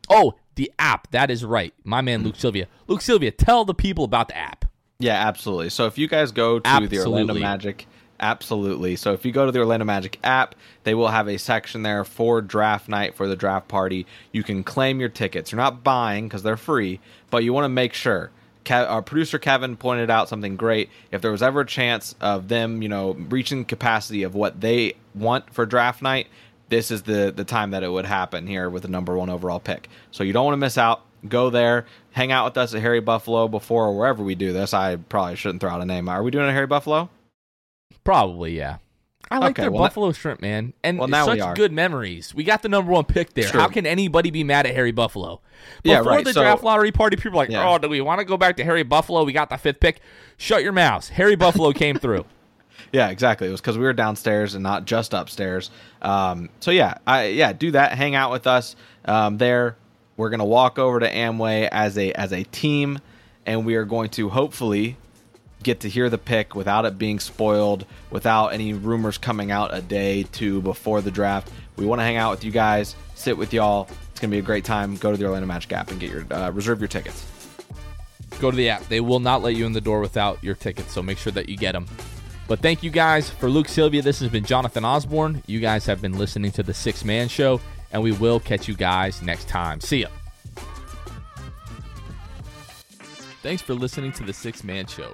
Oh, 0.10 0.34
the 0.56 0.72
app. 0.80 1.12
That 1.12 1.30
is 1.30 1.46
right. 1.46 1.74
My 1.84 2.02
man, 2.02 2.24
Luke 2.24 2.36
Sylvia. 2.36 2.68
Luke 2.88 3.02
Sylvia, 3.02 3.32
tell 3.32 3.66
the 3.66 3.74
people 3.74 4.04
about 4.04 4.30
the 4.30 4.38
app. 4.38 4.66
Yeah, 5.00 5.16
absolutely. 5.28 5.70
So 5.70 5.86
if 5.86 5.98
you 5.98 6.08
guys 6.08 6.32
go 6.32 6.60
to 6.60 6.68
absolutely. 6.68 6.98
the 6.98 7.04
Orlando 7.04 7.34
Magic 7.36 7.88
Absolutely. 8.20 8.96
So 8.96 9.14
if 9.14 9.26
you 9.26 9.32
go 9.32 9.46
to 9.46 9.52
the 9.52 9.60
Orlando 9.60 9.86
Magic 9.86 10.20
app, 10.24 10.56
they 10.84 10.94
will 10.94 11.10
have 11.10 11.28
a 11.28 11.38
section 11.38 11.84
there 11.84 12.04
for 12.06 12.42
draft 12.42 12.88
night 12.88 13.16
for 13.16 13.28
the 13.28 13.36
draft 13.36 13.68
party. 13.68 14.06
You 14.32 14.44
can 14.44 14.64
claim 14.64 15.00
your 15.00 15.10
tickets. 15.10 15.52
You're 15.52 15.62
not 15.62 15.84
buying 15.84 16.28
because 16.28 16.44
they're 16.44 16.56
free, 16.56 17.00
but 17.30 17.44
you 17.44 17.54
want 17.54 17.66
to 17.66 17.70
make 17.70 17.94
sure. 17.94 18.32
Our 18.70 19.00
uh, 19.00 19.02
producer 19.02 19.40
Kevin 19.40 19.76
pointed 19.76 20.10
out 20.10 20.30
something 20.30 20.56
great. 20.56 20.90
If 21.12 21.22
there 21.22 21.32
was 21.32 21.44
ever 21.44 21.62
a 21.62 21.66
chance 21.66 22.16
of 22.22 22.48
them, 22.48 22.82
you 22.82 22.88
know, 22.88 23.12
reaching 23.12 23.66
capacity 23.66 24.24
of 24.24 24.36
what 24.36 24.62
they 24.62 24.94
want 25.14 25.54
for 25.54 25.66
draft 25.66 26.02
night, 26.02 26.28
this 26.70 26.90
is 26.90 27.04
the 27.04 27.34
the 27.36 27.44
time 27.44 27.72
that 27.72 27.84
it 27.84 27.90
would 27.90 28.06
happen 28.06 28.48
here 28.48 28.70
with 28.70 28.84
the 28.84 28.88
number 28.88 29.18
one 29.18 29.30
overall 29.30 29.60
pick. 29.60 29.90
So 30.12 30.24
you 30.24 30.32
don't 30.32 30.46
want 30.46 30.54
to 30.54 30.58
miss 30.58 30.78
out. 30.78 31.02
Go 31.28 31.50
there, 31.50 31.86
hang 32.12 32.32
out 32.32 32.46
with 32.46 32.58
us 32.58 32.74
at 32.74 32.82
Harry 32.82 33.02
Buffalo 33.02 33.50
before 33.50 33.86
or 33.86 33.98
wherever 33.98 34.24
we 34.24 34.36
do 34.36 34.54
this. 34.54 34.74
I 34.74 34.96
probably 34.96 35.36
shouldn't 35.36 35.60
throw 35.62 35.70
out 35.70 35.82
a 35.82 35.86
name. 35.86 36.08
Are 36.08 36.24
we 36.24 36.32
doing 36.32 36.48
a 36.48 36.52
Harry 36.52 36.68
Buffalo? 36.68 37.10
Probably, 38.04 38.58
yeah. 38.58 38.78
I 39.32 39.40
like 39.40 39.52
okay, 39.52 39.64
their 39.64 39.72
well, 39.72 39.82
buffalo 39.82 40.12
shrimp, 40.12 40.42
man, 40.42 40.74
and 40.84 41.00
well, 41.00 41.08
such 41.26 41.56
good 41.56 41.72
memories. 41.72 42.36
We 42.36 42.44
got 42.44 42.62
the 42.62 42.70
number 42.70 42.92
one 42.92 43.06
pick 43.06 43.34
there. 43.34 43.50
True. 43.50 43.62
How 43.62 43.68
can 43.68 43.88
anybody 43.88 44.30
be 44.30 44.44
mad 44.44 44.68
at 44.68 44.76
Harry 44.76 44.92
Buffalo? 44.92 45.42
Before 45.82 46.04
yeah, 46.04 46.08
right. 46.08 46.24
the 46.24 46.34
so, 46.34 46.42
draft 46.42 46.64
lottery 46.64 46.92
party, 46.92 47.16
people 47.16 47.40
are 47.40 47.44
like, 47.44 47.50
yeah. 47.50 47.68
"Oh, 47.68 47.80
do 47.80 47.90
we 47.90 48.00
want 48.00 48.20
to 48.20 48.26
go 48.26 48.38
back 48.38 48.58
to 48.58 48.64
Harry 48.64 48.84
Buffalo? 48.84 49.24
We 49.24 49.34
got 49.34 49.50
the 49.50 49.58
fifth 49.58 49.80
pick." 49.80 50.02
Shut 50.38 50.62
your 50.62 50.74
mouths. 50.74 51.10
Harry 51.10 51.36
Buffalo 51.36 51.72
came 51.74 51.98
through. 51.98 52.26
Yeah, 52.92 53.10
exactly. 53.10 53.48
It 53.48 53.52
was 53.52 53.60
because 53.60 53.78
we 53.78 53.86
were 53.86 53.94
downstairs 53.94 54.54
and 54.54 54.62
not 54.62 54.86
just 54.86 55.14
upstairs. 55.16 55.72
Um, 56.04 56.50
so 56.60 56.70
yeah, 56.70 57.00
I 57.08 57.28
yeah 57.28 57.54
do 57.54 57.72
that. 57.72 57.94
Hang 57.94 58.14
out 58.14 58.30
with 58.32 58.46
us 58.46 58.76
um, 59.06 59.40
there. 59.40 59.78
We're 60.16 60.30
gonna 60.30 60.46
walk 60.46 60.78
over 60.78 61.00
to 61.00 61.10
Amway 61.10 61.70
as 61.72 61.98
a 61.98 62.12
as 62.12 62.34
a 62.34 62.44
team, 62.44 63.00
and 63.48 63.66
we 63.66 63.76
are 63.76 63.86
going 63.86 64.10
to 64.12 64.30
hopefully 64.30 64.98
get 65.64 65.82
to 65.82 65.90
hear 65.90 66.10
the 66.10 66.18
pick 66.18 66.56
without 66.56 66.86
it 66.86 66.98
being 66.98 67.20
spoiled, 67.20 67.86
without 68.12 68.50
any 68.50 68.74
rumors 68.74 69.18
coming 69.18 69.52
out 69.52 69.74
a 69.74 69.82
day 69.82 70.24
two 70.24 70.62
before 70.62 71.02
the 71.02 71.12
draft. 71.12 71.50
We 71.78 71.86
want 71.86 72.00
to 72.00 72.04
hang 72.04 72.18
out 72.18 72.32
with 72.32 72.44
you 72.44 72.52
guys, 72.52 72.96
sit 73.16 73.38
with 73.38 73.54
y'all. 73.54 73.88
It's 74.12 74.20
gonna 74.20 74.32
be 74.32 74.40
a 74.40 74.44
great 74.44 74.66
time. 74.66 74.96
Go 74.98 75.12
to 75.12 75.18
the 75.18 75.26
Orlando 75.26 75.48
Magic 75.48 75.74
app 75.74 75.90
and 75.90 76.00
get 76.00 76.12
your 76.12 76.26
uh, 76.32 76.52
reserve 76.52 76.80
your 76.80 76.88
tickets. 76.88 77.26
Go 78.40 78.52
to 78.52 78.58
the 78.58 78.70
app. 78.70 78.88
They 78.88 79.00
will 79.00 79.20
not 79.20 79.42
let 79.42 79.56
you 79.56 79.66
in 79.66 79.74
the 79.74 79.82
door 79.82 80.00
without 80.00 80.44
your 80.44 80.56
tickets, 80.56 80.92
so 80.92 81.02
make 81.02 81.18
sure 81.18 81.32
that 81.32 81.50
you 81.50 81.58
get 81.58 81.72
them. 81.72 81.88
But 82.48 82.60
thank 82.60 82.84
you 82.84 82.92
guys 82.92 83.30
for 83.30 83.50
Luke 83.50 83.70
Sylvia. 83.70 84.02
This 84.02 84.20
has 84.20 84.30
been 84.30 84.44
Jonathan 84.44 84.84
Osborne. 84.84 85.42
You 85.48 85.60
guys 85.60 85.86
have 85.86 86.02
been 86.02 86.18
listening 86.18 86.52
to 86.54 86.64
the 86.64 86.74
Sixth 86.74 87.06
Man 87.06 87.30
Show, 87.30 87.62
and 87.92 88.04
we 88.04 88.12
will 88.12 88.40
catch 88.40 88.68
you 88.68 88.76
guys 88.76 89.22
next 89.22 89.48
time. 89.48 89.80
See 89.80 90.02
ya. 90.02 90.10
Thanks 93.42 93.62
for 93.62 93.74
listening 93.74 94.12
to 94.14 94.24
the 94.24 94.34
Sixth 94.34 94.64
Man 94.64 94.88
Show. 94.88 95.14